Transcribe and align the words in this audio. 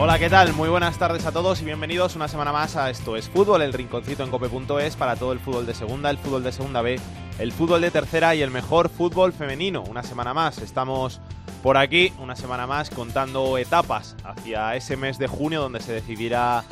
Hola, 0.00 0.16
¿qué 0.16 0.30
tal? 0.30 0.52
Muy 0.52 0.68
buenas 0.68 0.96
tardes 0.96 1.26
a 1.26 1.32
todos 1.32 1.60
y 1.60 1.64
bienvenidos 1.64 2.14
una 2.14 2.28
semana 2.28 2.52
más 2.52 2.76
a 2.76 2.88
Esto 2.88 3.16
es 3.16 3.28
Fútbol, 3.28 3.62
el 3.62 3.72
rinconcito 3.72 4.22
en 4.22 4.30
cope.es 4.30 4.94
para 4.94 5.16
todo 5.16 5.32
el 5.32 5.40
fútbol 5.40 5.66
de 5.66 5.74
segunda, 5.74 6.08
el 6.08 6.18
fútbol 6.18 6.44
de 6.44 6.52
segunda 6.52 6.82
B, 6.82 7.00
el 7.40 7.50
fútbol 7.50 7.80
de 7.80 7.90
tercera 7.90 8.36
y 8.36 8.42
el 8.42 8.52
mejor 8.52 8.90
fútbol 8.90 9.32
femenino. 9.32 9.82
Una 9.82 10.04
semana 10.04 10.32
más, 10.32 10.58
estamos 10.58 11.20
por 11.64 11.76
aquí, 11.76 12.12
una 12.20 12.36
semana 12.36 12.68
más 12.68 12.90
contando 12.90 13.58
etapas 13.58 14.14
hacia 14.22 14.76
ese 14.76 14.96
mes 14.96 15.18
de 15.18 15.26
junio 15.26 15.62
donde 15.62 15.80
se 15.80 15.94
decidirá 15.94 16.62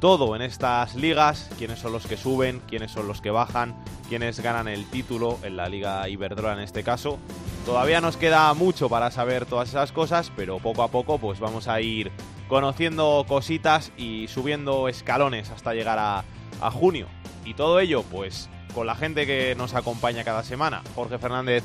todo 0.00 0.34
en 0.34 0.42
estas 0.42 0.96
ligas, 0.96 1.50
quiénes 1.58 1.78
son 1.78 1.92
los 1.92 2.08
que 2.08 2.16
suben, 2.16 2.60
quiénes 2.66 2.90
son 2.90 3.06
los 3.06 3.20
que 3.20 3.30
bajan, 3.30 3.76
quiénes 4.08 4.40
ganan 4.40 4.66
el 4.66 4.86
título 4.86 5.38
en 5.44 5.56
la 5.56 5.68
Liga 5.68 6.08
Iberdrola 6.08 6.54
en 6.54 6.64
este 6.64 6.82
caso. 6.82 7.20
Todavía 7.64 8.00
nos 8.00 8.16
queda 8.16 8.52
mucho 8.54 8.88
para 8.88 9.12
saber 9.12 9.46
todas 9.46 9.68
esas 9.68 9.92
cosas, 9.92 10.32
pero 10.34 10.58
poco 10.58 10.82
a 10.82 10.88
poco 10.88 11.18
pues 11.18 11.38
vamos 11.38 11.68
a 11.68 11.80
ir 11.80 12.10
conociendo 12.52 13.24
cositas 13.26 13.92
y 13.96 14.28
subiendo 14.28 14.86
escalones 14.86 15.48
hasta 15.48 15.72
llegar 15.72 15.98
a, 15.98 16.22
a 16.60 16.70
junio. 16.70 17.06
Y 17.46 17.54
todo 17.54 17.80
ello 17.80 18.02
pues 18.02 18.50
con 18.74 18.86
la 18.86 18.94
gente 18.94 19.26
que 19.26 19.54
nos 19.54 19.74
acompaña 19.74 20.22
cada 20.22 20.42
semana. 20.42 20.82
Jorge 20.94 21.16
Fernández 21.18 21.64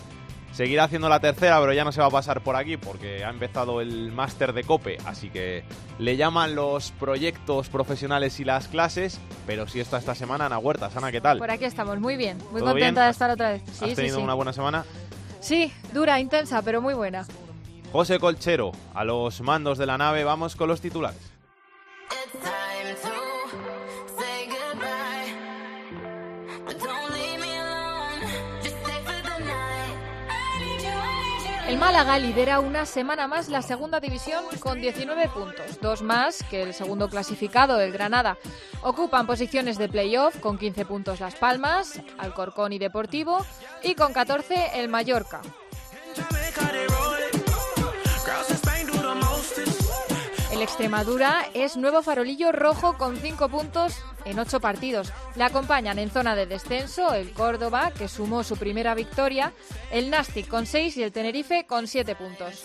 Seguirá 0.53 0.85
haciendo 0.85 1.07
la 1.07 1.19
tercera, 1.19 1.59
pero 1.59 1.71
ya 1.73 1.83
no 1.83 1.91
se 1.91 1.99
va 1.99 2.07
a 2.07 2.09
pasar 2.09 2.41
por 2.41 2.55
aquí 2.55 2.77
porque 2.77 3.23
ha 3.23 3.29
empezado 3.29 3.79
el 3.79 4.11
máster 4.11 4.53
de 4.53 4.63
COPE, 4.63 4.97
así 5.05 5.29
que 5.29 5.63
le 5.99 6.17
llaman 6.17 6.55
los 6.55 6.93
proyectos 6.93 7.69
profesionales 7.69 8.39
y 8.39 8.43
las 8.43 8.67
clases, 8.67 9.19
pero 9.45 9.67
sí 9.67 9.79
está 9.79 9.99
esta 9.99 10.15
semana 10.15 10.47
Ana 10.47 10.57
Huerta. 10.57 10.89
Ana, 10.95 11.11
¿qué 11.11 11.21
tal? 11.21 11.37
Por 11.37 11.51
aquí 11.51 11.65
estamos, 11.65 11.99
muy 11.99 12.17
bien, 12.17 12.39
muy 12.51 12.61
contenta 12.61 13.05
de 13.05 13.11
estar 13.11 13.29
otra 13.29 13.51
vez. 13.51 13.61
Sí, 13.71 13.85
¿Has 13.85 13.93
tenido 13.93 14.19
una 14.19 14.33
buena 14.33 14.51
semana? 14.51 14.83
Sí, 15.41 15.71
dura, 15.93 16.19
intensa, 16.19 16.63
pero 16.63 16.81
muy 16.81 16.95
buena. 16.95 17.27
José 17.91 18.19
Colchero, 18.19 18.71
a 18.93 19.03
los 19.05 19.41
mandos 19.41 19.77
de 19.77 19.85
la 19.85 19.97
nave, 19.97 20.23
vamos 20.23 20.55
con 20.55 20.67
los 20.67 20.81
titulares. 20.81 21.31
El 31.67 31.77
Málaga 31.77 32.17
lidera 32.17 32.61
una 32.61 32.85
semana 32.85 33.27
más 33.27 33.49
la 33.49 33.61
segunda 33.61 33.99
división 33.99 34.45
con 34.61 34.79
19 34.79 35.27
puntos, 35.29 35.81
dos 35.81 36.01
más 36.01 36.43
que 36.43 36.63
el 36.63 36.73
segundo 36.73 37.09
clasificado, 37.09 37.81
el 37.81 37.91
Granada. 37.91 38.37
Ocupan 38.83 39.27
posiciones 39.27 39.77
de 39.77 39.89
playoff 39.89 40.39
con 40.39 40.57
15 40.57 40.85
puntos 40.85 41.19
Las 41.19 41.35
Palmas, 41.35 42.01
Alcorcón 42.17 42.71
y 42.71 42.79
Deportivo 42.79 43.45
y 43.83 43.95
con 43.95 44.13
14 44.13 44.79
el 44.79 44.87
Mallorca. 44.87 45.41
El 50.57 50.63
Extremadura 50.63 51.45
es 51.53 51.77
nuevo 51.77 52.01
farolillo 52.01 52.51
rojo 52.51 52.97
con 52.97 53.15
5 53.15 53.47
puntos 53.47 53.93
en 54.25 54.39
8 54.39 54.59
partidos. 54.59 55.13
Le 55.35 55.43
acompañan 55.43 55.99
en 55.99 56.09
zona 56.09 56.35
de 56.35 56.47
descenso 56.47 57.13
el 57.13 57.31
Córdoba, 57.31 57.91
que 57.95 58.07
sumó 58.07 58.43
su 58.43 58.57
primera 58.57 58.95
victoria, 58.95 59.53
el 59.91 60.09
Nastic 60.09 60.47
con 60.47 60.65
6 60.65 60.97
y 60.97 61.03
el 61.03 61.11
Tenerife 61.11 61.67
con 61.67 61.85
7 61.85 62.15
puntos. 62.15 62.63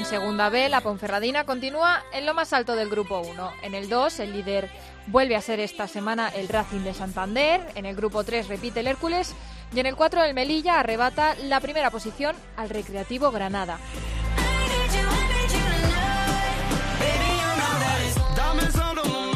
En 0.00 0.06
segunda 0.06 0.48
B, 0.48 0.70
la 0.70 0.80
Ponferradina 0.80 1.44
continúa 1.44 2.02
en 2.14 2.24
lo 2.24 2.32
más 2.32 2.54
alto 2.54 2.74
del 2.74 2.88
grupo 2.88 3.20
1. 3.20 3.52
En 3.60 3.74
el 3.74 3.90
2, 3.90 4.20
el 4.20 4.32
líder 4.32 4.70
vuelve 5.08 5.36
a 5.36 5.42
ser 5.42 5.60
esta 5.60 5.86
semana 5.88 6.30
el 6.30 6.48
Racing 6.48 6.80
de 6.80 6.94
Santander. 6.94 7.60
En 7.74 7.84
el 7.84 7.94
grupo 7.94 8.24
3 8.24 8.48
repite 8.48 8.80
el 8.80 8.86
Hércules 8.86 9.34
y 9.74 9.78
en 9.78 9.84
el 9.84 9.96
4 9.96 10.24
el 10.24 10.32
Melilla 10.32 10.80
arrebata 10.80 11.34
la 11.34 11.60
primera 11.60 11.90
posición 11.90 12.34
al 12.56 12.70
Recreativo 12.70 13.30
Granada. 13.30 13.78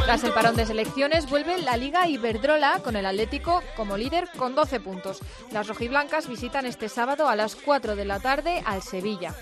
Tras 0.06 0.24
el 0.24 0.32
parón 0.32 0.56
de 0.56 0.64
selecciones 0.64 1.28
vuelve 1.28 1.60
la 1.60 1.76
Liga 1.76 2.08
Iberdrola 2.08 2.80
con 2.82 2.96
el 2.96 3.04
Atlético 3.04 3.62
como 3.76 3.98
líder 3.98 4.30
con 4.38 4.54
12 4.54 4.80
puntos. 4.80 5.20
Las 5.50 5.68
rojiblancas 5.68 6.26
visitan 6.26 6.64
este 6.64 6.88
sábado 6.88 7.28
a 7.28 7.36
las 7.36 7.54
4 7.54 7.96
de 7.96 8.04
la 8.06 8.18
tarde 8.18 8.62
al 8.64 8.82
Sevilla. 8.82 9.34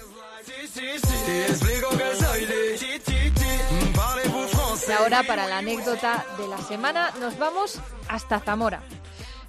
Y 4.88 4.92
ahora 4.92 5.22
para 5.22 5.46
la 5.46 5.58
anécdota 5.58 6.24
de 6.38 6.48
la 6.48 6.58
semana 6.58 7.10
nos 7.20 7.38
vamos 7.38 7.78
hasta 8.08 8.40
Zamora. 8.40 8.82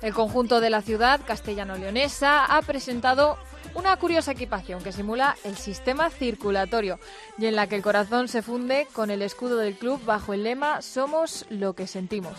El 0.02 0.14
conjunto 0.14 0.60
de 0.60 0.70
la 0.70 0.82
ciudad 0.82 1.22
castellano-leonesa 1.26 2.46
ha 2.46 2.62
presentado 2.62 3.38
una 3.76 3.96
curiosa 3.98 4.32
equipación 4.32 4.84
que 4.84 4.92
simula 4.92 5.36
el 5.44 5.58
sistema 5.58 6.10
circulatorio 6.10 7.00
y 7.38 7.48
en 7.48 7.56
la 7.56 7.68
que 7.68 7.76
el 7.76 7.82
corazón 7.82 8.28
se 8.28 8.42
funde 8.42 8.88
con 8.94 9.10
el 9.10 9.22
escudo 9.22 9.58
del 9.58 9.76
club 9.76 10.04
bajo 10.06 10.34
el 10.34 10.44
lema 10.44 10.82
Somos 10.82 11.46
lo 11.50 11.74
que 11.74 11.88
sentimos. 11.88 12.34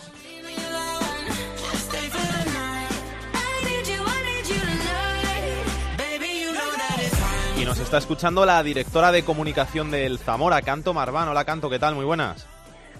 Y 7.57 7.63
nos 7.63 7.79
está 7.79 7.99
escuchando 7.99 8.45
la 8.45 8.61
directora 8.63 9.13
de 9.13 9.23
comunicación 9.23 9.89
del 9.89 10.17
Zamora, 10.17 10.61
Canto 10.61 10.93
Marván. 10.93 11.29
Hola 11.29 11.45
Canto, 11.45 11.69
¿qué 11.69 11.79
tal? 11.79 11.95
Muy 11.95 12.03
buenas. 12.03 12.45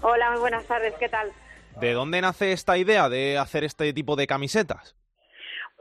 Hola, 0.00 0.30
muy 0.30 0.40
buenas 0.40 0.66
tardes, 0.66 0.94
¿qué 0.98 1.10
tal? 1.10 1.30
¿De 1.78 1.92
dónde 1.92 2.22
nace 2.22 2.52
esta 2.52 2.78
idea 2.78 3.10
de 3.10 3.36
hacer 3.36 3.64
este 3.64 3.92
tipo 3.92 4.16
de 4.16 4.26
camisetas? 4.26 4.96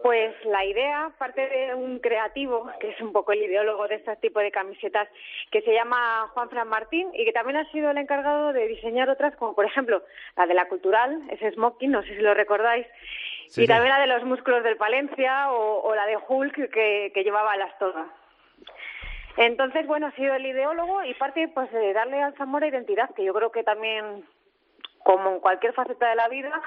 Pues 0.03 0.35
la 0.43 0.65
idea 0.65 1.09
parte 1.17 1.47
de 1.47 1.73
un 1.73 1.99
creativo, 1.99 2.69
que 2.81 2.89
es 2.89 2.99
un 2.99 3.13
poco 3.13 3.31
el 3.31 3.43
ideólogo 3.43 3.87
de 3.87 3.95
este 3.95 4.13
tipo 4.17 4.41
de 4.41 4.51
camisetas, 4.51 5.07
que 5.51 5.61
se 5.61 5.73
llama 5.73 6.29
Juan 6.33 6.49
Fran 6.49 6.67
Martín 6.67 7.07
y 7.13 7.23
que 7.23 7.31
también 7.31 7.57
ha 7.57 7.71
sido 7.71 7.91
el 7.91 7.97
encargado 7.97 8.51
de 8.51 8.67
diseñar 8.67 9.09
otras, 9.09 9.37
como 9.37 9.55
por 9.55 9.65
ejemplo 9.65 10.03
la 10.35 10.47
de 10.47 10.53
la 10.53 10.67
Cultural, 10.67 11.23
ese 11.31 11.49
smoking, 11.51 11.91
no 11.91 12.01
sé 12.01 12.09
si 12.09 12.21
lo 12.21 12.33
recordáis, 12.33 12.85
y 13.55 13.67
también 13.67 13.89
la 13.89 14.01
de 14.01 14.07
los 14.07 14.23
músculos 14.25 14.63
del 14.63 14.75
Palencia 14.75 15.49
o, 15.51 15.95
la 15.95 16.05
de 16.05 16.17
Hulk 16.27 16.71
que, 16.71 17.11
que 17.13 17.23
llevaba 17.23 17.55
las 17.55 17.77
togas. 17.79 18.07
Entonces, 19.37 19.85
bueno, 19.85 20.07
ha 20.07 20.11
sido 20.11 20.33
el 20.33 20.45
ideólogo 20.45 21.03
y 21.03 21.13
parte 21.15 21.47
pues 21.49 21.71
de 21.71 21.93
darle 21.93 22.21
al 22.21 22.35
Zamora 22.35 22.67
identidad, 22.67 23.13
que 23.13 23.25
yo 23.25 23.33
creo 23.33 23.51
que 23.51 23.63
también 23.63 24.25
como 25.03 25.29
en 25.29 25.39
cualquier 25.39 25.73
faceta 25.73 26.09
de 26.09 26.15
la 26.15 26.27
vida, 26.29 26.61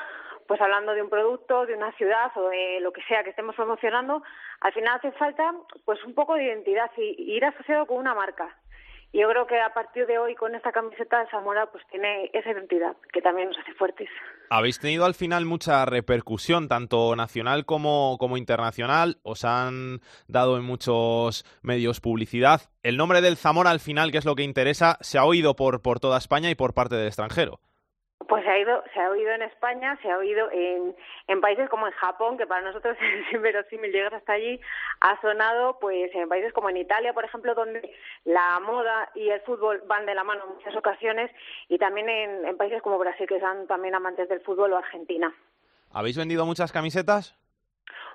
pues 0.47 0.61
hablando 0.61 0.95
de 0.95 1.03
un 1.03 1.11
producto, 1.11 1.67
de 1.67 1.75
una 1.75 1.93
ciudad 1.93 2.31
o 2.37 2.49
de 2.49 2.79
lo 2.81 2.93
que 2.93 3.03
sea 3.03 3.25
que 3.25 3.31
estemos 3.31 3.57
promocionando, 3.57 4.23
al 4.61 4.73
final 4.73 4.97
hace 4.97 5.13
falta 5.13 5.55
pues 5.85 6.03
un 6.05 6.15
poco 6.15 6.35
de 6.35 6.45
identidad 6.45 6.91
y, 6.97 7.35
ir 7.35 7.45
asociado 7.45 7.87
con 7.87 7.99
una 7.99 8.15
marca. 8.15 8.57
Yo 9.13 9.27
creo 9.29 9.47
que 9.47 9.59
a 9.59 9.73
partir 9.73 10.07
de 10.07 10.19
hoy 10.19 10.35
con 10.35 10.55
esta 10.55 10.71
camiseta 10.71 11.27
Zamora 11.31 11.67
pues 11.73 11.83
tiene 11.91 12.31
esa 12.35 12.51
identidad 12.51 12.95
que 13.11 13.23
también 13.23 13.49
nos 13.49 13.59
hace 13.59 13.73
fuertes. 13.75 14.09
Habéis 14.51 14.79
tenido 14.79 15.07
al 15.07 15.15
final 15.15 15.47
mucha 15.47 15.85
repercusión, 15.87 16.69
tanto 16.69 17.17
nacional 17.17 17.65
como, 17.65 18.17
como 18.19 18.37
internacional. 18.37 19.19
Os 19.23 19.45
han 19.45 20.01
dado 20.27 20.59
en 20.59 20.65
muchos 20.65 21.45
medios 21.63 22.01
publicidad. 22.01 22.63
El 22.83 22.99
nombre 22.99 23.23
del 23.23 23.37
Zamora 23.37 23.71
al 23.71 23.81
final, 23.81 24.13
que 24.13 24.19
es 24.19 24.27
lo 24.27 24.35
que 24.35 24.43
interesa, 24.43 24.99
se 25.01 25.19
ha 25.19 25.25
oído 25.25 25.57
por, 25.57 25.81
por 25.81 26.01
toda 26.01 26.19
España 26.19 26.51
y 26.51 26.55
por 26.55 26.75
parte 26.75 26.97
del 26.97 27.07
extranjero. 27.07 27.61
Pues 28.27 28.45
se 28.45 28.51
ha, 28.51 28.59
ido, 28.59 28.83
se 28.93 29.01
ha 29.01 29.11
oído 29.11 29.31
en 29.31 29.43
España, 29.43 29.97
se 30.03 30.11
ha 30.11 30.19
oído 30.19 30.51
en, 30.51 30.95
en 31.29 31.41
países 31.41 31.69
como 31.71 31.87
en 31.87 31.93
Japón, 31.93 32.37
que 32.37 32.47
para 32.47 32.63
nosotros 32.63 32.97
es 33.01 33.33
inverosímil 33.33 33.93
llegar 33.93 34.15
hasta 34.15 34.33
allí, 34.33 34.61
ha 35.01 35.21
sonado 35.21 35.79
pues 35.79 36.13
en 36.15 36.29
países 36.29 36.53
como 36.53 36.69
en 36.69 36.79
Italia, 36.79 37.13
por 37.13 37.25
ejemplo, 37.25 37.55
donde 37.55 37.95
la 38.25 38.59
moda 38.61 39.09
y 39.15 39.29
el 39.29 39.41
fútbol 39.43 39.83
van 39.87 40.05
de 40.05 40.15
la 40.15 40.25
mano 40.25 40.45
en 40.45 40.55
muchas 40.57 40.77
ocasiones, 40.77 41.31
y 41.69 41.79
también 41.79 42.09
en, 42.09 42.45
en 42.45 42.57
países 42.57 42.83
como 42.83 42.99
Brasil, 42.99 43.27
que 43.27 43.41
son 43.41 43.67
también 43.67 43.95
amantes 43.95 44.29
del 44.29 44.41
fútbol, 44.41 44.73
o 44.73 44.77
Argentina. 44.77 45.33
¿Habéis 45.93 46.19
vendido 46.19 46.45
muchas 46.45 46.73
camisetas? 46.73 47.35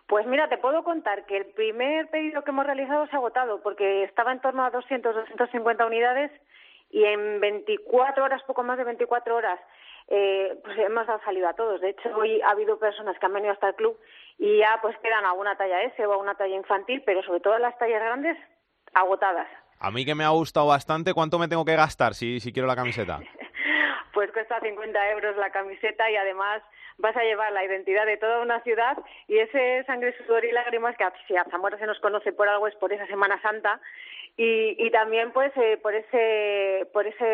Pues 0.07 0.27
mira, 0.27 0.49
te 0.49 0.57
puedo 0.57 0.83
contar 0.83 1.25
que 1.25 1.37
el 1.37 1.45
primer 1.45 2.09
pedido 2.09 2.43
que 2.43 2.51
hemos 2.51 2.65
realizado 2.65 3.07
se 3.07 3.15
ha 3.15 3.19
agotado, 3.19 3.61
porque 3.61 4.03
estaba 4.03 4.31
en 4.31 4.41
torno 4.41 4.65
a 4.65 4.69
200, 4.69 5.15
250 5.15 5.85
unidades, 5.85 6.31
y 6.93 7.03
en 7.03 7.39
24 7.39 8.23
horas, 8.23 8.43
poco 8.43 8.61
más 8.63 8.77
de 8.77 8.83
24 8.83 9.35
horas, 9.35 9.59
eh, 10.07 10.55
pues 10.63 10.77
hemos 10.77 11.07
dado 11.07 11.19
salida 11.25 11.49
a 11.49 11.55
todos. 11.55 11.81
De 11.81 11.89
hecho, 11.89 12.09
hoy 12.15 12.39
ha 12.41 12.51
habido 12.51 12.77
personas 12.77 13.17
que 13.17 13.25
han 13.25 13.33
venido 13.33 13.51
hasta 13.51 13.69
el 13.69 13.75
club 13.75 13.97
y 14.37 14.59
ya 14.59 14.77
pues 14.79 14.95
quedan 14.99 15.25
alguna 15.25 15.57
talla 15.57 15.81
S 15.83 16.05
o 16.05 16.19
una 16.19 16.35
talla 16.35 16.55
infantil, 16.55 17.01
pero 17.03 17.23
sobre 17.23 17.39
todo 17.39 17.57
las 17.57 17.75
tallas 17.79 17.99
grandes 17.99 18.37
agotadas. 18.93 19.47
A 19.79 19.89
mí 19.89 20.05
que 20.05 20.13
me 20.13 20.23
ha 20.23 20.29
gustado 20.29 20.67
bastante, 20.67 21.15
¿cuánto 21.15 21.39
me 21.39 21.47
tengo 21.47 21.65
que 21.65 21.75
gastar 21.75 22.13
si, 22.13 22.39
si 22.39 22.53
quiero 22.53 22.67
la 22.67 22.75
camiseta? 22.75 23.19
pues 24.13 24.31
cuesta 24.31 24.59
50 24.59 25.11
euros 25.11 25.35
la 25.37 25.49
camiseta 25.49 26.11
y 26.11 26.15
además 26.15 26.61
vas 26.99 27.17
a 27.17 27.23
llevar 27.23 27.51
la 27.53 27.65
identidad 27.65 28.05
de 28.05 28.17
toda 28.17 28.41
una 28.41 28.61
ciudad 28.61 28.97
y 29.27 29.39
ese 29.39 29.83
sangre, 29.85 30.15
sudor 30.17 30.45
y 30.45 30.51
lágrimas 30.51 30.95
que 30.95 31.05
si 31.27 31.35
a 31.35 31.43
Zamora 31.45 31.79
se 31.79 31.87
nos 31.87 31.99
conoce 31.99 32.31
por 32.31 32.47
algo 32.47 32.67
es 32.67 32.75
por 32.75 32.93
esa 32.93 33.07
Semana 33.07 33.41
Santa 33.41 33.81
y, 34.35 34.75
y 34.83 34.89
también 34.89 35.31
pues 35.31 35.51
eh, 35.55 35.77
por 35.81 35.93
ese 35.93 36.87
por 36.91 37.05
esa 37.05 37.25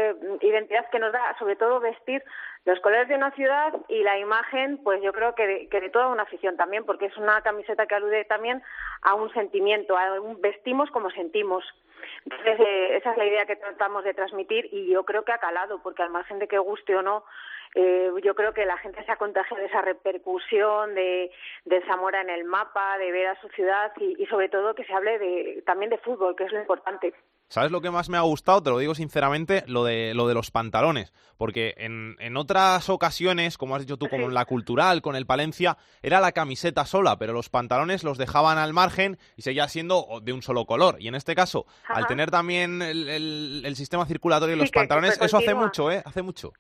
identidad 0.42 0.90
que 0.90 1.00
nos 1.00 1.13
da 1.13 1.36
sobre 1.40 1.56
todo 1.56 1.80
vestir 1.80 2.22
los 2.66 2.80
colores 2.81 3.07
de 3.07 3.16
una 3.16 3.31
ciudad 3.31 3.74
y 3.88 4.04
la 4.04 4.18
imagen 4.18 4.80
pues 4.84 5.01
yo 5.01 5.13
creo 5.13 5.34
que 5.34 5.48
de, 5.48 5.69
que 5.69 5.80
de 5.80 5.90
toda 5.90 6.07
una 6.07 6.24
afición 6.24 6.57
también 6.57 6.86
porque 6.86 7.06
es 7.06 7.18
una 7.18 7.42
camiseta 7.42 7.86
que 7.86 7.96
alude 7.96 8.25
también 8.25 8.62
a 9.01 9.13
un 9.13 9.31
sentimiento 9.34 9.98
a 9.98 10.19
un 10.19 10.42
vestimos 10.42 10.92
como 10.92 11.10
sentimos. 11.12 11.63
Entonces 12.25 12.60
eh, 12.60 12.98
esa 12.98 13.12
es 13.12 13.18
la 13.18 13.25
idea 13.25 13.45
que 13.45 13.56
tratamos 13.56 14.04
de 14.04 14.13
transmitir 14.13 14.68
y 14.72 14.92
yo 14.92 15.06
creo 15.06 15.24
que 15.24 15.31
ha 15.31 15.38
calado 15.38 15.81
porque 15.81 16.04
al 16.04 16.10
margen 16.10 16.40
de 16.40 16.50
que 16.50 16.57
guste 16.57 16.95
o 16.98 17.02
no 17.02 17.24
eh, 17.75 18.10
yo 18.24 18.36
creo 18.36 18.54
que 18.54 18.66
la 18.66 18.77
gente 18.77 19.04
se 19.06 19.12
ha 19.12 19.18
contagiado 19.18 19.62
de 19.62 19.68
esa 19.68 19.81
repercusión 19.81 20.95
de, 20.95 21.31
de 21.66 21.81
Zamora 21.86 22.21
en 22.21 22.30
el 22.30 22.44
mapa, 22.45 22.98
de 22.98 23.12
ver 23.12 23.27
a 23.27 23.42
su 23.42 23.48
ciudad 23.50 23.92
y, 23.98 24.21
y 24.21 24.25
sobre 24.27 24.50
todo 24.50 24.75
que 24.75 24.86
se 24.86 24.94
hable 24.94 25.19
de, 25.19 25.63
también 25.66 25.89
de 25.89 25.98
fútbol, 25.98 26.36
que 26.36 26.45
es 26.45 26.51
lo 26.51 26.60
importante. 26.60 27.13
¿Sabes 27.48 27.71
lo 27.71 27.81
que 27.81 27.89
más 27.89 28.10
me 28.10 28.18
ha 28.18 28.21
gustado? 28.21 28.62
Te 28.62 28.69
lo 28.69 28.77
digo 28.77 28.94
sinceramente, 28.94 29.63
lo 29.66 29.83
de, 29.83 30.13
lo 30.13 30.27
de 30.27 30.36
los 30.36 30.51
pantalones. 30.51 31.12
Porque 31.36 31.74
en, 31.77 32.16
en 32.19 32.38
otras 32.38 32.89
ocasiones, 32.89 33.57
como 33.57 33.75
has 33.75 33.81
dicho 33.81 33.98
tú, 33.98 34.07
como 34.07 34.27
en 34.27 34.36
la 34.36 34.45
cultural, 34.45 35.01
con 35.01 35.16
el 35.16 35.25
Palencia, 35.25 35.75
era 36.04 36.19
la 36.19 36.31
camiseta 36.31 36.86
sola, 36.86 37.18
pero 37.18 37.33
los 37.33 37.50
pantalones 37.50 38.04
los 38.04 38.19
dejaban 38.19 38.60
al 38.60 38.74
margen 38.74 39.18
y 39.36 39.42
seguía 39.42 39.68
siendo 39.68 40.19
de 40.21 40.31
un 40.31 40.44
solo 40.44 40.66
color. 40.66 40.98
Y 41.00 41.07
en 41.07 41.16
este 41.16 41.33
caso, 41.33 41.66
al 41.88 42.06
tener 42.06 42.30
también 42.30 42.83
el, 42.83 43.10
el, 43.10 43.63
el 43.66 43.75
sistema 43.75 44.06
circulatorio 44.06 44.56
y 44.56 44.60
los 44.60 44.69
pantalones, 44.69 45.19
eso 45.19 45.38
hace 45.38 45.56
mucho, 45.56 45.92
¿eh? 45.92 46.04
Hace 46.06 46.21
mucho. 46.21 46.54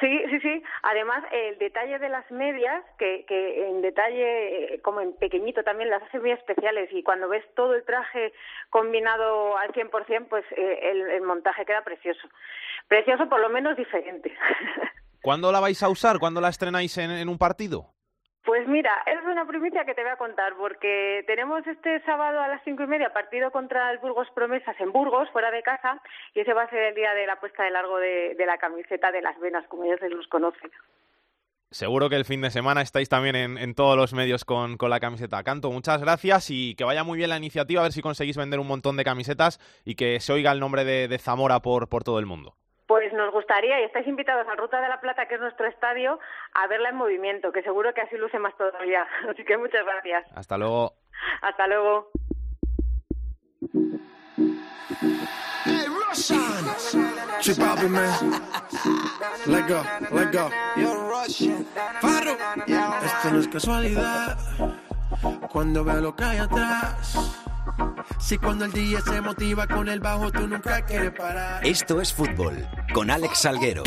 Sí, 0.00 0.22
sí, 0.30 0.40
sí. 0.40 0.62
Además, 0.82 1.24
el 1.30 1.58
detalle 1.58 1.98
de 1.98 2.08
las 2.08 2.28
medias, 2.30 2.82
que, 2.98 3.24
que 3.26 3.68
en 3.68 3.82
detalle, 3.82 4.74
eh, 4.74 4.80
como 4.82 5.00
en 5.00 5.12
pequeñito 5.14 5.62
también, 5.62 5.90
las 5.90 6.02
hace 6.02 6.18
muy 6.18 6.32
especiales. 6.32 6.88
Y 6.92 7.02
cuando 7.02 7.28
ves 7.28 7.44
todo 7.54 7.74
el 7.74 7.84
traje 7.84 8.32
combinado 8.70 9.56
al 9.56 9.72
100%, 9.72 10.28
pues 10.28 10.44
eh, 10.56 10.90
el, 10.90 11.10
el 11.10 11.22
montaje 11.22 11.64
queda 11.64 11.82
precioso. 11.82 12.28
Precioso, 12.88 13.28
por 13.28 13.40
lo 13.40 13.48
menos 13.50 13.76
diferente. 13.76 14.34
¿Cuándo 15.22 15.52
la 15.52 15.60
vais 15.60 15.82
a 15.82 15.88
usar? 15.88 16.18
¿Cuándo 16.18 16.40
la 16.40 16.48
estrenáis 16.48 16.98
en, 16.98 17.10
en 17.10 17.28
un 17.28 17.38
partido? 17.38 17.93
Pues 18.44 18.68
mira, 18.68 19.02
es 19.06 19.24
una 19.24 19.46
primicia 19.46 19.86
que 19.86 19.94
te 19.94 20.02
voy 20.02 20.10
a 20.10 20.16
contar, 20.16 20.54
porque 20.56 21.24
tenemos 21.26 21.66
este 21.66 22.00
sábado 22.02 22.40
a 22.40 22.48
las 22.48 22.62
cinco 22.62 22.82
y 22.82 22.86
media 22.86 23.10
partido 23.10 23.50
contra 23.50 23.90
el 23.90 23.98
Burgos 23.98 24.28
Promesas 24.34 24.78
en 24.80 24.92
Burgos, 24.92 25.30
fuera 25.30 25.50
de 25.50 25.62
casa, 25.62 26.02
y 26.34 26.40
ese 26.40 26.52
va 26.52 26.64
a 26.64 26.68
ser 26.68 26.82
el 26.82 26.94
día 26.94 27.14
de 27.14 27.26
la 27.26 27.40
puesta 27.40 27.64
de 27.64 27.70
largo 27.70 27.96
de, 27.96 28.36
la 28.46 28.58
camiseta 28.58 29.10
de 29.12 29.22
las 29.22 29.40
venas, 29.40 29.66
como 29.68 29.84
ellos 29.84 29.98
los 30.10 30.28
conocen. 30.28 30.70
Seguro 31.70 32.10
que 32.10 32.16
el 32.16 32.26
fin 32.26 32.42
de 32.42 32.50
semana 32.50 32.82
estáis 32.82 33.08
también 33.08 33.34
en, 33.34 33.74
todos 33.74 33.96
los 33.96 34.12
medios 34.12 34.44
con, 34.44 34.76
la 34.78 35.00
camiseta. 35.00 35.42
Canto, 35.42 35.70
muchas 35.70 36.02
gracias 36.02 36.50
y 36.50 36.74
que 36.74 36.84
vaya 36.84 37.02
muy 37.02 37.16
bien 37.16 37.30
la 37.30 37.38
iniciativa, 37.38 37.80
a 37.80 37.84
ver 37.84 37.92
si 37.92 38.02
conseguís 38.02 38.36
vender 38.36 38.60
un 38.60 38.68
montón 38.68 38.98
de 38.98 39.04
camisetas 39.04 39.58
y 39.86 39.94
que 39.94 40.20
se 40.20 40.34
oiga 40.34 40.52
el 40.52 40.60
nombre 40.60 40.84
de, 40.84 41.18
Zamora 41.18 41.60
por 41.60 41.88
todo 42.04 42.18
el 42.18 42.26
mundo. 42.26 42.54
Pues 42.86 43.12
nos 43.14 43.32
gustaría, 43.32 43.80
y 43.80 43.84
estáis 43.84 44.06
invitados 44.06 44.46
a 44.46 44.56
Ruta 44.56 44.80
de 44.80 44.88
la 44.88 45.00
Plata, 45.00 45.26
que 45.26 45.36
es 45.36 45.40
nuestro 45.40 45.66
estadio, 45.66 46.18
a 46.52 46.66
verla 46.66 46.90
en 46.90 46.96
movimiento, 46.96 47.50
que 47.50 47.62
seguro 47.62 47.94
que 47.94 48.02
así 48.02 48.16
luce 48.16 48.38
más 48.38 48.54
todavía. 48.56 49.06
Así 49.30 49.44
que 49.44 49.56
muchas 49.56 49.84
gracias. 49.84 50.26
Hasta 50.34 50.58
luego. 50.58 50.92
Hasta 51.40 51.66
luego. 51.66 52.10
Hey, 55.64 55.86
Russian. 55.88 56.40
Chip 57.40 57.56
Bobby, 57.58 57.88
man. 57.88 58.12
Let 59.46 59.66
go, 59.66 59.82
let 60.12 60.30
go. 60.30 60.50
Farro. 62.00 62.36
Esto 63.04 63.30
no 63.30 63.40
es 63.40 63.48
casualidad. 63.48 64.36
Cuando 65.50 65.84
veo 65.84 66.00
lo 66.00 66.16
que 66.16 66.24
hay 66.24 66.38
atrás. 66.38 67.32
Si 68.18 68.38
cuando 68.38 68.64
el 68.64 68.72
día 68.72 69.00
se 69.00 69.20
motiva 69.20 69.66
con 69.66 69.88
el 69.88 70.00
bajo, 70.00 70.30
tú 70.30 70.46
nunca 70.46 70.82
quieres 70.82 71.12
parar. 71.12 71.66
Esto 71.66 72.00
es 72.00 72.12
fútbol, 72.12 72.66
con 72.92 73.10
Alex 73.10 73.38
Salguero. 73.38 73.82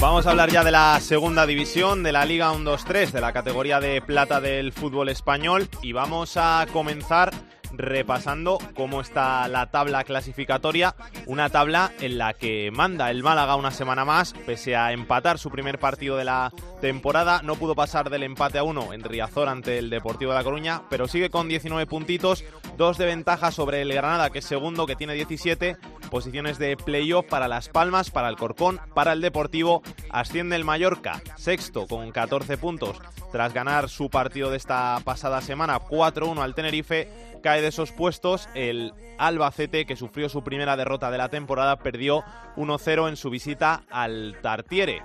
Vamos 0.00 0.26
a 0.26 0.30
hablar 0.30 0.50
ya 0.50 0.62
de 0.62 0.70
la 0.70 1.00
segunda 1.00 1.46
división, 1.46 2.02
de 2.02 2.12
la 2.12 2.24
Liga 2.24 2.52
1-2-3, 2.52 3.10
de 3.10 3.20
la 3.20 3.32
categoría 3.32 3.80
de 3.80 4.02
plata 4.02 4.40
del 4.40 4.72
fútbol 4.72 5.08
español. 5.08 5.68
Y 5.80 5.92
vamos 5.92 6.36
a 6.36 6.66
comenzar 6.72 7.32
repasando 7.78 8.58
cómo 8.74 9.00
está 9.00 9.46
la 9.48 9.70
tabla 9.70 10.04
clasificatoria, 10.04 10.94
una 11.26 11.48
tabla 11.50 11.92
en 12.00 12.18
la 12.18 12.34
que 12.34 12.70
manda 12.70 13.10
el 13.10 13.22
Málaga 13.22 13.56
una 13.56 13.70
semana 13.70 14.04
más, 14.04 14.32
pese 14.46 14.76
a 14.76 14.92
empatar 14.92 15.38
su 15.38 15.50
primer 15.50 15.78
partido 15.78 16.16
de 16.16 16.24
la 16.24 16.52
temporada, 16.80 17.40
no 17.42 17.56
pudo 17.56 17.74
pasar 17.74 18.10
del 18.10 18.22
empate 18.22 18.58
a 18.58 18.62
uno 18.62 18.92
en 18.92 19.02
Riazor 19.02 19.48
ante 19.48 19.78
el 19.78 19.90
Deportivo 19.90 20.32
de 20.32 20.38
La 20.38 20.44
Coruña, 20.44 20.82
pero 20.90 21.08
sigue 21.08 21.30
con 21.30 21.48
19 21.48 21.86
puntitos, 21.86 22.44
dos 22.76 22.98
de 22.98 23.06
ventaja 23.06 23.50
sobre 23.50 23.82
el 23.82 23.92
Granada, 23.92 24.30
que 24.30 24.40
es 24.40 24.44
segundo, 24.44 24.86
que 24.86 24.96
tiene 24.96 25.14
17, 25.14 25.76
posiciones 26.10 26.58
de 26.58 26.76
playoff 26.76 27.26
para 27.26 27.48
Las 27.48 27.68
Palmas, 27.68 28.10
para 28.10 28.28
el 28.28 28.36
Corcón, 28.36 28.80
para 28.94 29.12
el 29.12 29.20
Deportivo, 29.20 29.82
asciende 30.10 30.56
el 30.56 30.64
Mallorca, 30.64 31.22
sexto 31.36 31.86
con 31.86 32.10
14 32.10 32.58
puntos, 32.58 33.00
tras 33.32 33.52
ganar 33.52 33.88
su 33.88 34.10
partido 34.10 34.50
de 34.50 34.56
esta 34.56 35.00
pasada 35.04 35.40
semana 35.40 35.80
4-1 35.80 36.42
al 36.42 36.54
Tenerife, 36.54 37.08
cae 37.44 37.60
de 37.60 37.68
esos 37.68 37.92
puestos 37.92 38.48
el 38.54 38.94
Albacete, 39.18 39.84
que 39.84 39.96
sufrió 39.96 40.30
su 40.30 40.42
primera 40.42 40.78
derrota 40.78 41.10
de 41.10 41.18
la 41.18 41.28
temporada, 41.28 41.76
perdió 41.76 42.24
1-0 42.56 43.10
en 43.10 43.18
su 43.18 43.28
visita 43.28 43.82
al 43.90 44.38
Tartiere. 44.40 45.02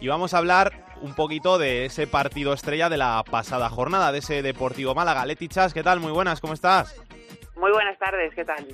Y 0.00 0.06
vamos 0.06 0.32
a 0.32 0.38
hablar 0.38 0.84
un 1.02 1.16
poquito 1.16 1.58
de 1.58 1.86
ese 1.86 2.06
partido 2.06 2.52
estrella 2.52 2.88
de 2.90 2.96
la 2.96 3.24
pasada 3.28 3.68
jornada, 3.70 4.12
de 4.12 4.20
ese 4.20 4.40
Deportivo 4.40 4.94
Málaga. 4.94 5.26
Leti 5.26 5.48
Chas, 5.48 5.74
¿qué 5.74 5.82
tal? 5.82 5.98
Muy 5.98 6.12
buenas, 6.12 6.40
¿cómo 6.40 6.54
estás? 6.54 6.94
Muy 7.56 7.72
buenas 7.72 7.98
tardes, 7.98 8.32
¿qué 8.36 8.44
tal? 8.44 8.68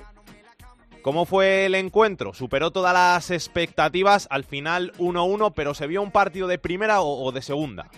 ¿Cómo 1.00 1.24
fue 1.24 1.64
el 1.64 1.74
encuentro? 1.74 2.34
¿Superó 2.34 2.70
todas 2.70 2.92
las 2.92 3.30
expectativas? 3.30 4.28
Al 4.30 4.44
final 4.44 4.92
1-1, 4.98 5.54
pero 5.56 5.72
¿se 5.72 5.86
vio 5.86 6.02
un 6.02 6.10
partido 6.10 6.48
de 6.48 6.58
primera 6.58 7.00
o, 7.00 7.24
o 7.24 7.32
de 7.32 7.40
segunda? 7.40 7.88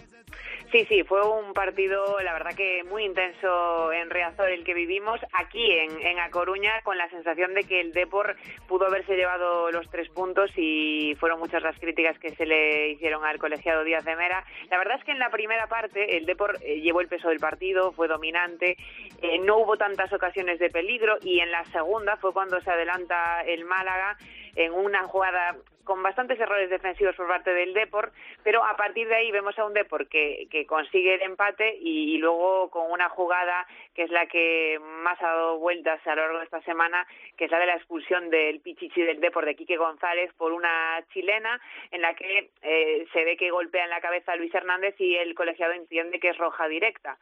Sí, 0.70 0.84
sí, 0.86 1.02
fue 1.02 1.26
un 1.26 1.54
partido, 1.54 2.20
la 2.20 2.34
verdad 2.34 2.54
que 2.54 2.84
muy 2.84 3.02
intenso 3.02 3.90
en 3.90 4.10
Riazor 4.10 4.50
el 4.50 4.64
que 4.64 4.74
vivimos, 4.74 5.18
aquí 5.32 5.64
en, 5.72 5.98
en 6.06 6.18
A 6.18 6.28
Coruña, 6.28 6.82
con 6.82 6.98
la 6.98 7.08
sensación 7.08 7.54
de 7.54 7.64
que 7.64 7.80
el 7.80 7.92
Depor 7.92 8.36
pudo 8.66 8.86
haberse 8.86 9.16
llevado 9.16 9.70
los 9.70 9.88
tres 9.88 10.10
puntos 10.10 10.50
y 10.56 11.16
fueron 11.18 11.38
muchas 11.38 11.62
las 11.62 11.78
críticas 11.78 12.18
que 12.18 12.34
se 12.34 12.44
le 12.44 12.90
hicieron 12.90 13.24
al 13.24 13.38
colegiado 13.38 13.82
Díaz 13.82 14.04
de 14.04 14.14
Mera. 14.14 14.44
La 14.70 14.76
verdad 14.76 14.98
es 14.98 15.04
que 15.04 15.12
en 15.12 15.18
la 15.18 15.30
primera 15.30 15.68
parte 15.68 16.18
el 16.18 16.26
Depor 16.26 16.58
eh, 16.62 16.82
llevó 16.82 17.00
el 17.00 17.08
peso 17.08 17.30
del 17.30 17.38
partido, 17.38 17.92
fue 17.92 18.06
dominante, 18.06 18.76
eh, 19.22 19.38
no 19.38 19.56
hubo 19.56 19.78
tantas 19.78 20.12
ocasiones 20.12 20.58
de 20.58 20.68
peligro 20.68 21.16
y 21.22 21.40
en 21.40 21.50
la 21.50 21.64
segunda 21.66 22.18
fue 22.18 22.34
cuando 22.34 22.60
se 22.60 22.70
adelanta 22.70 23.40
el 23.40 23.64
Málaga 23.64 24.18
en 24.58 24.72
una 24.72 25.04
jugada 25.04 25.56
con 25.84 26.02
bastantes 26.02 26.38
errores 26.38 26.68
defensivos 26.68 27.16
por 27.16 27.28
parte 27.28 27.54
del 27.54 27.72
Depor, 27.72 28.12
pero 28.42 28.62
a 28.62 28.76
partir 28.76 29.08
de 29.08 29.14
ahí 29.14 29.30
vemos 29.30 29.58
a 29.58 29.64
un 29.64 29.72
Depor 29.72 30.06
que, 30.08 30.46
que 30.50 30.66
consigue 30.66 31.14
el 31.14 31.22
empate 31.22 31.78
y, 31.80 32.18
luego 32.18 32.68
con 32.68 32.90
una 32.90 33.08
jugada 33.08 33.66
que 33.94 34.02
es 34.02 34.10
la 34.10 34.26
que 34.26 34.78
más 34.80 35.18
ha 35.22 35.28
dado 35.28 35.58
vueltas 35.58 36.04
a 36.06 36.14
lo 36.14 36.22
largo 36.22 36.38
de 36.38 36.44
esta 36.44 36.60
semana, 36.62 37.06
que 37.36 37.46
es 37.46 37.50
la 37.50 37.60
de 37.60 37.66
la 37.66 37.76
expulsión 37.76 38.28
del 38.28 38.60
Pichichi 38.60 39.00
del 39.00 39.20
Depor 39.20 39.46
de 39.46 39.54
Quique 39.54 39.78
González 39.78 40.30
por 40.36 40.52
una 40.52 41.02
chilena, 41.14 41.58
en 41.90 42.02
la 42.02 42.12
que 42.14 42.50
eh, 42.60 43.06
se 43.12 43.24
ve 43.24 43.36
que 43.36 43.50
golpea 43.50 43.84
en 43.84 43.90
la 43.90 44.02
cabeza 44.02 44.32
a 44.32 44.36
Luis 44.36 44.54
Hernández 44.54 44.94
y 44.98 45.16
el 45.16 45.34
colegiado 45.34 45.72
entiende 45.72 46.20
que 46.20 46.30
es 46.30 46.36
roja 46.36 46.68
directa. 46.68 47.16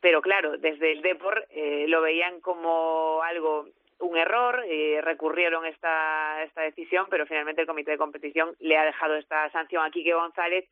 Pero 0.00 0.20
claro, 0.20 0.58
desde 0.58 0.92
el 0.92 1.00
Depor 1.00 1.46
eh, 1.50 1.86
lo 1.88 2.02
veían 2.02 2.40
como 2.40 3.22
algo 3.22 3.68
un 4.04 4.16
error, 4.16 4.64
eh, 4.68 5.00
recurrieron 5.02 5.66
esta, 5.66 6.42
esta 6.44 6.62
decisión, 6.62 7.06
pero 7.10 7.26
finalmente 7.26 7.62
el 7.62 7.66
comité 7.66 7.92
de 7.92 7.98
competición 7.98 8.54
le 8.60 8.76
ha 8.76 8.84
dejado 8.84 9.16
esta 9.16 9.50
sanción 9.50 9.84
a 9.84 9.90
Quique 9.90 10.14
González 10.14 10.64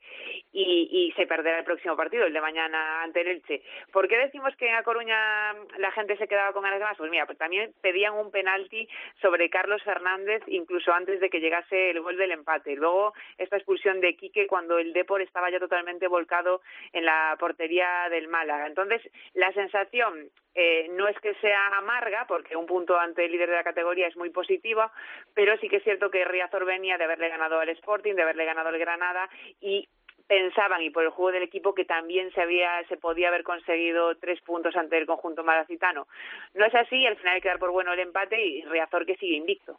y, 0.53 0.89
y, 0.91 1.13
se 1.13 1.27
perderá 1.27 1.59
el 1.59 1.65
próximo 1.65 1.97
partido, 1.97 2.27
el 2.27 2.33
de 2.33 2.41
mañana 2.41 3.03
ante 3.03 3.23
el 3.23 3.29
Elche. 3.29 3.63
¿Por 3.93 4.09
qué 4.09 4.19
decimos 4.19 4.55
que 4.57 4.69
en 4.69 4.75
A 4.75 4.83
Coruña 4.83 5.55
la 5.79 5.91
gente 5.93 6.17
se 6.17 6.29
quedaba 6.29 6.53
con 6.53 6.63
ganas 6.63 6.79
de 6.79 6.85
más? 6.85 6.97
Pues 6.97 7.11
mira, 7.11 7.27
pues 7.27 7.39
también 7.39 7.73
pedían 7.81 8.15
un 8.15 8.31
penalti 8.31 8.89
sobre 9.21 9.51
Carlos 9.51 9.83
Fernández 9.83 10.43
incluso 10.47 10.93
antes 10.93 11.21
de 11.21 11.31
que 11.31 11.41
llegase 11.41 11.91
el 11.91 12.01
gol 12.01 12.17
del 12.17 12.33
empate. 12.33 12.77
Luego 12.77 13.15
esta 13.39 13.57
expulsión 13.57 14.01
de 14.01 14.17
Quique 14.17 14.47
cuando 14.47 14.79
el 14.79 14.93
Depor 14.93 15.23
estaba 15.23 15.51
ya 15.51 15.59
totalmente 15.59 16.07
volcado 16.07 16.61
en 16.93 17.05
la 17.05 17.37
portería 17.39 18.09
del 18.11 18.29
Málaga. 18.29 18.67
Entonces, 18.67 19.03
la 19.35 19.53
sensación 19.53 20.31
eh, 20.55 20.89
no 20.91 21.09
es 21.09 21.19
que 21.21 21.35
sea 21.37 21.69
amarga, 21.79 22.27
porque 22.27 22.57
un 22.57 22.67
punto 22.67 22.99
ante 22.99 23.25
el 23.25 23.33
líder 23.33 23.51
de 23.51 23.57
la 23.57 23.65
categoría 23.65 24.09
es 24.09 24.17
muy 24.17 24.31
positiva, 24.31 24.93
pero 25.35 25.57
sí 25.59 25.69
que 25.69 25.77
es 25.77 25.85
cierto 25.85 26.11
que 26.11 26.25
Riazor 26.25 26.65
venía 26.65 26.99
de 26.99 27.05
haberle 27.05 27.29
ganado 27.29 27.59
al 27.59 27.69
Sporting, 27.71 28.15
de 28.15 28.23
haberle 28.23 28.45
ganado 28.45 28.69
al 28.69 28.79
Granada 28.79 29.29
y 29.61 29.89
pensaban 30.27 30.83
y 30.83 30.91
por 30.91 31.05
el 31.05 31.11
juego 31.11 31.33
del 31.33 31.43
equipo 31.43 31.75
que 31.75 31.85
también 31.85 32.33
se 32.33 32.41
había 32.41 32.87
se 32.89 32.97
podía 32.97 33.29
haber 33.29 33.43
conseguido 33.43 34.15
tres 34.17 34.41
puntos 34.41 34.77
ante 34.77 34.99
el 34.99 35.07
conjunto 35.07 35.43
malacitano. 35.43 36.07
No 36.55 36.65
es 36.65 36.75
así, 36.75 37.07
al 37.07 37.17
final 37.17 37.35
hay 37.35 37.41
que 37.41 37.49
dar 37.49 37.59
por 37.59 37.71
bueno 37.71 37.93
el 37.93 38.01
empate 38.01 38.41
y 38.45 38.63
Riazor 38.65 39.07
que 39.07 39.17
sigue 39.17 39.37
invicto. 39.37 39.79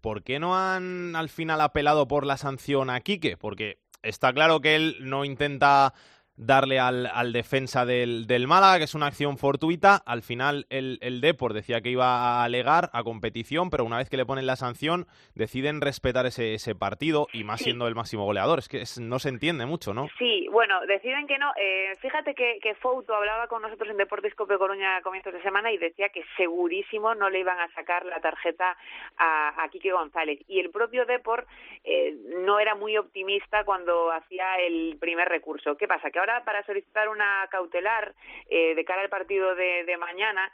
¿Por 0.00 0.24
qué 0.24 0.40
no 0.40 0.56
han 0.56 1.14
al 1.14 1.28
final 1.28 1.60
apelado 1.60 2.08
por 2.08 2.26
la 2.26 2.36
sanción 2.36 2.90
a 2.90 3.00
Quique? 3.00 3.36
Porque 3.36 3.78
está 4.02 4.32
claro 4.32 4.60
que 4.60 4.74
él 4.74 4.96
no 5.00 5.24
intenta 5.24 5.94
darle 6.44 6.78
al, 6.78 7.06
al 7.06 7.32
defensa 7.32 7.84
del, 7.84 8.26
del, 8.26 8.46
Málaga, 8.46 8.78
que 8.78 8.84
es 8.84 8.94
una 8.94 9.06
acción 9.06 9.38
fortuita. 9.38 10.02
Al 10.04 10.22
final 10.22 10.66
el, 10.70 10.98
el 11.00 11.20
Depor 11.20 11.52
decía 11.52 11.80
que 11.80 11.90
iba 11.90 12.06
a 12.06 12.44
alegar 12.44 12.90
a 12.92 13.02
competición, 13.02 13.70
pero 13.70 13.84
una 13.84 13.98
vez 13.98 14.10
que 14.10 14.16
le 14.16 14.26
ponen 14.26 14.46
la 14.46 14.56
sanción, 14.56 15.06
deciden 15.34 15.80
respetar 15.80 16.26
ese, 16.26 16.54
ese 16.54 16.74
partido 16.74 17.26
y 17.32 17.44
más 17.44 17.58
sí. 17.58 17.64
siendo 17.64 17.86
el 17.86 17.94
máximo 17.94 18.24
goleador. 18.24 18.58
Es 18.58 18.68
que 18.68 18.82
es, 18.82 18.98
no 18.98 19.18
se 19.18 19.28
entiende 19.28 19.66
mucho, 19.66 19.94
¿no? 19.94 20.08
Sí, 20.18 20.46
bueno, 20.50 20.80
deciden 20.86 21.26
que 21.26 21.38
no. 21.38 21.52
Eh, 21.56 21.96
fíjate 22.00 22.34
que, 22.34 22.58
que 22.62 22.74
Fouto 22.76 23.14
hablaba 23.14 23.46
con 23.48 23.62
nosotros 23.62 23.90
en 23.90 23.96
Deportes 23.96 24.34
Cope 24.34 24.58
Coruña 24.58 24.96
a 24.96 25.02
comienzos 25.02 25.32
de 25.32 25.42
semana 25.42 25.72
y 25.72 25.78
decía 25.78 26.08
que 26.08 26.24
segurísimo 26.36 27.14
no 27.14 27.30
le 27.30 27.40
iban 27.40 27.58
a 27.58 27.72
sacar 27.74 28.04
la 28.04 28.20
tarjeta 28.20 28.76
a, 29.16 29.62
a 29.62 29.68
Quique 29.68 29.92
González. 29.92 30.40
Y 30.48 30.60
el 30.60 30.70
propio 30.70 31.06
Depor 31.06 31.46
eh, 31.84 32.14
no 32.44 32.58
era 32.58 32.74
muy 32.74 32.96
optimista 32.96 33.64
cuando 33.64 34.10
hacía 34.12 34.56
el 34.58 34.96
primer 35.00 35.28
recurso. 35.28 35.76
¿Qué 35.76 35.88
pasa? 35.88 36.10
Que 36.10 36.18
ahora 36.18 36.31
para 36.40 36.64
solicitar 36.64 37.08
una 37.08 37.46
cautelar 37.50 38.14
eh, 38.48 38.74
de 38.74 38.84
cara 38.84 39.02
al 39.02 39.08
partido 39.08 39.54
de, 39.54 39.84
de 39.84 39.96
mañana, 39.96 40.50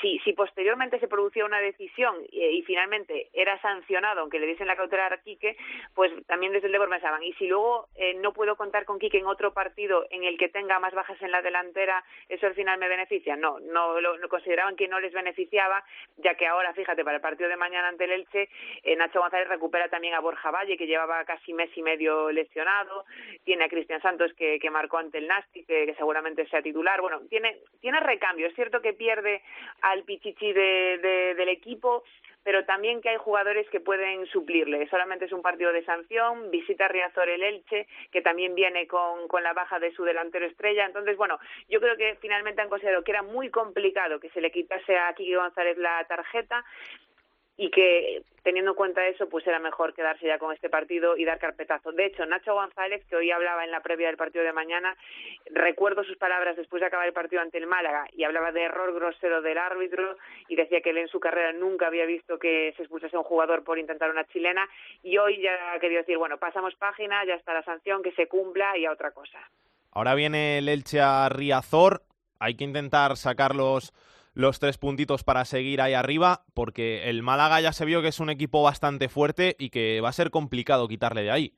si, 0.00 0.18
si, 0.20 0.32
posteriormente 0.32 0.98
se 0.98 1.08
producía 1.08 1.44
una 1.44 1.60
decisión 1.60 2.16
eh, 2.32 2.52
y 2.52 2.62
finalmente 2.62 3.28
era 3.32 3.60
sancionado, 3.60 4.20
aunque 4.20 4.38
le 4.38 4.46
diesen 4.46 4.66
la 4.66 4.76
cautelar 4.76 5.12
a 5.12 5.22
Quique, 5.22 5.56
pues 5.94 6.12
también 6.26 6.52
desde 6.52 6.66
el 6.66 6.72
Depor 6.72 6.88
pensaban, 6.88 7.22
y 7.22 7.32
si 7.34 7.46
luego 7.46 7.88
eh, 7.96 8.14
no 8.14 8.32
puedo 8.32 8.56
contar 8.56 8.84
con 8.84 8.98
Quique 8.98 9.18
en 9.18 9.26
otro 9.26 9.52
partido 9.52 10.06
en 10.10 10.24
el 10.24 10.36
que 10.38 10.48
tenga 10.48 10.78
más 10.78 10.94
bajas 10.94 11.20
en 11.22 11.30
la 11.30 11.42
delantera, 11.42 12.04
¿eso 12.28 12.46
al 12.46 12.54
final 12.54 12.78
me 12.78 12.88
beneficia? 12.88 13.36
No, 13.36 13.60
no 13.60 14.00
lo 14.00 14.28
consideraban 14.28 14.76
que 14.76 14.88
no 14.88 15.00
les 15.00 15.12
beneficiaba, 15.12 15.84
ya 16.16 16.34
que 16.34 16.46
ahora, 16.46 16.72
fíjate, 16.74 17.04
para 17.04 17.16
el 17.16 17.22
partido 17.22 17.48
de 17.48 17.56
mañana 17.56 17.88
ante 17.88 18.04
el 18.04 18.12
Elche, 18.12 18.48
Nacho 18.96 19.20
González 19.20 19.48
recupera 19.48 19.88
también 19.88 20.14
a 20.14 20.20
Borja 20.20 20.50
Valle, 20.50 20.76
que 20.76 20.86
llevaba 20.86 21.24
casi 21.24 21.52
mes 21.52 21.70
y 21.76 21.82
medio 21.82 22.30
lesionado, 22.30 23.04
tiene 23.44 23.64
a 23.64 23.68
Cristian 23.68 24.02
Santos, 24.02 24.32
que, 24.34 24.58
que 24.58 24.70
marcó 24.70 24.98
ante 24.98 25.07
el 25.16 25.26
Nasti, 25.26 25.64
que, 25.64 25.94
seguramente 25.96 26.46
sea 26.48 26.60
titular. 26.60 27.00
Bueno, 27.00 27.20
tiene, 27.30 27.58
tiene 27.80 28.00
recambio. 28.00 28.46
Es 28.46 28.54
cierto 28.54 28.82
que 28.82 28.92
pierde 28.92 29.42
al 29.80 30.02
Pichichi 30.02 30.52
de, 30.52 30.98
de, 30.98 31.34
del 31.34 31.48
equipo, 31.48 32.04
pero 32.42 32.64
también 32.64 33.00
que 33.00 33.08
hay 33.08 33.16
jugadores 33.16 33.68
que 33.70 33.80
pueden 33.80 34.26
suplirle. 34.26 34.88
Solamente 34.88 35.24
es 35.26 35.32
un 35.32 35.42
partido 35.42 35.72
de 35.72 35.84
sanción, 35.84 36.50
visita 36.50 36.88
Riazor 36.88 37.28
el 37.28 37.42
Elche, 37.42 37.86
que 38.10 38.22
también 38.22 38.54
viene 38.54 38.86
con, 38.86 39.28
con 39.28 39.42
la 39.42 39.52
baja 39.52 39.78
de 39.78 39.92
su 39.92 40.04
delantero 40.04 40.46
estrella. 40.46 40.86
Entonces, 40.86 41.16
bueno, 41.16 41.38
yo 41.68 41.80
creo 41.80 41.96
que 41.96 42.16
finalmente 42.20 42.62
han 42.62 42.68
considerado 42.68 43.04
que 43.04 43.12
era 43.12 43.22
muy 43.22 43.50
complicado 43.50 44.20
que 44.20 44.30
se 44.30 44.40
le 44.40 44.50
quitase 44.50 44.96
a 44.96 45.12
Kiki 45.14 45.34
González 45.34 45.78
la 45.78 46.04
tarjeta 46.04 46.64
y 47.58 47.70
que 47.70 48.22
teniendo 48.44 48.70
en 48.70 48.76
cuenta 48.76 49.06
eso, 49.06 49.28
pues 49.28 49.46
era 49.46 49.58
mejor 49.58 49.92
quedarse 49.92 50.26
ya 50.26 50.38
con 50.38 50.54
este 50.54 50.70
partido 50.70 51.16
y 51.16 51.24
dar 51.24 51.38
carpetazo. 51.38 51.90
De 51.92 52.06
hecho, 52.06 52.24
Nacho 52.24 52.54
González, 52.54 53.04
que 53.10 53.16
hoy 53.16 53.30
hablaba 53.32 53.64
en 53.64 53.72
la 53.72 53.80
previa 53.80 54.06
del 54.06 54.16
partido 54.16 54.44
de 54.44 54.52
mañana, 54.52 54.96
recuerdo 55.50 56.04
sus 56.04 56.16
palabras 56.16 56.56
después 56.56 56.80
de 56.80 56.86
acabar 56.86 57.06
el 57.06 57.12
partido 57.12 57.42
ante 57.42 57.58
el 57.58 57.66
Málaga 57.66 58.06
y 58.12 58.22
hablaba 58.22 58.52
de 58.52 58.62
error 58.62 58.94
grosero 58.94 59.42
del 59.42 59.58
árbitro 59.58 60.16
y 60.48 60.54
decía 60.54 60.80
que 60.80 60.90
él 60.90 60.98
en 60.98 61.08
su 61.08 61.18
carrera 61.18 61.52
nunca 61.52 61.88
había 61.88 62.06
visto 62.06 62.38
que 62.38 62.72
se 62.76 62.84
expulsase 62.84 63.18
un 63.18 63.24
jugador 63.24 63.64
por 63.64 63.78
intentar 63.78 64.08
una 64.08 64.24
chilena 64.28 64.66
y 65.02 65.18
hoy 65.18 65.42
ya 65.42 65.72
ha 65.74 65.80
querido 65.80 66.00
decir, 66.00 66.16
bueno, 66.16 66.38
pasamos 66.38 66.74
página, 66.76 67.24
ya 67.26 67.34
está 67.34 67.52
la 67.52 67.64
sanción, 67.64 68.02
que 68.04 68.12
se 68.12 68.28
cumpla 68.28 68.78
y 68.78 68.86
a 68.86 68.92
otra 68.92 69.10
cosa. 69.10 69.40
Ahora 69.90 70.14
viene 70.14 70.58
el 70.58 70.68
Elche 70.68 71.00
a 71.00 71.28
Riazor, 71.28 72.02
hay 72.38 72.54
que 72.54 72.64
intentar 72.64 73.16
sacarlos 73.16 73.92
los 74.34 74.58
tres 74.58 74.78
puntitos 74.78 75.24
para 75.24 75.44
seguir 75.44 75.80
ahí 75.80 75.94
arriba, 75.94 76.44
porque 76.54 77.08
el 77.08 77.22
Málaga 77.22 77.60
ya 77.60 77.72
se 77.72 77.84
vio 77.84 78.02
que 78.02 78.08
es 78.08 78.20
un 78.20 78.30
equipo 78.30 78.62
bastante 78.62 79.08
fuerte 79.08 79.56
y 79.58 79.70
que 79.70 80.00
va 80.00 80.10
a 80.10 80.12
ser 80.12 80.30
complicado 80.30 80.88
quitarle 80.88 81.22
de 81.22 81.30
ahí. 81.30 81.54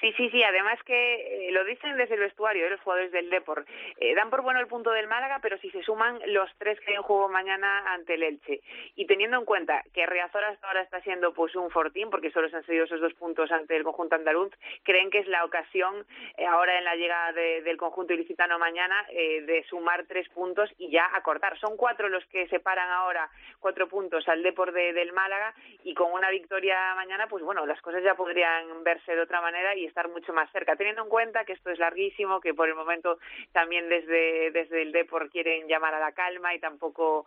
Sí, 0.00 0.12
sí, 0.16 0.30
sí. 0.30 0.42
Además 0.42 0.78
que 0.84 1.48
eh, 1.48 1.52
lo 1.52 1.64
dicen 1.64 1.96
desde 1.96 2.14
el 2.14 2.20
vestuario 2.20 2.66
¿eh? 2.66 2.70
los 2.70 2.80
jugadores 2.80 3.10
del 3.10 3.30
Depor. 3.30 3.64
Eh, 3.98 4.14
dan 4.14 4.30
por 4.30 4.42
bueno 4.42 4.60
el 4.60 4.68
punto 4.68 4.90
del 4.90 5.08
Málaga, 5.08 5.40
pero 5.42 5.58
si 5.58 5.70
se 5.70 5.82
suman 5.82 6.20
los 6.26 6.50
tres 6.58 6.78
que 6.80 6.90
hay 6.90 6.96
en 6.96 7.02
juego 7.02 7.28
mañana 7.28 7.92
ante 7.92 8.14
el 8.14 8.22
Elche. 8.22 8.60
Y 8.94 9.06
teniendo 9.06 9.38
en 9.38 9.44
cuenta 9.44 9.82
que 9.92 10.06
Riazor 10.06 10.44
hasta 10.44 10.68
ahora 10.68 10.82
está 10.82 11.00
siendo 11.00 11.32
pues 11.32 11.54
un 11.56 11.70
fortín, 11.70 12.10
porque 12.10 12.30
solo 12.30 12.48
se 12.48 12.56
han 12.56 12.64
cedido 12.64 12.84
esos 12.84 13.00
dos 13.00 13.14
puntos 13.14 13.50
ante 13.50 13.76
el 13.76 13.82
conjunto 13.82 14.14
andaluz, 14.14 14.52
creen 14.84 15.10
que 15.10 15.18
es 15.18 15.26
la 15.26 15.44
ocasión 15.44 16.06
ahora 16.48 16.78
en 16.78 16.84
la 16.84 16.94
llegada 16.94 17.32
de, 17.32 17.62
del 17.62 17.76
conjunto 17.76 18.12
ilicitano 18.12 18.58
mañana 18.58 19.06
de 19.08 19.64
sumar 19.68 20.04
tres 20.06 20.28
puntos 20.28 20.70
y 20.78 20.90
ya 20.90 21.08
acortar. 21.14 21.58
Son 21.58 21.76
cuatro 21.76 22.08
los 22.08 22.24
que 22.26 22.46
separan 22.48 22.90
ahora 22.90 23.28
cuatro 23.60 23.88
puntos 23.88 24.28
al 24.28 24.42
Depor 24.42 24.72
de, 24.72 24.92
del 24.92 25.12
Málaga 25.12 25.54
y 25.82 25.94
con 25.94 26.12
una 26.12 26.30
victoria 26.30 26.94
mañana, 26.94 27.26
pues 27.28 27.42
bueno, 27.42 27.66
las 27.66 27.80
cosas 27.80 28.02
ya 28.02 28.14
podrían 28.14 28.84
verse 28.84 29.14
de 29.14 29.22
otra 29.22 29.40
manera 29.40 29.74
y 29.74 29.87
estar 29.88 30.08
mucho 30.08 30.32
más 30.32 30.50
cerca, 30.52 30.76
teniendo 30.76 31.02
en 31.02 31.08
cuenta 31.08 31.44
que 31.44 31.54
esto 31.54 31.70
es 31.70 31.78
larguísimo, 31.78 32.40
que 32.40 32.54
por 32.54 32.68
el 32.68 32.74
momento 32.74 33.18
también 33.52 33.88
desde, 33.88 34.50
desde 34.52 34.82
el 34.82 34.92
Depor 34.92 35.30
quieren 35.30 35.66
llamar 35.66 35.94
a 35.94 36.00
la 36.00 36.12
calma 36.12 36.54
y 36.54 36.60
tampoco 36.60 37.26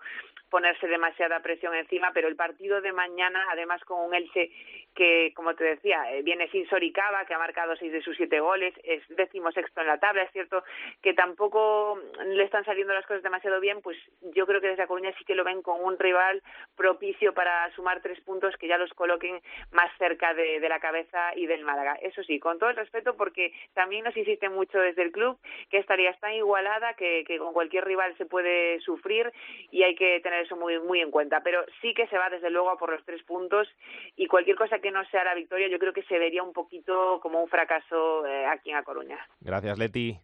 ponerse 0.50 0.88
demasiada 0.88 1.42
presión 1.42 1.74
encima, 1.76 2.12
pero 2.14 2.28
el 2.28 2.36
partido 2.36 2.82
de 2.82 2.92
mañana, 2.92 3.46
además 3.52 3.84
con 3.86 4.02
un 4.02 4.14
Elche 4.14 4.52
que, 4.94 5.32
como 5.34 5.56
te 5.56 5.64
decía, 5.64 6.04
viene 6.24 6.50
sin 6.50 6.68
Soricaba, 6.68 7.26
que 7.26 7.34
ha 7.34 7.40
marcado 7.40 7.78
seis 7.78 7.94
de 7.94 8.02
sus 8.02 8.18
siete 8.18 8.42
goles, 8.42 8.74
es 8.84 9.02
décimo 9.16 9.52
sexto 9.54 9.80
en 9.80 9.88
la 9.88 10.00
tabla, 10.00 10.24
es 10.24 10.32
cierto 10.32 10.66
que 11.02 11.14
tampoco 11.14 11.98
le 12.26 12.44
están 12.44 12.66
saliendo 12.66 12.94
las 12.94 13.06
cosas 13.06 13.24
demasiado 13.24 13.62
bien, 13.62 13.82
pues 13.82 13.98
yo 14.36 14.46
creo 14.46 14.60
que 14.60 14.68
desde 14.68 14.84
A 14.84 14.88
Coruña 14.88 15.14
sí 15.18 15.24
que 15.24 15.36
lo 15.36 15.46
ven 15.46 15.62
con 15.62 15.82
un 15.82 15.98
rival 15.98 16.44
propicio 16.76 17.34
para 17.34 17.72
sumar 17.74 18.02
tres 18.02 18.20
puntos 18.20 18.58
que 18.58 18.68
ya 18.68 18.78
los 18.78 18.94
coloquen 18.94 19.40
más 19.72 19.90
cerca 19.98 20.34
de, 20.34 20.60
de 20.60 20.70
la 20.70 20.82
cabeza 20.82 21.34
y 21.36 21.46
del 21.46 21.64
Málaga. 21.64 21.98
Eso 22.02 22.22
sí, 22.24 22.40
con 22.40 22.51
todo 22.58 22.70
el 22.70 22.76
respeto, 22.76 23.16
porque 23.16 23.54
también 23.74 24.04
nos 24.04 24.16
insiste 24.16 24.50
mucho 24.50 24.80
desde 24.80 25.04
el 25.04 25.12
club 25.12 25.38
que 25.70 25.78
esta 25.78 25.96
liga 25.96 26.12
está 26.12 26.34
igualada, 26.34 26.94
que, 26.94 27.24
que 27.26 27.38
con 27.38 27.54
cualquier 27.54 27.86
rival 27.86 28.16
se 28.18 28.26
puede 28.26 28.80
sufrir 28.82 29.32
y 29.72 29.84
hay 29.84 29.96
que 29.96 30.20
tener 30.22 30.46
eso 30.46 30.56
muy, 30.56 30.80
muy 30.80 31.02
en 31.02 31.12
cuenta. 31.12 31.42
Pero 31.44 31.64
sí 31.82 31.94
que 31.94 32.08
se 32.08 32.18
va 32.18 32.30
desde 32.30 32.50
luego 32.50 32.70
a 32.70 32.78
por 32.78 32.92
los 32.92 33.04
tres 33.06 33.24
puntos 33.24 33.68
y 34.16 34.28
cualquier 34.28 34.56
cosa 34.56 34.80
que 34.80 34.92
no 34.92 35.04
sea 35.06 35.24
la 35.24 35.36
victoria 35.36 35.68
yo 35.68 35.80
creo 35.80 35.94
que 35.94 36.04
se 36.04 36.20
vería 36.20 36.44
un 36.44 36.54
poquito 36.54 37.20
como 37.22 37.42
un 37.42 37.50
fracaso 37.50 38.26
eh, 38.26 38.46
aquí 38.46 38.72
en 38.72 38.78
A 38.78 38.84
Coruña. 38.84 39.20
Gracias, 39.40 39.78
Leti. 39.78 40.18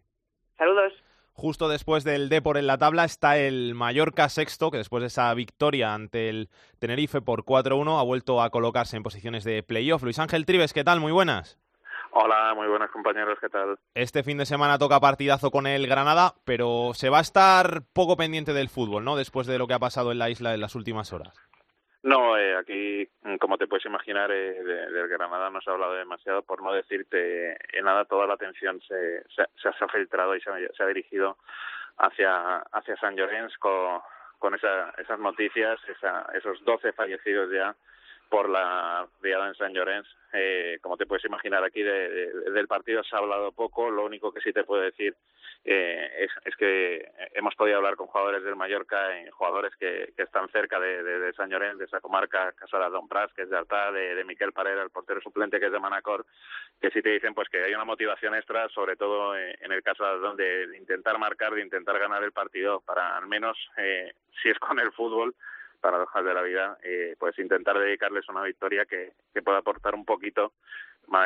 Saludos. 0.56 0.92
Justo 1.32 1.68
después 1.68 2.02
del 2.02 2.28
Depor 2.28 2.56
en 2.56 2.66
la 2.66 2.78
tabla 2.78 3.04
está 3.04 3.38
el 3.38 3.76
Mallorca 3.76 4.28
sexto, 4.28 4.72
que 4.72 4.78
después 4.78 5.02
de 5.02 5.06
esa 5.06 5.32
victoria 5.34 5.94
ante 5.94 6.28
el 6.28 6.48
Tenerife 6.80 7.20
por 7.20 7.44
4-1 7.44 8.00
ha 8.00 8.02
vuelto 8.02 8.42
a 8.42 8.50
colocarse 8.50 8.96
en 8.96 9.04
posiciones 9.04 9.44
de 9.44 9.62
playoff. 9.62 10.02
Luis 10.02 10.18
Ángel 10.18 10.46
Tribes, 10.46 10.72
¿qué 10.72 10.82
tal? 10.82 10.98
Muy 10.98 11.12
buenas. 11.12 11.56
Hola, 12.10 12.54
muy 12.54 12.66
buenas 12.68 12.90
compañeros, 12.90 13.38
¿qué 13.40 13.48
tal? 13.48 13.78
Este 13.94 14.22
fin 14.22 14.38
de 14.38 14.46
semana 14.46 14.78
toca 14.78 15.00
partidazo 15.00 15.50
con 15.50 15.66
el 15.66 15.86
Granada, 15.86 16.34
pero 16.44 16.92
se 16.94 17.10
va 17.10 17.18
a 17.18 17.22
estar 17.22 17.82
poco 17.92 18.16
pendiente 18.16 18.52
del 18.52 18.68
fútbol, 18.68 19.04
¿no? 19.04 19.16
Después 19.16 19.46
de 19.46 19.58
lo 19.58 19.66
que 19.66 19.74
ha 19.74 19.78
pasado 19.78 20.12
en 20.12 20.18
la 20.18 20.30
isla 20.30 20.54
en 20.54 20.60
las 20.60 20.74
últimas 20.74 21.12
horas. 21.12 21.34
No, 22.02 22.38
eh, 22.38 22.56
aquí, 22.56 23.08
como 23.40 23.58
te 23.58 23.66
puedes 23.66 23.84
imaginar, 23.84 24.30
eh, 24.30 24.62
de, 24.62 24.90
del 24.92 25.08
Granada 25.08 25.50
no 25.50 25.60
se 25.60 25.68
ha 25.68 25.74
hablado 25.74 25.94
demasiado, 25.94 26.42
por 26.42 26.62
no 26.62 26.72
decirte 26.72 27.52
en 27.76 27.84
nada, 27.84 28.04
toda 28.04 28.26
la 28.26 28.34
atención 28.34 28.80
se, 28.80 29.22
se, 29.34 29.44
se 29.60 29.68
ha 29.68 29.88
filtrado 29.88 30.34
y 30.34 30.40
se, 30.40 30.50
se 30.74 30.82
ha 30.82 30.86
dirigido 30.86 31.36
hacia, 31.98 32.58
hacia 32.72 32.96
San 32.96 33.16
Llorens 33.16 33.56
con, 33.58 34.00
con 34.38 34.54
esa, 34.54 34.90
esas 34.98 35.18
noticias, 35.18 35.78
esa, 35.88 36.26
esos 36.34 36.64
12 36.64 36.92
fallecidos 36.92 37.50
ya 37.52 37.74
por 38.28 38.48
la 38.48 39.06
viada 39.22 39.48
en 39.48 39.54
San 39.54 39.72
Llorens. 39.72 40.06
Eh, 40.32 40.78
como 40.82 40.96
te 40.96 41.06
puedes 41.06 41.24
imaginar, 41.24 41.64
aquí 41.64 41.82
de, 41.82 42.08
de, 42.10 42.50
del 42.50 42.68
partido 42.68 43.02
se 43.02 43.16
ha 43.16 43.18
hablado 43.18 43.52
poco. 43.52 43.90
Lo 43.90 44.04
único 44.04 44.32
que 44.32 44.40
sí 44.40 44.52
te 44.52 44.64
puedo 44.64 44.82
decir 44.82 45.14
eh, 45.64 46.10
es, 46.18 46.30
es, 46.44 46.56
que 46.56 47.10
hemos 47.34 47.54
podido 47.54 47.78
hablar 47.78 47.96
con 47.96 48.06
jugadores 48.06 48.42
del 48.44 48.56
Mallorca, 48.56 49.20
y 49.20 49.28
jugadores 49.30 49.74
que, 49.76 50.12
que 50.16 50.22
están 50.22 50.48
cerca 50.50 50.78
de, 50.78 51.02
de, 51.02 51.32
San 51.32 51.50
Llorens, 51.50 51.78
de 51.78 51.86
esa 51.86 52.00
comarca, 52.00 52.52
Casa 52.52 52.78
de 52.78 52.90
Don 52.90 53.08
Pras, 53.08 53.32
que 53.32 53.42
es 53.42 53.50
de 53.50 53.56
Artá, 53.56 53.90
de, 53.92 54.24
Miquel 54.24 54.52
Parera, 54.52 54.82
el 54.82 54.90
portero 54.90 55.20
suplente, 55.20 55.58
que 55.58 55.66
es 55.66 55.72
de 55.72 55.80
Manacor, 55.80 56.24
que 56.80 56.90
sí 56.90 57.02
te 57.02 57.10
dicen 57.10 57.34
pues 57.34 57.48
que 57.48 57.64
hay 57.64 57.74
una 57.74 57.84
motivación 57.84 58.34
extra, 58.34 58.68
sobre 58.68 58.96
todo 58.96 59.36
en 59.36 59.72
el 59.72 59.82
caso 59.82 60.04
de, 60.36 60.68
de 60.68 60.76
intentar 60.76 61.18
marcar, 61.18 61.52
de 61.54 61.62
intentar 61.62 61.98
ganar 61.98 62.22
el 62.22 62.32
partido, 62.32 62.80
para 62.80 63.16
al 63.16 63.26
menos, 63.26 63.58
eh, 63.76 64.12
si 64.42 64.48
es 64.48 64.58
con 64.58 64.78
el 64.78 64.92
fútbol, 64.92 65.34
paradojas 65.80 66.24
de 66.24 66.34
la 66.34 66.42
vida, 66.42 66.78
eh, 66.82 67.14
pues 67.18 67.38
intentar 67.38 67.78
dedicarles 67.78 68.28
una 68.28 68.42
victoria 68.42 68.84
que, 68.84 69.12
que 69.32 69.42
pueda 69.42 69.58
aportar 69.58 69.94
un 69.94 70.04
poquito, 70.04 70.52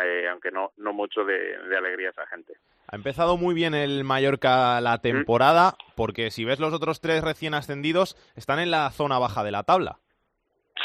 eh, 0.05 0.29
aunque 0.31 0.51
no, 0.51 0.73
no 0.77 0.93
mucho 0.93 1.25
de, 1.25 1.59
de, 1.59 1.77
alegría 1.77 2.09
a 2.09 2.13
esa 2.13 2.27
gente. 2.27 2.55
Ha 2.89 2.97
empezado 2.97 3.37
muy 3.37 3.55
bien 3.55 3.75
el 3.75 4.05
Mallorca 4.05 4.81
la 4.81 4.99
temporada, 4.99 5.71
¿Mm? 5.71 5.93
porque 5.97 6.31
si 6.31 6.45
ves 6.45 6.61
los 6.61 6.73
otros 6.73 7.01
tres 7.01 7.23
recién 7.25 7.55
ascendidos, 7.55 8.17
están 8.37 8.59
en 8.59 8.71
la 8.71 8.91
zona 8.91 9.19
baja 9.19 9.45
de 9.45 9.53
la 9.53 9.63
tabla. 9.63 9.99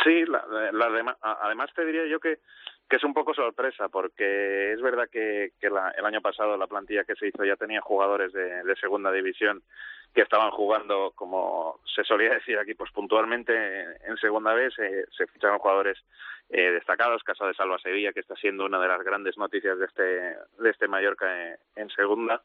Sí, 0.03 0.25
la, 0.25 0.43
la, 0.71 1.17
además 1.21 1.69
te 1.75 1.85
diría 1.85 2.05
yo 2.05 2.19
que 2.19 2.39
que 2.89 2.95
es 2.95 3.03
un 3.03 3.13
poco 3.13 3.33
sorpresa 3.33 3.89
porque 3.89 4.71
es 4.71 4.81
verdad 4.81 5.09
que, 5.11 5.51
que 5.59 5.67
el 5.67 6.05
año 6.05 6.21
pasado 6.21 6.55
la 6.57 6.67
plantilla 6.67 7.03
que 7.03 7.15
se 7.15 7.27
hizo 7.27 7.43
ya 7.43 7.55
tenía 7.55 7.81
jugadores 7.81 8.31
de, 8.31 8.63
de, 8.63 8.75
segunda 8.77 9.11
división 9.11 9.61
que 10.13 10.21
estaban 10.21 10.51
jugando 10.51 11.11
como 11.15 11.79
se 11.85 12.03
solía 12.03 12.33
decir 12.33 12.57
aquí 12.57 12.73
pues 12.73 12.91
puntualmente 12.91 13.53
en 14.05 14.17
segunda 14.17 14.53
vez 14.53 14.73
se, 14.73 15.27
ficharon 15.27 15.59
jugadores 15.59 15.97
eh, 16.49 16.71
destacados 16.71 17.23
caso 17.23 17.45
de 17.45 17.53
Salva 17.53 17.77
Sevilla 17.79 18.13
que 18.13 18.21
está 18.21 18.35
siendo 18.35 18.65
una 18.65 18.79
de 18.79 18.87
las 18.87 19.03
grandes 19.03 19.37
noticias 19.37 19.77
de 19.77 19.85
este 19.85 20.03
de 20.03 20.69
este 20.69 20.87
Mallorca 20.87 21.49
en, 21.49 21.57
en 21.75 21.89
segunda 21.89 22.41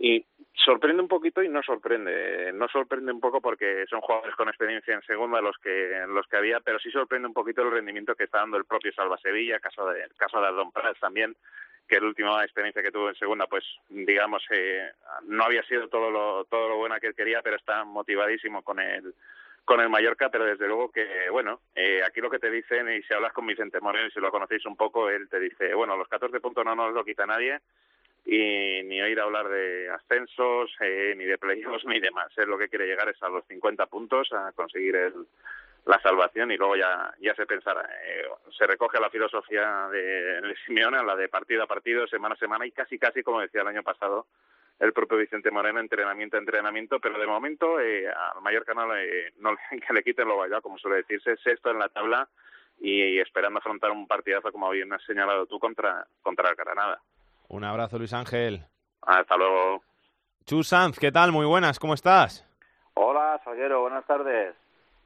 y 0.00 0.24
sorprende 0.64 1.02
un 1.02 1.08
poquito 1.08 1.42
y 1.42 1.48
no 1.50 1.62
sorprende. 1.62 2.52
No 2.54 2.66
sorprende 2.68 3.12
un 3.12 3.20
poco 3.20 3.42
porque 3.42 3.84
son 3.88 4.00
jugadores 4.00 4.34
con 4.34 4.48
experiencia 4.48 4.94
en 4.94 5.02
segunda 5.02 5.42
los 5.42 5.58
que 5.58 6.04
los 6.08 6.26
que 6.26 6.38
había, 6.38 6.60
pero 6.60 6.78
sí 6.78 6.90
sorprende 6.90 7.28
un 7.28 7.34
poquito 7.34 7.60
el 7.60 7.70
rendimiento 7.70 8.14
que 8.14 8.24
está 8.24 8.38
dando 8.38 8.56
el 8.56 8.64
propio 8.64 8.92
Salva 8.92 9.18
Sevilla, 9.18 9.60
caso 9.60 9.86
de 9.88 10.08
caso 10.16 10.40
de 10.40 10.46
Ardón 10.46 10.72
Prats 10.72 10.98
también, 11.00 11.36
que 11.90 12.00
la 12.00 12.06
última 12.06 12.44
experiencia 12.44 12.82
que 12.82 12.92
tuvo 12.92 13.08
en 13.08 13.16
segunda, 13.16 13.46
pues 13.48 13.64
digamos 13.88 14.42
eh, 14.50 14.92
no 15.26 15.44
había 15.44 15.64
sido 15.64 15.88
todo 15.88 16.08
lo 16.08 16.44
todo 16.44 16.68
lo 16.68 16.76
buena 16.76 17.00
que 17.00 17.08
él 17.08 17.16
quería, 17.16 17.42
pero 17.42 17.56
está 17.56 17.84
motivadísimo 17.84 18.62
con 18.62 18.78
el 18.78 19.12
con 19.64 19.80
el 19.80 19.88
Mallorca, 19.88 20.30
pero 20.30 20.46
desde 20.46 20.66
luego 20.66 20.90
que, 20.90 21.28
bueno, 21.30 21.60
eh, 21.76 22.00
aquí 22.04 22.20
lo 22.20 22.30
que 22.30 22.38
te 22.40 22.50
dicen, 22.50 22.88
y 22.90 23.02
si 23.02 23.14
hablas 23.14 23.32
con 23.32 23.46
Vicente 23.46 23.80
Moreno, 23.80 24.08
y 24.08 24.10
si 24.10 24.18
lo 24.18 24.30
conocéis 24.30 24.66
un 24.66 24.76
poco, 24.76 25.08
él 25.08 25.28
te 25.28 25.38
dice, 25.38 25.74
bueno, 25.74 25.96
los 25.96 26.08
14 26.08 26.40
puntos 26.40 26.64
no 26.64 26.74
nos 26.74 26.92
lo 26.92 27.04
quita 27.04 27.24
nadie, 27.24 27.60
y 28.24 28.82
ni 28.82 29.00
oír 29.00 29.20
hablar 29.20 29.48
de 29.48 29.88
ascensos, 29.90 30.74
eh, 30.80 31.14
ni 31.16 31.24
de 31.24 31.38
playoffs, 31.38 31.84
ni 31.84 32.00
demás. 32.00 32.32
Él 32.36 32.48
lo 32.48 32.58
que 32.58 32.68
quiere 32.68 32.86
llegar 32.86 33.08
es 33.10 33.22
a 33.22 33.28
los 33.28 33.44
50 33.46 33.86
puntos, 33.86 34.32
a 34.32 34.50
conseguir 34.52 34.96
el, 34.96 35.26
la 35.86 36.00
salvación 36.00 36.50
y 36.52 36.56
luego 36.56 36.76
ya, 36.76 37.12
ya 37.20 37.34
se 37.34 37.46
pensará. 37.46 37.82
Eh, 38.04 38.24
se 38.56 38.66
recoge 38.66 39.00
la 39.00 39.10
filosofía 39.10 39.88
de, 39.90 40.40
de 40.40 40.56
Simeone, 40.66 41.02
la 41.02 41.16
de 41.16 41.28
partido 41.28 41.62
a 41.62 41.66
partido, 41.66 42.06
semana 42.06 42.34
a 42.34 42.38
semana 42.38 42.66
y 42.66 42.72
casi, 42.72 42.98
casi, 42.98 43.22
como 43.22 43.40
decía 43.40 43.62
el 43.62 43.68
año 43.68 43.82
pasado, 43.82 44.26
el 44.80 44.92
propio 44.94 45.18
Vicente 45.18 45.50
Moreno, 45.50 45.78
entrenamiento 45.78 46.36
a 46.36 46.40
entrenamiento, 46.40 46.98
pero 47.00 47.18
de 47.18 47.26
momento 47.26 47.78
eh, 47.80 48.08
al 48.08 48.42
Mallorca 48.42 48.72
no 48.74 48.92
le, 48.92 49.32
no 49.38 49.50
que 49.86 49.92
le 49.92 50.02
quiten 50.02 50.26
lo 50.26 50.38
vaya, 50.38 50.60
como 50.60 50.78
suele 50.78 50.98
decirse, 50.98 51.36
sexto 51.36 51.70
en 51.70 51.78
la 51.78 51.88
tabla 51.88 52.28
y, 52.80 53.18
esperando 53.18 53.58
afrontar 53.58 53.90
un 53.90 54.06
partidazo, 54.06 54.50
como 54.50 54.70
bien 54.70 54.92
has 54.92 55.02
señalado 55.04 55.46
tú, 55.46 55.58
contra, 55.58 56.06
contra 56.22 56.48
el 56.48 56.56
Granada. 56.56 57.00
Un 57.48 57.64
abrazo, 57.64 57.98
Luis 57.98 58.14
Ángel. 58.14 58.64
Hasta 59.02 59.36
luego. 59.36 59.82
Chu 60.46 60.62
Sanz, 60.62 60.98
¿qué 60.98 61.12
tal? 61.12 61.30
Muy 61.30 61.44
buenas, 61.44 61.78
¿cómo 61.78 61.92
estás? 61.92 62.46
Hola, 62.94 63.38
Salguero, 63.44 63.82
buenas 63.82 64.06
tardes. 64.06 64.54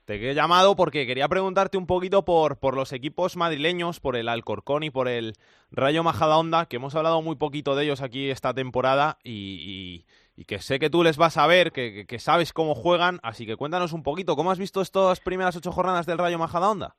Te 0.05 0.17
he 0.17 0.35
llamado 0.35 0.77
porque 0.77 1.07
quería 1.07 1.29
preguntarte 1.29 1.79
un 1.79 1.87
poquito 1.87 2.27
por, 2.27 2.59
por 2.59 2.77
los 2.77 2.93
equipos 2.93 3.37
madrileños, 3.39 4.01
por 4.01 4.17
el 4.17 4.29
Alcorcón 4.29 4.83
y 4.83 4.91
por 4.91 5.09
el 5.09 5.33
Rayo 5.71 6.03
Majadahonda, 6.03 6.67
que 6.67 6.77
hemos 6.77 6.95
hablado 6.95 7.23
muy 7.23 7.37
poquito 7.37 7.75
de 7.75 7.85
ellos 7.85 8.03
aquí 8.03 8.29
esta 8.29 8.53
temporada 8.53 9.17
y, 9.25 10.05
que 10.47 10.59
sé 10.59 10.79
que 10.79 10.91
tú 10.91 11.03
les 11.03 11.17
vas 11.17 11.39
a 11.39 11.47
ver, 11.47 11.73
que, 11.73 12.19
sabes 12.19 12.53
cómo 12.53 12.75
juegan, 12.75 13.19
así 13.23 13.47
que 13.47 13.57
cuéntanos 13.57 13.95
un 13.95 14.03
poquito, 14.03 14.37
¿cómo 14.37 14.51
has 14.51 14.59
visto 14.59 14.83
estas 14.83 15.21
primeras 15.21 15.57
ocho 15.57 15.73
jornadas 15.73 16.05
del 16.05 16.19
Rayo 16.19 16.39
Majadahonda? 16.39 16.97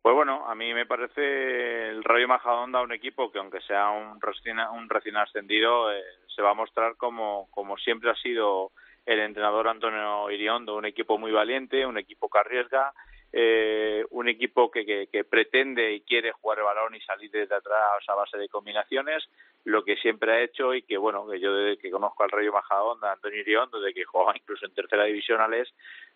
Pues 0.00 0.14
bueno, 0.14 0.46
a 0.46 0.54
mí 0.54 0.72
me 0.72 0.86
parece 0.86 1.90
el 1.90 2.02
Rayo 2.04 2.26
Majadahonda 2.26 2.80
un 2.80 2.92
equipo 2.92 3.30
que 3.30 3.38
aunque 3.38 3.60
sea 3.60 3.90
un 3.90 4.18
recién, 4.22 4.58
un 4.60 5.16
ascendido, 5.18 5.92
eh, 5.92 6.02
se 6.34 6.40
va 6.40 6.52
a 6.52 6.54
mostrar 6.54 6.96
como, 6.96 7.48
como 7.50 7.76
siempre 7.76 8.10
ha 8.10 8.16
sido 8.16 8.72
el 9.06 9.20
entrenador 9.20 9.68
Antonio 9.68 10.30
Iriondo, 10.30 10.76
un 10.76 10.86
equipo 10.86 11.18
muy 11.18 11.32
valiente, 11.32 11.86
un 11.86 11.98
equipo 11.98 12.28
que 12.28 12.38
arriesga, 12.38 12.92
eh, 13.32 14.04
un 14.10 14.28
equipo 14.28 14.70
que, 14.70 14.86
que, 14.86 15.08
que, 15.08 15.24
pretende 15.24 15.92
y 15.92 16.00
quiere 16.02 16.32
jugar 16.32 16.58
el 16.58 16.64
balón 16.64 16.94
y 16.94 17.00
salir 17.00 17.30
desde 17.30 17.56
atrás 17.56 18.02
a 18.06 18.14
base 18.14 18.38
de 18.38 18.48
combinaciones, 18.48 19.24
lo 19.64 19.82
que 19.82 19.96
siempre 19.96 20.32
ha 20.32 20.42
hecho 20.42 20.74
y 20.74 20.82
que 20.82 20.96
bueno, 20.96 21.26
que 21.26 21.40
yo 21.40 21.52
desde 21.52 21.80
que 21.80 21.90
conozco 21.90 22.22
al 22.22 22.30
Rayo 22.30 22.52
Majadahonda, 22.52 23.12
Antonio 23.12 23.40
Iriondo, 23.40 23.80
desde 23.80 23.94
que 23.94 24.04
jugaba 24.04 24.36
incluso 24.36 24.66
en 24.66 24.74
tercera 24.74 25.04
división 25.04 25.40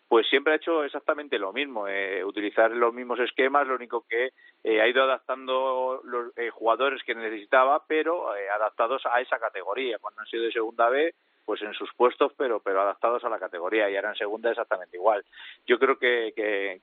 pues 0.09 0.27
siempre 0.27 0.53
ha 0.53 0.55
hecho 0.55 0.83
exactamente 0.83 1.37
lo 1.37 1.53
mismo, 1.53 1.87
eh, 1.87 2.23
utilizar 2.25 2.71
los 2.71 2.91
mismos 2.93 3.19
esquemas, 3.19 3.67
lo 3.67 3.75
único 3.75 4.05
que 4.09 4.31
eh, 4.63 4.81
ha 4.81 4.87
ido 4.87 5.03
adaptando 5.03 6.01
los 6.03 6.35
eh, 6.35 6.49
jugadores 6.49 7.03
que 7.03 7.13
necesitaba, 7.13 7.83
pero 7.87 8.35
eh, 8.35 8.49
adaptados 8.49 9.03
a 9.05 9.21
esa 9.21 9.37
categoría. 9.37 9.99
Cuando 9.99 10.21
han 10.21 10.27
sido 10.27 10.43
de 10.43 10.51
segunda 10.51 10.89
B, 10.89 11.13
pues 11.49 11.63
en 11.63 11.73
sus 11.73 11.91
puestos, 11.95 12.31
pero 12.37 12.59
pero 12.59 12.79
adaptados 12.79 13.23
a 13.23 13.29
la 13.29 13.39
categoría 13.39 13.89
y 13.89 13.95
ahora 13.95 14.09
en 14.09 14.17
segunda 14.17 14.51
exactamente 14.51 14.97
igual. 14.97 15.25
Yo 15.65 15.79
creo 15.79 15.97
que, 15.97 16.31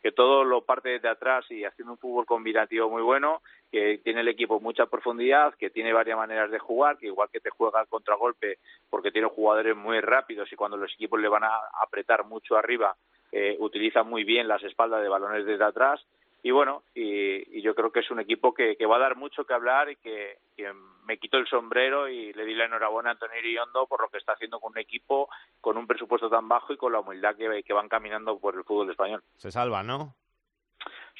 que, 0.03 0.11
todo 0.11 0.43
lo 0.43 0.63
parte 0.63 0.89
desde 0.89 1.09
atrás 1.09 1.49
y 1.53 1.65
haciendo 1.65 1.93
un 1.93 1.99
fútbol 1.99 2.27
combinativo 2.27 2.91
muy 2.91 3.01
bueno, 3.01 3.43
que 3.71 3.99
tiene 3.99 4.23
el 4.23 4.29
equipo 4.29 4.59
mucha 4.59 4.87
profundidad, 4.87 5.55
que 5.55 5.71
tiene 5.71 5.93
varias 5.93 6.19
maneras 6.19 6.51
de 6.51 6.59
jugar, 6.59 6.99
que 6.99 7.07
igual 7.07 7.29
que 7.33 7.39
te 7.39 7.51
juega 7.51 7.79
al 7.79 7.87
contragolpe 7.87 8.59
porque 8.91 9.13
tiene 9.13 9.29
jugadores 9.29 9.77
muy 9.77 10.01
rápidos 10.01 10.53
y 10.53 10.57
cuando 10.57 10.77
los 10.77 10.93
equipos 10.95 11.21
le 11.21 11.29
van 11.29 11.45
a 11.45 11.61
apretar 11.81 12.25
mucho 12.25 12.57
arriba 12.57 12.97
eh, 13.31 13.55
utiliza 13.61 14.03
muy 14.03 14.25
bien 14.25 14.49
las 14.49 14.65
espaldas 14.65 15.01
de 15.01 15.09
balones 15.09 15.47
desde 15.47 15.63
atrás 15.63 16.05
y 16.47 16.53
bueno, 16.53 16.85
y, 16.95 17.59
y 17.59 17.61
yo 17.61 17.75
creo 17.75 17.91
que 17.91 17.99
es 17.99 18.11
un 18.13 18.21
equipo 18.21 18.55
que, 18.55 18.77
que, 18.77 18.87
va 18.87 18.99
a 18.99 19.01
dar 19.01 19.17
mucho 19.17 19.45
que 19.45 19.53
hablar 19.53 19.91
y 19.91 19.97
que, 19.97 20.39
que, 20.57 20.73
me 21.05 21.19
quito 21.19 21.39
el 21.39 21.49
sombrero 21.49 22.09
y 22.09 22.33
le 22.35 22.45
di 22.45 22.55
la 22.55 22.67
enhorabuena 22.67 23.09
a 23.09 23.13
Antonio 23.15 23.37
Iriondo 23.41 23.89
por 23.89 24.01
lo 24.01 24.09
que 24.09 24.19
está 24.19 24.35
haciendo 24.35 24.61
con 24.61 24.71
un 24.71 24.79
equipo 24.79 25.29
con 25.61 25.77
un 25.77 25.89
presupuesto 25.89 26.31
tan 26.31 26.49
bajo 26.49 26.73
y 26.73 26.77
con 26.77 26.93
la 26.93 27.01
humildad 27.01 27.35
que, 27.35 27.65
que 27.65 27.73
van 27.73 27.89
caminando 27.89 28.39
por 28.39 28.55
el 28.55 28.63
fútbol 28.63 28.89
español. 28.89 29.25
Se 29.39 29.51
salva, 29.51 29.83
¿no? 29.83 30.15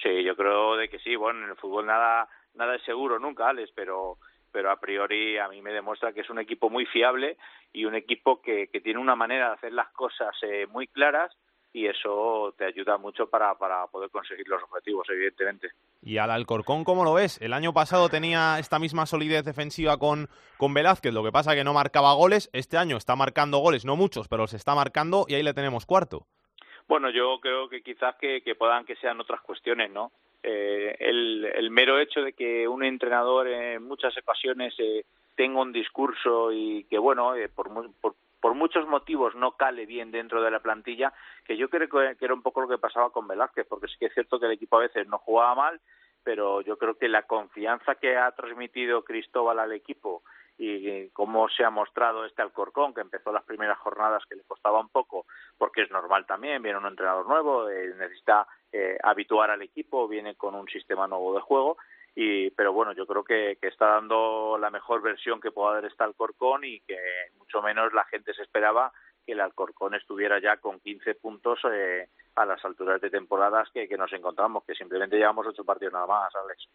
Sí, 0.01 0.23
yo 0.23 0.37
creo 0.37 0.77
de 0.77 0.89
que 0.89 1.01
sí. 1.01 1.17
Bueno, 1.17 1.43
en 1.43 1.51
el 1.51 1.57
fútbol 1.57 1.87
nada 1.87 2.29
nada 2.55 2.77
es 2.77 2.85
seguro 2.85 3.19
nunca, 3.19 3.49
Alex, 3.49 3.73
pero 3.75 4.19
pero 4.53 4.71
a 4.71 4.79
priori 4.79 5.39
a 5.39 5.49
mí 5.49 5.61
me 5.61 5.73
demuestra 5.73 6.13
que 6.13 6.21
es 6.21 6.31
un 6.31 6.39
equipo 6.39 6.71
muy 6.71 6.87
fiable 6.87 7.37
y 7.73 7.85
un 7.85 7.97
equipo 7.97 8.41
que, 8.41 8.69
que 8.69 8.81
tiene 8.81 9.01
una 9.01 9.17
manera 9.17 9.49
de 9.49 9.55
hacer 9.55 9.73
las 9.73 9.89
cosas 9.89 10.37
eh, 10.43 10.69
muy 10.69 10.87
claras 10.87 11.37
y 11.77 11.87
eso 11.87 12.55
te 12.57 12.65
ayuda 12.65 12.97
mucho 12.97 13.27
para, 13.27 13.55
para 13.55 13.87
poder 13.89 14.09
conseguir 14.09 14.49
los 14.49 14.63
objetivos, 14.63 15.07
evidentemente. 15.11 15.73
¿Y 16.03 16.17
al 16.17 16.31
Alcorcón 16.31 16.85
cómo 16.85 17.05
lo 17.05 17.13
ves? 17.13 17.39
El 17.43 17.53
año 17.53 17.75
pasado 17.75 18.09
tenía 18.09 18.59
esta 18.59 18.79
misma 18.79 19.05
solidez 19.05 19.45
defensiva 19.45 19.99
con, 19.99 20.31
con 20.57 20.73
Velázquez, 20.73 21.13
lo 21.13 21.23
que 21.23 21.33
pasa 21.33 21.55
que 21.55 21.65
no 21.65 21.75
marcaba 21.75 22.15
goles. 22.15 22.49
Este 22.55 22.79
año 22.79 22.97
está 22.97 23.15
marcando 23.15 23.59
goles, 23.59 23.85
no 23.85 23.95
muchos, 23.95 24.27
pero 24.27 24.47
se 24.47 24.57
está 24.57 24.75
marcando 24.75 25.27
y 25.29 25.35
ahí 25.35 25.43
le 25.43 25.53
tenemos 25.53 25.85
cuarto. 25.85 26.27
Bueno, 26.89 27.11
yo 27.11 27.39
creo 27.43 27.69
que 27.69 27.83
quizás 27.83 28.17
que, 28.17 28.41
que 28.41 28.55
puedan 28.55 28.87
que 28.87 28.97
sean 28.97 29.21
otras 29.21 29.43
cuestiones, 29.43 29.91
¿no? 29.91 30.13
Eh, 30.43 30.97
el, 30.99 31.45
el 31.45 31.71
mero 31.71 32.01
hecho 32.01 32.23
de 32.23 32.33
que 32.33 32.67
un 32.67 32.85
entrenador 32.85 33.49
en 33.49 33.83
muchas 33.83 34.17
ocasiones 34.17 34.75
eh, 34.79 35.05
tenga 35.35 35.61
un 35.61 35.73
discurso 35.73 36.53
y 36.53 36.85
que, 36.85 36.97
bueno, 36.97 37.35
eh, 37.35 37.51
por, 37.51 37.69
por, 38.01 38.15
por 38.41 38.55
muchos 38.55 38.87
motivos 38.87 39.35
no 39.35 39.53
cale 39.53 39.87
bien 39.87 40.11
dentro 40.11 40.43
de 40.43 40.51
la 40.51 40.61
plantilla, 40.61 41.13
que 41.45 41.57
yo 41.57 41.69
creo 41.69 41.89
que 41.89 42.25
era 42.25 42.35
un 42.35 42.43
poco 42.43 42.61
lo 42.61 42.69
que 42.69 42.79
pasaba 42.79 43.11
con 43.11 43.27
Velázquez, 43.27 43.67
porque 43.69 43.89
sí 43.89 43.97
que 43.99 44.07
es 44.07 44.15
cierto 44.15 44.39
que 44.39 44.47
el 44.47 44.53
equipo 44.53 44.77
a 44.77 44.83
veces 44.83 45.07
no 45.09 45.19
jugaba 45.19 45.55
mal, 45.55 45.81
pero 46.23 46.61
yo 46.61 46.77
creo 46.77 46.99
que 46.99 47.09
la 47.09 47.23
confianza 47.23 47.95
que 47.95 48.17
ha 48.17 48.31
transmitido 48.33 49.05
Cristóbal 49.05 49.61
al 49.61 49.73
equipo 49.73 50.23
y 50.59 51.09
cómo 51.11 51.49
se 51.49 51.65
ha 51.65 51.71
mostrado 51.71 52.25
este 52.25 52.43
Alcorcón, 52.43 52.95
que 52.95 53.03
empezó 53.03 53.31
las 53.31 53.45
primeras 53.45 53.79
jornadas 53.79 54.25
que 54.29 54.37
le 54.37 54.45
costaba 54.45 54.81
un 54.81 54.89
poco, 54.89 55.27
porque 55.59 55.83
es 55.83 55.91
normal 55.91 56.25
también, 56.27 56.63
viene 56.63 56.79
un 56.79 56.87
entrenador 56.87 57.29
nuevo, 57.29 57.69
eh, 57.69 57.95
necesita 57.99 58.47
eh, 58.73 58.99
habituar 59.03 59.51
al 59.51 59.63
equipo, 59.63 60.09
viene 60.09 60.35
con 60.35 60.55
un 60.55 60.67
sistema 60.69 61.07
nuevo 61.07 61.35
de 61.35 61.41
juego, 61.41 61.77
y 62.19 62.51
pero 62.51 62.73
bueno 62.73 62.93
yo 62.95 63.07
creo 63.07 63.23
que, 63.23 63.59
que, 63.61 63.69
está 63.69 63.89
dando 63.89 64.57
la 64.59 64.71
mejor 64.71 65.03
versión 65.03 65.39
que 65.39 65.51
pueda 65.51 65.75
dar 65.75 65.85
este 65.85 66.03
Alcorcón 66.03 66.65
y 66.65 66.81
que 66.81 66.97
mucho 67.39 67.61
menos 67.61 67.93
la 67.93 68.05
gente 68.05 68.33
se 68.33 68.43
esperaba 68.43 68.91
que 69.27 69.33
el 69.33 69.41
Alcorcón 69.41 69.95
estuviera 69.95 70.41
ya 70.41 70.57
con 70.57 70.81
15 70.81 71.15
puntos 71.17 71.61
eh, 71.71 72.09
a 72.37 72.47
las 72.47 72.65
alturas 72.65 73.03
de 73.03 73.11
temporadas 73.11 73.69
que, 73.71 73.87
que, 73.87 73.99
nos 73.99 74.11
encontramos, 74.15 74.65
que 74.65 74.75
simplemente 74.75 75.17
llevamos 75.17 75.47
ocho 75.47 75.65
partidos 75.65 75.93
nada 75.93 76.07
más, 76.07 76.35
Alex. 76.35 76.69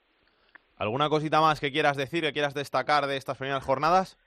¿Alguna 0.78 1.10
cosita 1.10 1.42
más 1.42 1.60
que 1.60 1.72
quieras 1.72 1.98
decir, 1.98 2.24
que 2.24 2.34
quieras 2.34 2.54
destacar 2.54 3.08
de 3.08 3.18
estas 3.18 3.38
primeras 3.38 3.64
jornadas? 3.64 4.18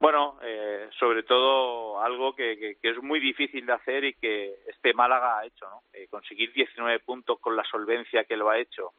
Bueno, 0.00 0.38
eh, 0.42 0.88
sobre 0.98 1.22
todo 1.22 2.00
algo 2.00 2.34
que, 2.34 2.58
que, 2.58 2.76
que, 2.80 2.90
es 2.90 3.00
muy 3.00 3.20
difícil 3.20 3.64
de 3.66 3.74
hacer 3.74 4.04
y 4.04 4.14
que 4.14 4.56
este 4.66 4.94
Málaga 4.94 5.38
ha 5.38 5.46
hecho, 5.46 5.68
¿no? 5.68 5.82
Eh, 5.92 6.08
conseguir 6.08 6.52
19 6.52 7.00
puntos 7.00 7.38
con 7.38 7.54
la 7.54 7.64
solvencia 7.64 8.24
que 8.24 8.36
lo 8.36 8.50
ha 8.50 8.58
hecho 8.58 8.92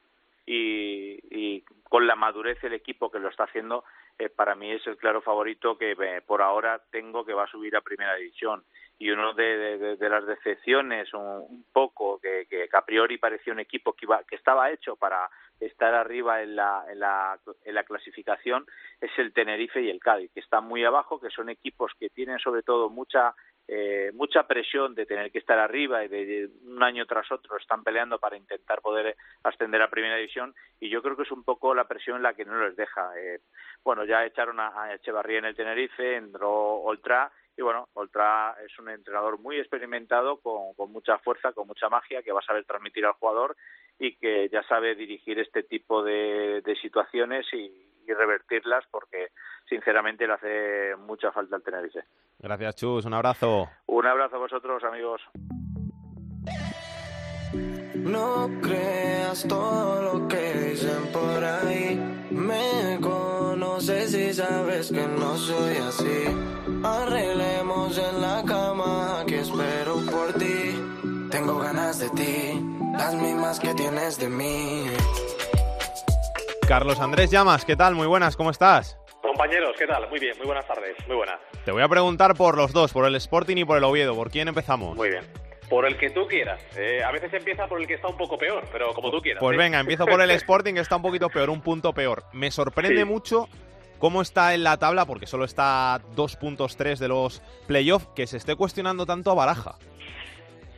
y, 0.46 1.20
y 1.32 1.64
con 1.84 2.08
la 2.08 2.16
madurez 2.16 2.60
del 2.62 2.74
equipo 2.74 3.12
que 3.12 3.20
lo 3.20 3.30
está 3.30 3.44
haciendo, 3.46 3.84
eh, 4.18 4.30
para 4.30 4.56
mí 4.56 4.72
es 4.72 4.86
el 4.88 4.98
claro 4.98 5.22
favorito 5.22 5.78
que 5.78 5.92
eh, 5.92 6.22
por 6.26 6.42
ahora 6.42 6.82
tengo 6.92 7.26
que 7.26 7.34
va 7.34 7.44
a 7.44 7.52
subir 7.52 7.76
a 7.76 7.82
primera 7.82 8.16
división. 8.16 8.64
Y 9.00 9.08
de, 9.08 9.58
de, 9.58 9.98
de 9.98 10.10
las 10.10 10.26
decepciones, 10.26 11.14
un, 11.14 11.22
un 11.22 11.66
poco, 11.74 12.20
que, 12.22 12.46
que, 12.50 12.70
a 12.72 12.86
priori 12.86 13.18
parecía 13.18 13.52
un 13.52 13.60
equipo 13.60 13.94
que, 13.94 14.06
iba, 14.06 14.24
que 14.24 14.36
estaba 14.36 14.72
hecho 14.72 14.96
para 14.96 15.30
estar 15.60 15.94
arriba 15.94 16.42
en 16.42 16.56
la, 16.56 16.86
en, 16.88 17.00
la, 17.00 17.38
en 17.66 17.76
la 17.76 17.84
clasificación, 17.84 18.66
es 19.02 19.12
el 19.18 19.34
Tenerife 19.34 19.82
y 19.82 19.90
el 19.90 20.00
Cádiz, 20.00 20.32
que 20.32 20.40
están 20.40 20.66
muy 20.66 20.86
abajo, 20.86 21.20
que 21.20 21.30
son 21.32 21.50
equipos 21.50 21.92
que 22.00 22.10
tienen 22.10 22.40
sobre 22.40 22.64
todo 22.64 22.90
mucha 22.90 23.36
eh, 23.68 24.12
mucha 24.14 24.46
presión 24.46 24.94
de 24.94 25.06
tener 25.06 25.32
que 25.32 25.40
estar 25.40 25.58
arriba 25.58 26.04
y 26.04 26.10
de, 26.10 26.50
un 26.66 26.84
año 26.84 27.06
tras 27.06 27.32
otro 27.32 27.58
están 27.58 27.84
peleando 27.84 28.20
para 28.20 28.36
intentar 28.36 28.82
poder 28.82 29.16
ascender 29.44 29.82
a 29.82 29.90
primera 29.90 30.18
división 30.18 30.54
y 30.82 30.90
yo 30.90 31.02
creo 31.02 31.16
que 31.16 31.24
es 31.24 31.32
un 31.32 31.44
poco 31.44 31.74
la 31.74 31.88
presión 31.88 32.22
la 32.22 32.34
que 32.34 32.44
no 32.44 32.62
les 32.62 32.76
deja. 32.76 33.12
Eh, 33.18 33.40
bueno, 33.84 34.04
ya 34.04 34.26
echaron 34.26 34.60
a, 34.60 34.94
Echevarría 34.94 35.40
en 35.40 35.46
el 35.46 35.56
Tenerife, 35.56 36.18
entró 36.18 36.52
Oltra 36.82 37.32
y 37.56 37.62
bueno, 37.62 37.88
Oltra 37.94 38.56
es 38.66 38.78
un 38.80 38.90
entrenador 38.90 39.40
muy 39.40 39.58
experimentado, 39.60 40.42
con, 40.42 40.74
con, 40.74 40.92
mucha 40.92 41.18
fuerza, 41.20 41.54
con 41.54 41.68
mucha 41.68 41.88
magia, 41.88 42.22
que 42.22 42.32
va 42.32 42.40
a 42.40 42.46
saber 42.46 42.66
transmitir 42.66 43.06
al 43.06 43.14
jugador 43.14 43.56
y 43.98 44.16
que 44.16 44.50
ya 44.50 44.64
sabe 44.64 44.96
dirigir 44.96 45.40
este 45.40 45.64
tipo 45.64 46.04
de, 46.04 46.62
de 46.62 46.76
situaciones 46.78 47.46
y, 47.54 47.93
y 48.08 48.14
revertirlas 48.14 48.84
porque 48.92 49.30
sinceramente 49.68 50.28
le 50.28 50.34
hace 50.34 50.96
mucha 50.98 51.32
falta 51.32 51.56
al 51.56 51.64
Tenerife. 51.64 52.04
Gracias, 52.40 52.76
Chus. 52.76 53.06
Un 53.06 53.14
abrazo. 53.14 53.70
Un 53.88 54.06
abrazo 54.06 54.36
a 54.36 54.40
vosotros, 54.40 54.84
amigos. 54.84 55.22
No 57.96 58.50
creas 58.62 59.48
todo 59.48 60.02
lo 60.02 60.28
que 60.28 60.54
dicen 60.54 61.12
por 61.12 61.44
ahí. 61.44 61.96
Me 62.32 63.00
conoces 63.02 64.14
y 64.14 64.34
sabes 64.34 64.92
que 64.92 65.08
no 65.08 65.38
soy 65.38 65.78
así. 65.78 66.26
Arreglemos 66.84 67.98
en 67.98 68.22
la 68.22 68.44
cama 68.46 69.24
que 69.26 69.40
espero 69.40 69.96
por 70.12 70.34
ti. 70.34 71.30
Tengo 71.32 71.60
ganas 71.60 72.00
de 72.00 72.10
ti, 72.10 72.62
las 72.98 73.16
mismas 73.16 73.60
que 73.60 73.74
tienes 73.74 74.20
de 74.20 74.30
mí. 74.30 74.86
Carlos 76.68 77.00
Andrés 77.00 77.30
Llamas, 77.30 77.66
¿qué 77.66 77.76
tal? 77.76 77.94
Muy 77.94 78.08
buenas, 78.08 78.36
¿cómo 78.38 78.50
estás? 78.50 78.98
Compañeros, 79.22 79.76
¿qué 79.78 79.86
tal? 79.86 80.10
Muy 80.10 80.20
bien, 80.20 80.38
muy 80.38 80.46
buenas 80.48 80.66
tardes, 80.66 80.96
muy 81.08 81.18
buenas. 81.18 81.36
Te 81.66 81.72
voy 81.72 81.84
a 81.84 81.88
preguntar 81.88 82.36
por 82.36 82.58
los 82.58 82.72
dos, 82.72 82.94
por 82.94 83.06
el 83.06 83.16
Sporting 83.16 83.58
y 83.58 83.66
por 83.66 83.78
el 83.78 83.84
Oviedo. 83.84 84.16
¿Por 84.16 84.32
quién 84.32 84.48
empezamos? 84.48 84.96
Muy 84.96 85.10
bien. 85.10 85.24
Por 85.70 85.86
el 85.86 85.98
que 85.98 86.10
tú 86.10 86.26
quieras. 86.28 86.62
Eh, 86.78 87.04
a 87.04 87.12
veces 87.12 87.34
empieza 87.34 87.68
por 87.68 87.82
el 87.82 87.88
que 87.88 87.96
está 87.96 88.08
un 88.08 88.18
poco 88.18 88.38
peor, 88.38 88.64
pero 88.72 88.94
como 88.94 89.12
tú 89.12 89.22
quieras. 89.22 89.42
Pues 89.42 89.58
venga, 89.58 89.80
empiezo 89.80 90.06
por 90.06 90.22
el 90.22 90.32
Sporting, 90.32 90.74
que 90.76 90.80
está 90.82 90.96
un 90.96 91.02
poquito 91.02 91.30
peor, 91.30 91.50
un 91.50 91.62
punto 91.62 91.94
peor. 91.94 92.24
Me 92.32 92.50
sorprende 92.52 93.06
mucho 93.06 93.48
cómo 94.00 94.22
está 94.22 94.54
en 94.54 94.64
la 94.64 94.78
tabla, 94.78 95.06
porque 95.06 95.28
solo 95.28 95.46
está 95.46 96.02
dos 96.16 96.36
puntos 96.36 96.78
tres 96.78 97.00
de 97.00 97.08
los 97.08 97.42
playoffs, 97.68 98.08
que 98.16 98.28
se 98.28 98.38
esté 98.38 98.56
cuestionando 98.56 99.06
tanto 99.06 99.32
a 99.32 99.34
Baraja. 99.34 99.76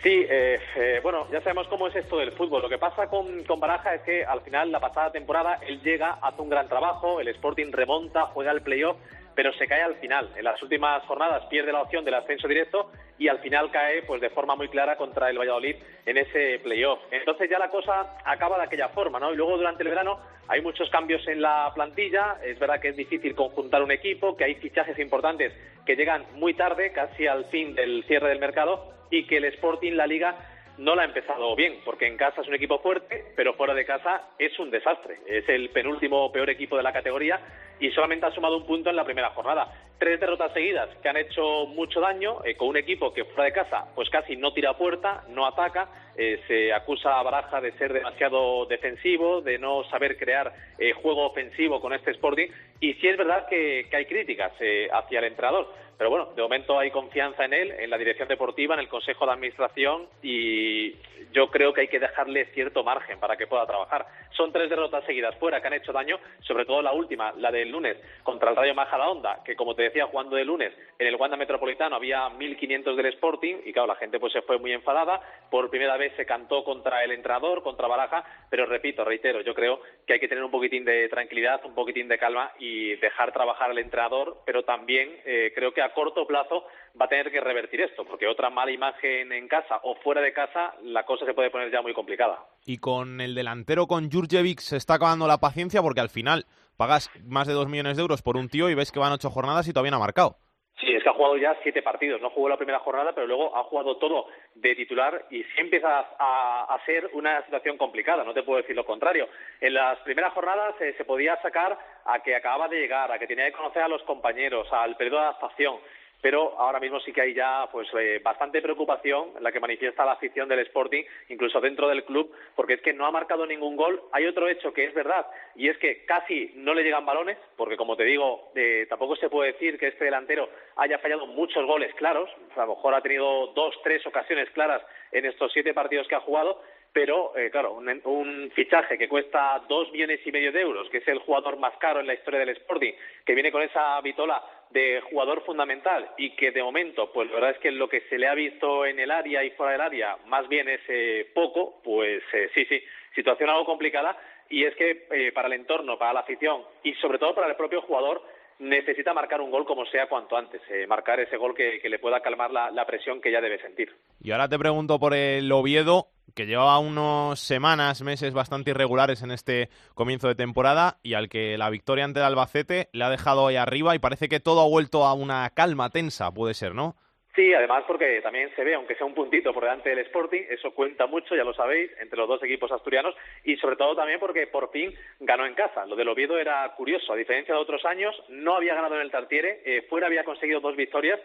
Sí, 0.05 0.23
eh, 0.29 0.59
eh, 0.75 0.99
bueno, 1.01 1.27
ya 1.31 1.41
sabemos 1.41 1.67
cómo 1.67 1.87
es 1.87 1.95
esto 1.95 2.19
del 2.19 2.31
fútbol. 2.33 2.61
Lo 2.61 2.69
que 2.69 2.77
pasa 2.77 3.07
con, 3.07 3.43
con 3.43 3.59
Baraja 3.59 3.95
es 3.95 4.03
que 4.03 4.23
al 4.23 4.41
final, 4.41 4.71
la 4.71 4.79
pasada 4.79 5.11
temporada, 5.11 5.57
él 5.67 5.81
llega, 5.81 6.19
hace 6.21 6.43
un 6.43 6.49
gran 6.49 6.67
trabajo, 6.67 7.19
el 7.19 7.27
Sporting 7.29 7.71
remonta, 7.71 8.27
juega 8.27 8.51
el 8.51 8.61
playoff, 8.61 8.97
pero 9.33 9.51
se 9.53 9.65
cae 9.65 9.81
al 9.81 9.95
final. 9.95 10.29
En 10.35 10.43
las 10.43 10.61
últimas 10.61 11.03
jornadas 11.05 11.47
pierde 11.47 11.71
la 11.71 11.81
opción 11.81 12.05
del 12.05 12.13
ascenso 12.13 12.47
directo 12.47 12.91
y 13.17 13.29
al 13.29 13.39
final 13.39 13.71
cae 13.71 14.03
pues 14.03 14.21
de 14.21 14.29
forma 14.29 14.55
muy 14.55 14.67
clara 14.67 14.95
contra 14.95 15.31
el 15.31 15.39
Valladolid 15.39 15.77
en 16.05 16.17
ese 16.19 16.59
playoff. 16.59 16.99
Entonces 17.09 17.49
ya 17.49 17.57
la 17.57 17.71
cosa 17.71 18.15
acaba 18.25 18.59
de 18.59 18.65
aquella 18.65 18.89
forma, 18.89 19.19
¿no? 19.19 19.33
Y 19.33 19.37
luego 19.37 19.57
durante 19.57 19.81
el 19.81 19.89
verano 19.89 20.19
hay 20.47 20.61
muchos 20.61 20.87
cambios 20.91 21.27
en 21.27 21.41
la 21.41 21.71
plantilla, 21.73 22.37
es 22.43 22.59
verdad 22.59 22.79
que 22.79 22.89
es 22.89 22.95
difícil 22.95 23.33
conjuntar 23.33 23.81
un 23.81 23.91
equipo, 23.91 24.37
que 24.37 24.43
hay 24.43 24.53
fichajes 24.53 24.99
importantes 24.99 25.51
que 25.83 25.95
llegan 25.95 26.25
muy 26.35 26.53
tarde, 26.53 26.91
casi 26.91 27.25
al 27.25 27.45
fin 27.45 27.73
del 27.73 28.03
cierre 28.03 28.29
del 28.29 28.39
mercado 28.39 28.93
y 29.15 29.25
que 29.25 29.37
el 29.37 29.45
Sporting, 29.45 29.93
la 29.93 30.07
Liga, 30.07 30.35
no 30.77 30.95
la 30.95 31.03
ha 31.03 31.05
empezado 31.05 31.55
bien, 31.55 31.79
porque 31.85 32.07
en 32.07 32.17
casa 32.17 32.41
es 32.41 32.47
un 32.47 32.55
equipo 32.55 32.79
fuerte, 32.79 33.25
pero 33.35 33.53
fuera 33.53 33.73
de 33.73 33.85
casa 33.85 34.29
es 34.37 34.57
un 34.59 34.69
desastre. 34.69 35.19
Es 35.25 35.47
el 35.47 35.69
penúltimo 35.69 36.31
peor 36.31 36.49
equipo 36.49 36.75
de 36.75 36.83
la 36.83 36.91
categoría 36.91 37.39
y 37.79 37.91
solamente 37.91 38.25
ha 38.25 38.31
sumado 38.31 38.57
un 38.57 38.65
punto 38.65 38.89
en 38.89 38.95
la 38.95 39.05
primera 39.05 39.29
jornada. 39.29 39.71
Tres 39.97 40.19
derrotas 40.19 40.51
seguidas 40.53 40.89
que 41.01 41.09
han 41.09 41.17
hecho 41.17 41.65
mucho 41.67 42.01
daño, 42.01 42.43
eh, 42.43 42.55
con 42.55 42.69
un 42.69 42.77
equipo 42.77 43.13
que 43.13 43.23
fuera 43.25 43.45
de 43.45 43.53
casa 43.53 43.85
pues 43.95 44.09
casi 44.09 44.35
no 44.35 44.51
tira 44.53 44.77
puerta, 44.77 45.23
no 45.29 45.45
ataca, 45.45 45.89
eh, 46.17 46.41
se 46.47 46.73
acusa 46.73 47.19
a 47.19 47.23
Baraja 47.23 47.61
de 47.61 47.71
ser 47.73 47.93
demasiado 47.93 48.65
defensivo, 48.65 49.41
de 49.41 49.57
no 49.57 49.83
saber 49.85 50.17
crear 50.17 50.53
eh, 50.77 50.91
juego 50.91 51.25
ofensivo 51.25 51.79
con 51.79 51.93
este 51.93 52.11
Sporting 52.11 52.47
y 52.81 52.93
sí 52.95 53.07
es 53.07 53.17
verdad 53.17 53.47
que, 53.47 53.87
que 53.89 53.95
hay 53.95 54.05
críticas 54.05 54.51
hacia 54.91 55.19
el 55.19 55.25
entrenador 55.25 55.84
pero 55.97 56.09
bueno, 56.09 56.33
de 56.35 56.41
momento 56.41 56.77
hay 56.77 56.91
confianza 56.91 57.45
en 57.45 57.53
él, 57.53 57.71
en 57.71 57.89
la 57.89 57.97
dirección 57.97 58.27
deportiva, 58.27 58.73
en 58.73 58.81
el 58.81 58.89
Consejo 58.89 59.25
de 59.25 59.31
Administración 59.31 60.07
y 60.21 60.93
yo 61.31 61.49
creo 61.49 61.73
que 61.73 61.81
hay 61.81 61.87
que 61.87 61.99
dejarle 61.99 62.45
cierto 62.53 62.83
margen 62.83 63.19
para 63.19 63.35
que 63.37 63.47
pueda 63.47 63.65
trabajar. 63.65 64.05
Son 64.31 64.51
tres 64.51 64.69
derrotas 64.69 65.05
seguidas 65.05 65.35
fuera 65.37 65.61
que 65.61 65.67
han 65.67 65.73
hecho 65.73 65.93
daño, 65.93 66.19
sobre 66.41 66.65
todo 66.65 66.81
la 66.81 66.93
última, 66.93 67.33
la 67.37 67.51
del 67.51 67.69
lunes 67.69 67.97
contra 68.23 68.49
el 68.49 68.55
Rayo 68.55 68.73
Majadahonda, 68.73 69.41
que 69.43 69.55
como 69.55 69.75
te 69.75 69.83
decía, 69.83 70.07
jugando 70.07 70.35
de 70.35 70.45
lunes 70.45 70.73
en 70.99 71.07
el 71.07 71.15
Wanda 71.15 71.37
Metropolitano 71.37 71.95
había 71.95 72.27
1.500 72.29 72.95
del 72.95 73.05
Sporting 73.07 73.55
y 73.65 73.73
claro, 73.73 73.87
la 73.87 73.95
gente 73.95 74.19
pues 74.19 74.33
se 74.33 74.41
fue 74.41 74.57
muy 74.59 74.73
enfadada. 74.73 75.21
Por 75.49 75.69
primera 75.69 75.97
vez 75.97 76.13
se 76.15 76.25
cantó 76.25 76.63
contra 76.63 77.03
el 77.03 77.11
entrenador, 77.11 77.63
contra 77.63 77.87
Baraja, 77.87 78.23
pero 78.49 78.65
repito, 78.65 79.03
reitero, 79.05 79.41
yo 79.41 79.53
creo 79.53 79.79
que 80.05 80.13
hay 80.13 80.19
que 80.19 80.27
tener 80.27 80.43
un 80.43 80.51
poquitín 80.51 80.85
de 80.85 81.07
tranquilidad, 81.09 81.63
un 81.65 81.75
poquitín 81.75 82.07
de 82.07 82.17
calma 82.17 82.51
y 82.59 82.95
dejar 82.95 83.31
trabajar 83.31 83.71
al 83.71 83.77
entrenador, 83.77 84.37
pero 84.45 84.63
también 84.63 85.17
eh, 85.25 85.51
creo 85.55 85.73
que 85.73 85.81
a 85.85 85.93
corto 85.93 86.25
plazo 86.27 86.65
va 86.99 87.05
a 87.05 87.09
tener 87.09 87.31
que 87.31 87.39
revertir 87.39 87.81
esto, 87.81 88.05
porque 88.05 88.27
otra 88.27 88.49
mala 88.49 88.71
imagen 88.71 89.31
en 89.31 89.47
casa 89.47 89.79
o 89.83 89.95
fuera 89.95 90.21
de 90.21 90.33
casa, 90.33 90.73
la 90.83 91.05
cosa 91.05 91.25
se 91.25 91.33
puede 91.33 91.51
poner 91.51 91.71
ya 91.71 91.81
muy 91.81 91.93
complicada. 91.93 92.45
Y 92.65 92.77
con 92.77 93.21
el 93.21 93.35
delantero, 93.35 93.87
con 93.87 94.11
Jurjevic, 94.11 94.59
se 94.59 94.77
está 94.77 94.95
acabando 94.95 95.27
la 95.27 95.39
paciencia 95.39 95.81
porque 95.81 96.01
al 96.01 96.09
final 96.09 96.45
pagas 96.77 97.09
más 97.23 97.47
de 97.47 97.53
dos 97.53 97.67
millones 97.67 97.97
de 97.97 98.01
euros 98.01 98.21
por 98.21 98.37
un 98.37 98.49
tío 98.49 98.69
y 98.69 98.75
ves 98.75 98.91
que 98.91 98.99
van 98.99 99.13
ocho 99.13 99.29
jornadas 99.29 99.67
y 99.67 99.73
todavía 99.73 99.91
no 99.91 99.97
ha 99.97 100.01
marcado. 100.01 100.37
Sí, 100.79 100.93
es 100.93 101.03
que 101.03 101.09
ha 101.09 101.13
jugado 101.13 101.37
ya 101.37 101.55
siete 101.63 101.81
partidos. 101.81 102.21
No 102.21 102.29
jugó 102.29 102.49
la 102.49 102.57
primera 102.57 102.79
jornada, 102.79 103.13
pero 103.13 103.27
luego 103.27 103.55
ha 103.55 103.63
jugado 103.63 103.95
todo 103.97 104.27
de 104.55 104.75
titular 104.75 105.25
y 105.29 105.41
sí 105.43 105.53
empieza 105.57 106.05
a, 106.19 106.77
ser 106.85 107.09
una 107.13 107.41
situación 107.45 107.77
complicada. 107.77 108.23
No 108.23 108.33
te 108.33 108.43
puedo 108.43 108.61
decir 108.61 108.75
lo 108.75 108.85
contrario. 108.85 109.29
En 109.61 109.73
las 109.73 109.97
primeras 109.99 110.33
jornadas 110.33 110.75
eh, 110.81 110.93
se 110.97 111.05
podía 111.05 111.41
sacar 111.41 111.77
a 112.03 112.19
que 112.19 112.35
acababa 112.35 112.67
de 112.67 112.79
llegar, 112.79 113.11
a 113.11 113.17
que 113.17 113.25
tenía 113.25 113.45
que 113.45 113.53
conocer 113.53 113.83
a 113.83 113.87
los 113.87 114.03
compañeros, 114.03 114.67
al 114.71 114.97
periodo 114.97 115.19
de 115.19 115.23
adaptación 115.23 115.79
pero 116.25 116.59
ahora 116.59 116.79
mismo 116.79 116.99
sí 117.01 117.13
que 117.13 117.21
hay 117.21 117.35
ya 117.35 117.69
pues 117.71 117.87
eh, 117.99 118.19
bastante 118.23 118.59
preocupación 118.59 119.33
la 119.41 119.51
que 119.51 119.59
manifiesta 119.59 120.03
la 120.03 120.13
afición 120.13 120.49
del 120.49 120.57
Sporting, 120.61 121.03
incluso 121.29 121.61
dentro 121.61 121.87
del 121.87 122.03
club, 122.03 122.33
porque 122.55 122.73
es 122.73 122.81
que 122.81 122.93
no 122.93 123.05
ha 123.05 123.11
marcado 123.11 123.45
ningún 123.45 123.75
gol. 123.75 124.01
Hay 124.11 124.25
otro 124.25 124.47
hecho 124.47 124.73
que 124.73 124.85
es 124.85 124.93
verdad, 124.95 125.27
y 125.53 125.69
es 125.69 125.77
que 125.77 126.03
casi 126.05 126.51
no 126.55 126.73
le 126.73 126.81
llegan 126.81 127.05
balones, 127.05 127.37
porque 127.55 127.77
como 127.77 127.95
te 127.95 128.05
digo, 128.05 128.49
eh, 128.55 128.87
tampoco 128.89 129.15
se 129.17 129.29
puede 129.29 129.51
decir 129.51 129.77
que 129.77 129.89
este 129.89 130.05
delantero 130.05 130.49
haya 130.77 130.97
fallado 130.97 131.27
muchos 131.27 131.63
goles 131.63 131.93
claros, 131.93 132.27
a 132.55 132.61
lo 132.61 132.75
mejor 132.75 132.95
ha 132.95 133.01
tenido 133.01 133.53
dos, 133.53 133.75
tres 133.83 134.03
ocasiones 134.07 134.49
claras 134.49 134.81
en 135.11 135.25
estos 135.25 135.53
siete 135.53 135.75
partidos 135.75 136.07
que 136.07 136.15
ha 136.15 136.21
jugado, 136.21 136.59
pero 136.95 137.33
eh, 137.35 137.51
claro, 137.51 137.73
un, 137.73 138.51
fichaje 138.55 138.97
que 138.97 139.09
cuesta 139.09 139.61
dos 139.67 139.91
millones 139.91 140.21
y 140.25 140.31
medio 140.31 140.53
de 140.53 140.61
euros, 140.61 140.89
que 140.89 140.99
es 140.99 141.07
el 141.09 141.19
jugador 141.19 141.57
más 141.57 141.75
caro 141.75 141.99
en 141.99 142.07
la 142.07 142.13
historia 142.13 142.39
del 142.39 142.55
Sporting, 142.55 142.93
que 143.25 143.33
viene 143.33 143.51
con 143.51 143.61
esa 143.61 143.99
vitola 143.99 144.41
de 144.69 145.01
jugador 145.09 145.43
fundamental 145.43 146.11
y 146.17 146.29
que 146.37 146.51
de 146.51 146.63
momento, 146.63 147.11
pues 147.11 147.27
la 147.27 147.33
verdad 147.33 147.51
es 147.51 147.57
que 147.57 147.71
lo 147.71 147.89
que 147.89 147.99
se 148.07 148.17
le 148.17 148.29
ha 148.29 148.33
visto 148.33 148.85
en 148.85 148.97
el 148.97 149.11
área 149.11 149.43
y 149.43 149.49
fuera 149.51 149.73
del 149.73 149.81
área 149.81 150.17
más 150.27 150.47
bien 150.47 150.69
es 150.69 150.79
eh, 150.87 151.29
poco, 151.33 151.81
pues 151.83 152.23
eh, 152.31 152.49
sí, 152.55 152.63
sí, 152.63 152.81
situación 153.13 153.49
algo 153.49 153.65
complicada. 153.65 154.17
Y 154.47 154.63
es 154.63 154.73
que 154.75 155.31
para 155.33 155.47
el 155.47 155.55
entorno, 155.55 155.97
para 155.97 156.13
la 156.13 156.19
afición 156.21 156.61
y 156.83 156.93
sobre 156.93 157.17
todo 157.17 157.35
para 157.35 157.47
el 157.47 157.57
propio 157.57 157.81
jugador 157.81 158.21
necesita 158.59 159.13
marcar 159.13 159.41
un 159.41 159.51
gol 159.51 159.65
como 159.65 159.85
sea 159.85 160.07
cuanto 160.07 160.37
antes, 160.37 160.61
marcar 160.87 161.19
ese 161.19 161.37
gol 161.37 161.53
que, 161.55 161.81
le 161.87 161.99
pueda 161.99 162.21
calmar 162.21 162.51
la 162.51 162.85
presión 162.85 163.21
que 163.21 163.31
ya 163.31 163.41
debe 163.41 163.61
sentir. 163.61 163.95
Y 164.21 164.31
ahora 164.31 164.49
te 164.49 164.57
pregunto 164.57 164.99
por 164.99 165.13
el 165.13 165.51
Oviedo, 165.51 166.07
que 166.33 166.45
llevaba 166.45 166.79
unas 166.79 167.39
semanas, 167.39 168.01
meses 168.01 168.33
bastante 168.33 168.71
irregulares 168.71 169.21
en 169.21 169.31
este 169.31 169.69
comienzo 169.93 170.27
de 170.27 170.35
temporada 170.35 170.97
y 171.01 171.13
al 171.13 171.29
que 171.29 171.57
la 171.57 171.69
victoria 171.69 172.05
ante 172.05 172.19
el 172.19 172.25
Albacete 172.25 172.89
le 172.91 173.03
ha 173.03 173.09
dejado 173.09 173.47
ahí 173.47 173.55
arriba 173.55 173.95
y 173.95 173.99
parece 173.99 174.27
que 174.27 174.39
todo 174.39 174.61
ha 174.61 174.67
vuelto 174.67 175.05
a 175.05 175.13
una 175.13 175.49
calma 175.51 175.89
tensa, 175.89 176.31
puede 176.31 176.53
ser, 176.53 176.75
¿no? 176.75 176.95
Sí, 177.35 177.53
además 177.53 177.83
porque 177.85 178.21
también 178.21 178.49
se 178.55 178.63
ve, 178.63 178.75
aunque 178.75 178.95
sea 178.95 179.05
un 179.05 179.13
puntito 179.13 179.53
por 179.53 179.63
delante 179.63 179.89
del 179.89 179.99
Sporting, 179.99 180.43
eso 180.49 180.73
cuenta 180.73 181.05
mucho, 181.05 181.35
ya 181.35 181.43
lo 181.43 181.53
sabéis, 181.53 181.91
entre 181.99 182.17
los 182.17 182.29
dos 182.29 182.41
equipos 182.41 182.71
asturianos 182.71 183.13
y 183.43 183.57
sobre 183.57 183.75
todo 183.75 183.93
también 183.93 184.21
porque 184.21 184.47
por 184.47 184.71
fin 184.71 184.93
ganó 185.19 185.45
en 185.45 185.53
casa. 185.53 185.85
Lo 185.85 185.97
del 185.97 186.07
Oviedo 186.07 186.39
era 186.39 186.73
curioso, 186.77 187.11
a 187.11 187.17
diferencia 187.17 187.53
de 187.53 187.59
otros 187.59 187.83
años, 187.83 188.15
no 188.29 188.55
había 188.55 188.73
ganado 188.73 188.95
en 188.95 189.01
el 189.01 189.11
Tartiere, 189.11 189.61
eh, 189.65 189.81
fuera 189.89 190.07
había 190.07 190.23
conseguido 190.23 190.61
dos 190.61 190.77
victorias 190.77 191.19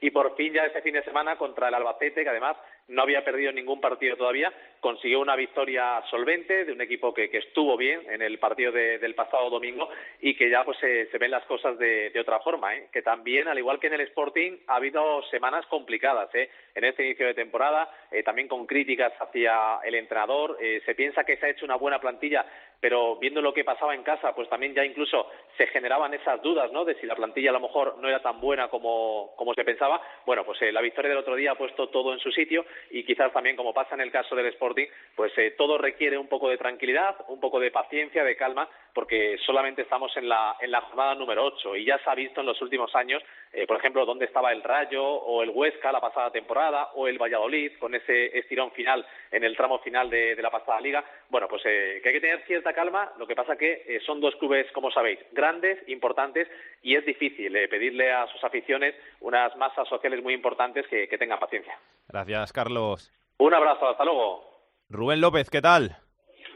y 0.00 0.10
por 0.10 0.36
fin 0.36 0.52
ya 0.52 0.66
este 0.66 0.82
fin 0.82 0.94
de 0.94 1.02
semana 1.02 1.36
contra 1.36 1.66
el 1.66 1.74
Albacete, 1.74 2.22
que 2.22 2.30
además 2.30 2.56
no 2.88 3.02
había 3.02 3.24
perdido 3.24 3.52
ningún 3.52 3.80
partido 3.80 4.16
todavía, 4.16 4.52
consiguió 4.80 5.20
una 5.20 5.34
victoria 5.34 6.02
solvente 6.08 6.64
de 6.64 6.72
un 6.72 6.80
equipo 6.80 7.12
que, 7.12 7.30
estuvo 7.36 7.76
bien 7.76 8.00
en 8.08 8.22
el 8.22 8.38
partido 8.38 8.72
del 8.72 9.14
pasado 9.14 9.50
domingo 9.50 9.88
y 10.20 10.34
que 10.36 10.48
ya 10.48 10.64
pues 10.64 10.78
se, 10.78 11.18
ven 11.18 11.30
las 11.30 11.44
cosas 11.44 11.76
de, 11.78 12.12
otra 12.20 12.40
forma, 12.40 12.74
¿eh? 12.74 12.88
que 12.92 13.02
también, 13.02 13.48
al 13.48 13.58
igual 13.58 13.80
que 13.80 13.88
en 13.88 13.94
el 13.94 14.00
Sporting, 14.02 14.58
ha 14.68 14.76
habido 14.76 15.22
semanas 15.30 15.66
complicadas 15.66 16.32
¿eh? 16.34 16.48
en 16.74 16.84
este 16.84 17.04
inicio 17.04 17.26
de 17.26 17.34
temporada, 17.34 17.90
eh, 18.10 18.22
también 18.22 18.48
con 18.48 18.66
críticas 18.66 19.12
hacia 19.20 19.80
el 19.84 19.96
entrenador, 19.96 20.56
eh, 20.60 20.80
se 20.86 20.94
piensa 20.94 21.24
que 21.24 21.36
se 21.36 21.46
ha 21.46 21.50
hecho 21.50 21.64
una 21.64 21.76
buena 21.76 22.00
plantilla, 22.00 22.46
pero 22.80 23.16
viendo 23.16 23.42
lo 23.42 23.52
que 23.52 23.64
pasaba 23.64 23.94
en 23.94 24.02
casa, 24.02 24.34
pues 24.34 24.48
también 24.48 24.74
ya 24.74 24.84
incluso 24.84 25.28
se 25.56 25.66
generaban 25.68 26.14
esas 26.14 26.40
dudas, 26.42 26.70
¿no? 26.72 26.84
De 26.84 26.94
si 27.00 27.06
la 27.06 27.16
plantilla 27.16 27.50
a 27.50 27.54
lo 27.54 27.60
mejor 27.60 27.98
no 27.98 28.08
era 28.08 28.22
tan 28.22 28.40
buena 28.40 28.68
como, 28.68 29.32
como 29.36 29.54
se 29.54 29.64
pensaba. 29.64 30.00
Bueno, 30.26 30.44
pues 30.44 30.60
la 30.72 30.82
victoria 30.82 31.10
del 31.10 31.18
otro 31.18 31.36
día 31.36 31.52
ha 31.52 31.56
puesto 31.56 31.88
todo 31.88 32.12
en 32.12 32.18
su 32.18 32.30
sitio 32.30 32.64
y 32.90 33.04
quizás 33.04 33.32
también, 33.32 33.56
como 33.56 33.74
pasa 33.74 33.94
en 33.94 34.00
el 34.00 34.10
caso 34.10 34.34
del 34.34 34.46
Sporting, 34.46 34.86
pues 35.14 35.32
eh, 35.38 35.54
todo 35.56 35.78
requiere 35.78 36.18
un 36.18 36.28
poco 36.28 36.48
de 36.48 36.58
tranquilidad, 36.58 37.16
un 37.28 37.40
poco 37.40 37.60
de 37.60 37.70
paciencia, 37.70 38.24
de 38.24 38.36
calma, 38.36 38.68
porque 38.92 39.36
solamente 39.44 39.82
estamos 39.82 40.16
en 40.16 40.28
la, 40.28 40.56
en 40.60 40.70
la 40.70 40.80
jornada 40.80 41.14
número 41.14 41.44
8 41.44 41.76
y 41.76 41.84
ya 41.84 41.98
se 41.98 42.10
ha 42.10 42.14
visto 42.14 42.40
en 42.40 42.46
los 42.46 42.60
últimos 42.62 42.94
años, 42.94 43.22
eh, 43.52 43.66
por 43.66 43.78
ejemplo, 43.78 44.04
dónde 44.04 44.26
estaba 44.26 44.52
el 44.52 44.62
Rayo 44.62 45.04
o 45.04 45.42
el 45.42 45.50
Huesca 45.50 45.92
la 45.92 46.00
pasada 46.00 46.30
temporada 46.30 46.90
o 46.94 47.08
el 47.08 47.18
Valladolid 47.18 47.72
con 47.78 47.94
ese 47.94 48.38
estirón 48.38 48.70
final 48.72 49.06
en 49.30 49.44
el 49.44 49.56
tramo 49.56 49.78
final 49.80 50.10
de, 50.10 50.36
la 50.40 50.50
pasada 50.50 50.80
liga. 50.80 51.04
Bueno, 51.28 51.48
pues 51.48 51.62
eh, 51.64 52.00
que 52.02 52.08
hay 52.08 52.14
que 52.14 52.20
tener 52.20 52.44
cierta 52.46 52.72
calma, 52.72 53.12
lo 53.18 53.26
que 53.26 53.34
pasa 53.34 53.56
que 53.56 54.00
son 54.04 54.20
dos 54.20 54.34
clubes, 54.36 54.70
como 54.72 54.90
sabéis, 54.90 55.18
grandes, 55.32 55.88
importantes 55.88 56.48
y 56.82 56.96
es 56.96 57.04
difícil 57.04 57.52
pedirle 57.68 58.12
a 58.12 58.26
sus 58.28 58.42
aficiones 58.44 58.94
unas 59.20 59.56
masas 59.56 59.88
sociales 59.88 60.22
muy 60.22 60.34
importantes 60.34 60.86
que 60.88 61.18
tengan 61.18 61.38
paciencia. 61.38 61.78
Gracias, 62.08 62.52
Carlos. 62.52 63.12
Un 63.38 63.54
abrazo, 63.54 63.88
hasta 63.88 64.04
luego. 64.04 64.44
Rubén 64.88 65.20
López, 65.20 65.50
¿qué 65.50 65.60
tal? 65.60 65.96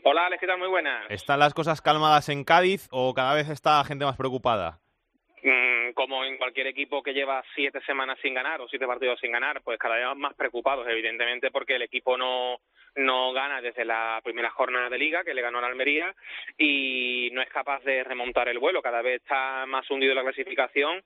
Hola, 0.03 0.27
Alex, 0.27 0.41
¿qué 0.41 0.47
tal? 0.47 0.59
Muy 0.59 0.69
buenas. 0.69 1.11
¿Están 1.11 1.41
las 1.41 1.53
cosas 1.53 1.83
calmadas 1.83 2.29
en 2.31 2.45
Cádiz 2.45 2.89
o 2.91 3.13
cada 3.13 3.35
vez 3.35 3.51
está 3.51 3.85
gente 3.85 4.05
más 4.05 4.17
preocupada? 4.17 4.81
Mm, 5.43 5.93
como 5.95 6.23
en 6.25 6.37
cualquier 6.37 6.67
equipo 6.67 7.03
que 7.03 7.15
lleva 7.15 7.43
siete 7.55 7.81
semanas 7.87 8.19
sin 8.21 8.35
ganar 8.35 8.61
o 8.61 8.69
siete 8.69 8.87
partidos 8.87 9.19
sin 9.21 9.33
ganar, 9.33 9.63
pues 9.63 9.79
cada 9.79 9.97
vez 9.97 10.17
más 10.17 10.35
preocupados, 10.35 10.87
evidentemente, 10.87 11.51
porque 11.51 11.77
el 11.77 11.83
equipo 11.83 12.19
no, 12.19 12.59
no 12.97 13.33
gana 13.33 13.63
desde 13.63 13.87
la 13.87 14.21
primera 14.23 14.51
jornada 14.51 14.91
de 14.91 14.99
liga 14.99 15.25
que 15.25 15.33
le 15.33 15.41
ganó 15.41 15.59
a 15.59 15.63
la 15.63 15.69
Almería 15.69 16.15
y 16.59 17.31
no 17.33 17.41
es 17.41 17.49
capaz 17.49 17.83
de 17.85 18.05
remontar 18.05 18.49
el 18.49 18.59
vuelo, 18.59 18.83
cada 18.83 19.01
vez 19.01 19.23
está 19.23 19.65
más 19.67 19.91
hundido 19.91 20.15
la 20.15 20.23
clasificación, 20.23 21.03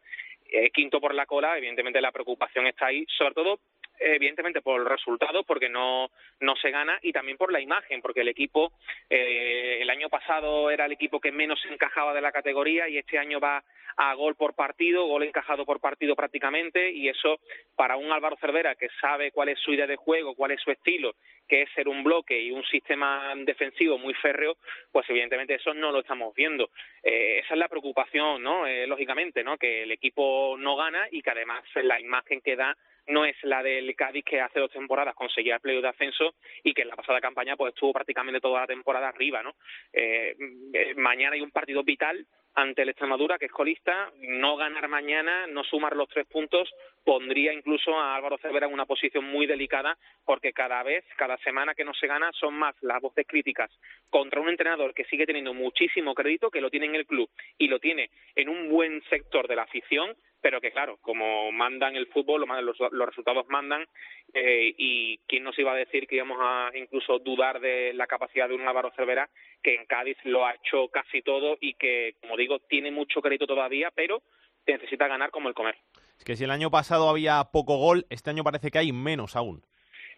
eh, 0.47 0.71
quinto 0.71 1.01
por 1.01 1.15
la 1.15 1.27
cola, 1.27 1.57
evidentemente 1.57 2.01
la 2.01 2.13
preocupación 2.13 2.67
está 2.67 2.87
ahí, 2.87 3.07
sobre 3.17 3.35
todo 3.35 3.61
evidentemente 3.99 4.63
por 4.63 4.81
el 4.81 4.87
resultado, 4.87 5.45
porque 5.45 5.69
no, 5.69 6.11
no 6.41 6.57
se 6.57 6.71
gana, 6.71 6.99
y 7.03 7.13
también 7.13 7.37
por 7.37 7.53
la 7.53 7.61
imagen, 7.61 8.01
porque 8.03 8.21
el 8.21 8.29
equipo, 8.29 8.73
eh, 9.09 9.79
el 9.81 9.91
año 9.91 10.09
pasado 10.09 10.71
era 10.71 10.87
el 10.87 10.93
equipo 10.93 11.21
que 11.21 11.33
menos 11.33 11.65
encajaba 11.71 12.15
de 12.15 12.21
la 12.21 12.33
categoría 12.33 12.89
y 12.89 12.99
este 12.99 13.19
año 13.19 13.41
va 13.41 13.63
a 13.97 14.15
gol 14.15 14.35
por 14.35 14.55
partido, 14.55 15.07
gol 15.07 15.23
encajado 15.23 15.65
por 15.65 15.81
partido 15.81 16.17
prácticamente, 16.17 16.91
y 16.91 17.09
eso 17.09 17.39
para 17.77 17.97
un 17.97 18.11
Álvaro 18.11 18.37
Cervera 18.41 18.75
que 18.75 18.89
sabe 19.01 19.31
cuál 19.31 19.51
es 19.51 19.59
su 19.61 19.73
idea 19.73 19.87
de 19.87 19.97
juego, 19.97 20.35
cuál 20.35 20.51
es 20.51 20.61
su 20.61 20.71
estilo, 20.71 21.15
que 21.49 21.63
es 21.63 21.71
ser 21.75 21.89
un 21.89 22.03
bloque 22.03 22.41
y 22.41 22.51
un 22.51 22.65
sistema 22.65 23.33
defensivo 23.37 23.99
muy 23.99 24.15
férreo, 24.15 24.57
pues 24.91 25.09
evidentemente 25.09 25.55
eso 25.55 25.75
no 25.75 25.93
lo 25.93 26.01
estamos 26.01 26.35
viendo. 26.35 26.71
Eh, 27.03 27.41
esa 27.45 27.55
es 27.55 27.61
la 27.61 27.69
preocupación, 27.69 28.43
¿no? 28.43 28.67
Eh, 28.67 28.87
lógicamente, 28.87 29.45
¿no? 29.45 29.59
Que 29.59 29.83
el 29.83 29.93
equipo 29.93 30.57
no 30.59 30.77
gana 30.77 31.07
y 31.11 31.23
que 31.23 31.31
además 31.31 31.63
la 31.75 32.01
imagen 32.01 32.41
que 32.41 32.57
da 32.57 32.77
no 33.07 33.25
es 33.25 33.37
la 33.43 33.63
del 33.63 33.95
Cádiz 33.97 34.25
que 34.25 34.41
hace 34.41 34.61
dos 34.61 34.71
temporadas 34.71 35.15
conseguía 35.15 35.57
el 35.57 35.61
playoff 35.61 35.83
de 35.83 35.89
ascenso 35.89 36.35
y 36.63 36.73
que 36.73 36.83
en 36.83 36.89
la 36.89 36.97
pasada 36.97 37.21
campaña 37.21 37.57
pues 37.57 37.75
estuvo 37.75 37.93
prácticamente 37.93 38.41
toda 38.41 38.61
la 38.61 38.67
temporada 38.67 39.09
arriba, 39.09 39.43
¿no? 39.43 39.55
Eh, 39.93 40.35
eh, 40.73 40.95
mañana 40.97 41.35
hay 41.35 41.41
un 41.41 41.51
partido 41.51 41.83
vital 41.83 42.27
ante 42.55 42.83
el 42.83 42.91
Extremadura, 42.91 43.39
que 43.39 43.47
es 43.47 43.53
colista, 43.53 44.13
no 44.21 44.57
ganar 44.57 44.89
mañana, 44.89 45.47
no 45.47 45.65
sumar 45.65 45.97
los 45.97 46.09
tres 46.09 46.27
puntos, 46.27 46.71
pondría 47.05 47.53
incluso 47.53 47.99
a 47.99 48.17
Álvaro 48.17 48.39
Cervera 48.39 48.67
en 48.67 48.73
una 48.73 48.87
posición 48.87 49.25
muy 49.25 49.47
delicada, 49.47 49.97
porque 50.25 50.53
cada 50.53 50.83
vez, 50.83 51.05
cada 51.17 51.37
semana 51.39 51.75
que 51.75 51.85
no 51.85 51.95
se 51.95 52.07
gana, 52.07 52.31
son 52.33 52.55
más 52.55 52.75
las 52.81 53.01
voces 53.01 53.27
críticas 53.27 53.71
contra 54.11 54.41
un 54.41 54.49
entrenador 54.49 54.95
que 54.95 55.05
sigue 55.05 55.27
teniendo 55.27 55.55
muchísimo 55.55 56.15
crédito, 56.15 56.51
que 56.51 56.61
lo 56.61 56.71
tiene 56.71 56.87
en 56.87 56.95
el 56.95 57.07
club 57.07 57.29
y 57.59 57.69
lo 57.69 57.79
tiene 57.79 58.11
en 58.35 58.49
un 58.49 58.69
buen 58.69 59.03
sector 59.11 59.47
de 59.47 59.57
la 59.57 59.63
afición, 59.63 60.17
pero 60.41 60.61
que 60.61 60.73
claro, 60.73 60.99
como 61.01 61.53
mandan 61.53 61.97
el 61.97 62.07
fútbol, 62.07 62.47
los, 62.63 62.79
los 62.93 63.09
resultados 63.09 63.47
mandan, 63.49 63.87
eh, 64.33 64.75
y 64.77 65.19
quién 65.27 65.45
nos 65.45 65.59
iba 65.59 65.73
a 65.73 65.77
decir 65.77 66.07
que 66.07 66.17
íbamos 66.17 66.39
a 66.41 66.71
incluso 66.75 67.19
dudar 67.19 67.61
de 67.61 67.93
la 67.95 68.07
capacidad 68.07 68.49
de 68.49 68.55
un 68.55 68.67
Álvaro 68.67 68.93
Cervera, 68.97 69.29
que 69.63 69.75
en 69.75 69.87
Cádiz 69.87 70.19
lo 70.25 70.47
ha 70.47 70.55
hecho 70.55 70.89
casi 70.89 71.23
todo 71.23 71.57
y 71.61 71.75
que, 71.75 72.17
como 72.21 72.37
digo, 72.37 72.59
tiene 72.61 72.91
mucho 72.91 73.21
crédito 73.23 73.47
todavía, 73.47 73.91
pero 73.95 74.23
necesita 74.67 75.09
ganar 75.09 75.31
como 75.31 75.49
el 75.49 75.55
comer. 75.55 75.77
Que 76.25 76.37
si 76.37 76.45
el 76.45 76.51
año 76.51 76.71
pasado 76.71 77.09
había 77.09 77.43
poco 77.53 77.77
gol, 77.77 78.07
este 78.11 78.31
año 78.31 78.45
parece 78.45 78.71
que 78.71 78.79
hay 78.79 78.93
menos 78.93 79.37
aún. 79.37 79.63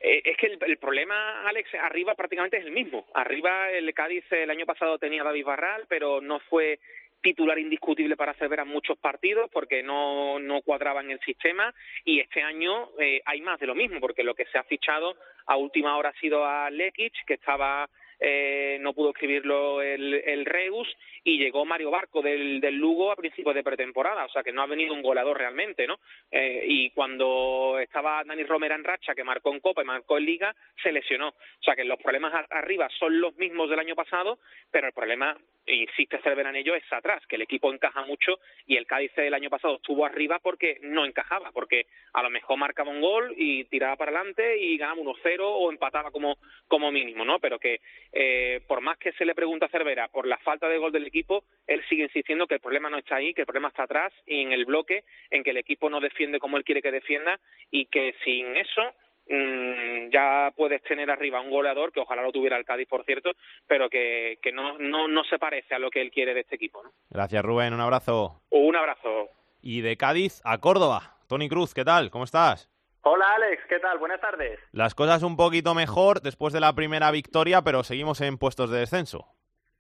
Eh, 0.01 0.23
es 0.25 0.37
que 0.37 0.47
el, 0.47 0.79
problema, 0.79 1.47
Alex, 1.49 1.69
arriba 1.83 2.15
prácticamente 2.15 2.59
es 2.59 2.65
el 2.65 2.71
mismo. 2.71 3.07
Arriba 3.15 3.71
el 3.71 3.93
Cádiz 3.93 4.25
el 4.31 4.51
año 4.51 4.67
pasado 4.67 4.99
tenía 4.99 5.25
David 5.25 5.45
Barral, 5.45 5.85
pero 5.89 6.21
no 6.21 6.39
fue 6.41 6.79
titular 7.23 7.59
indiscutible 7.59 8.17
para 8.17 8.35
Cervera 8.35 8.63
en 8.63 8.69
muchos 8.69 8.99
partidos 8.99 9.51
porque 9.51 9.83
no, 9.83 10.39
no 10.39 10.63
cuadraba 10.63 11.01
en 11.01 11.11
el 11.11 11.19
sistema 11.21 11.75
y 12.05 12.21
este 12.21 12.41
año 12.41 12.91
eh, 13.01 13.21
hay 13.25 13.41
más 13.41 13.59
de 13.59 13.67
lo 13.67 13.75
mismo 13.75 13.99
porque 13.99 14.23
lo 14.23 14.35
que 14.35 14.45
se 14.47 14.59
ha 14.59 14.63
fichado 14.63 15.17
a 15.47 15.57
última 15.57 15.97
hora 15.97 16.11
ha 16.11 16.21
sido 16.21 16.45
a 16.45 16.71
Lekic 16.71 17.25
que 17.27 17.35
estaba 17.35 17.89
eh, 18.19 18.79
no 18.81 18.95
pudo 18.95 19.11
escribirlo 19.11 19.83
el, 19.83 20.15
el, 20.15 20.45
Reus 20.47 20.89
y 21.23 21.39
llegó 21.39 21.65
Mario 21.65 21.91
Barco 21.91 22.23
del, 22.23 22.61
Lugo 22.77 23.11
a 23.11 23.17
principios 23.17 23.55
de 23.55 23.63
pretemporada, 23.63 24.25
o 24.25 24.29
sea 24.31 24.43
que 24.43 24.53
no 24.53 24.63
ha 24.63 24.67
venido 24.67 24.95
un 24.95 25.03
goleador 25.03 25.37
realmente, 25.37 25.87
¿no? 25.87 25.99
Eh, 26.31 26.65
y 26.67 26.91
cuando 26.91 27.79
estaba 27.81 28.23
Dani 28.25 28.45
Romera 28.45 28.75
en 28.75 28.85
racha, 28.85 29.15
que 29.15 29.25
marcó 29.25 29.53
en 29.53 29.61
Copa 29.61 29.83
y 29.83 29.87
marcó 29.87 30.19
en 30.19 30.25
Liga, 30.25 30.55
se 30.83 30.93
lesionó. 30.93 31.29
O 31.29 31.63
sea 31.63 31.75
que 31.75 31.85
los 31.85 32.01
problemas 32.01 32.33
arriba 32.51 32.89
son 32.99 33.21
los 33.21 33.37
mismos 33.37 33.69
del 33.69 33.81
año 33.81 33.95
pasado, 33.95 34.39
pero 34.71 34.87
el 34.87 34.93
problema 34.93 35.37
insiste 35.67 36.21
Cervera 36.23 36.51
en 36.51 36.57
ello, 36.57 36.75
es 36.75 36.85
atrás, 36.93 37.23
que 37.27 37.37
el 37.37 37.43
equipo 37.43 37.73
encaja 37.73 38.05
mucho 38.05 38.39
y 38.67 38.77
el 38.77 38.87
Cádiz 38.87 39.15
del 39.17 39.35
año 39.35 39.51
pasado 39.51 39.77
estuvo 39.77 40.05
arriba 40.05 40.39
porque 40.39 40.79
no 40.83 41.05
encajaba, 41.05 41.51
porque 41.53 41.87
a 42.13 42.23
lo 42.23 42.31
mejor 42.31 42.57
marcaba 42.57 42.91
un 42.91 43.01
gol 43.01 43.35
y 43.37 43.65
tiraba 43.65 43.97
para 43.97 44.13
adelante 44.13 44.59
y 44.59 44.77
ganaba 44.77 45.01
1-0 45.01 45.41
o 45.41 45.71
empataba 45.71 46.11
como, 46.11 46.39
como 46.69 46.93
mínimo, 46.93 47.25
¿no? 47.25 47.39
Pero 47.41 47.59
que 47.59 47.81
eh, 48.13 48.61
por 48.67 48.81
más 48.81 48.99
que 48.99 49.13
se 49.13 49.25
le 49.25 49.35
pregunta 49.35 49.67
a 49.67 49.71
Cervera 49.71 50.09
por 50.09 50.27
la 50.27 50.39
falta 50.39 50.69
de 50.69 50.79
gol 50.79 50.93
del 50.93 51.07
equipo, 51.07 51.45
él 51.67 51.83
sigue 51.89 52.05
insistiendo 52.05 52.47
que 52.47 52.55
el 52.55 52.61
problema 52.61 52.91
no 52.91 52.99
está 52.99 53.17
ahí, 53.17 53.35
que 53.35 53.43
el 53.43 53.47
problema 53.47 53.69
está 53.69 53.85
atrás 53.85 54.13
y 54.27 54.43
en 54.43 54.53
el 54.53 54.65
bloque, 54.65 55.05
en 55.31 55.43
que 55.43 55.51
el 55.51 55.59
equipo 55.59 55.91
no 55.91 56.01
defiende 56.01 56.39
como 56.39 56.57
él 56.57 56.65
quiere 56.65 56.83
que 56.83 56.91
defienda 56.91 57.39
y 57.71 57.87
que 57.87 58.15
sin 58.25 58.57
eso 58.57 58.95
Mm, 59.29 60.11
ya 60.13 60.53
puedes 60.57 60.83
tener 60.85 61.11
arriba 61.11 61.41
un 61.41 61.51
goleador, 61.51 61.93
que 61.93 62.01
ojalá 62.01 62.23
lo 62.23 62.31
tuviera 62.31 62.57
el 62.57 62.65
Cádiz, 62.65 62.87
por 62.89 63.05
cierto, 63.05 63.33
pero 63.67 63.91
que, 63.91 64.39
que 64.41 64.53
no, 64.53 64.79
no, 64.79 65.09
no 65.09 65.25
se 65.25 65.39
parece 65.39 65.75
a 65.75 65.79
lo 65.79 65.91
que 65.91 66.01
él 66.01 66.13
quiere 66.13 66.33
de 66.33 66.41
este 66.41 66.55
equipo. 66.55 66.83
¿no? 66.83 66.91
Gracias, 67.11 67.45
Rubén. 67.45 67.75
Un 67.75 67.81
abrazo. 67.81 68.43
Un 68.51 68.77
abrazo. 68.77 69.29
Y 69.63 69.81
de 69.81 69.97
Cádiz 69.97 70.41
a 70.45 70.59
Córdoba. 70.59 71.17
Tony 71.29 71.49
Cruz, 71.49 71.75
¿qué 71.75 71.85
tal? 71.85 72.11
¿Cómo 72.11 72.25
estás? 72.25 72.71
Hola 73.09 73.25
Alex, 73.37 73.63
¿qué 73.69 73.79
tal? 73.79 73.99
Buenas 73.99 74.21
tardes. 74.21 74.59
Las 74.73 74.97
cosas 74.97 75.23
un 75.23 75.37
poquito 75.37 75.77
mejor 75.77 76.23
después 76.23 76.53
de 76.53 76.59
la 76.59 76.73
primera 76.73 77.13
victoria, 77.13 77.63
pero 77.63 77.85
seguimos 77.85 78.21
en 78.21 78.37
puestos 78.37 78.69
de 78.69 78.81
descenso. 78.81 79.29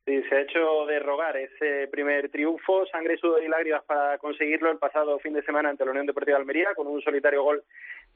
Sí, 0.04 0.22
se 0.28 0.36
ha 0.36 0.40
hecho 0.42 0.86
de 0.86 1.00
rogar 1.00 1.36
ese 1.36 1.88
primer 1.88 2.30
triunfo, 2.30 2.86
sangre, 2.86 3.16
sudor 3.16 3.42
y 3.42 3.48
lágrimas 3.48 3.82
para 3.82 4.16
conseguirlo 4.18 4.70
el 4.70 4.78
pasado 4.78 5.18
fin 5.18 5.32
de 5.32 5.42
semana 5.42 5.70
ante 5.70 5.84
la 5.84 5.90
Unión 5.90 6.06
Deportiva 6.06 6.36
de 6.36 6.42
Almería, 6.42 6.68
con 6.76 6.86
un 6.86 7.02
solitario 7.02 7.42
gol 7.42 7.64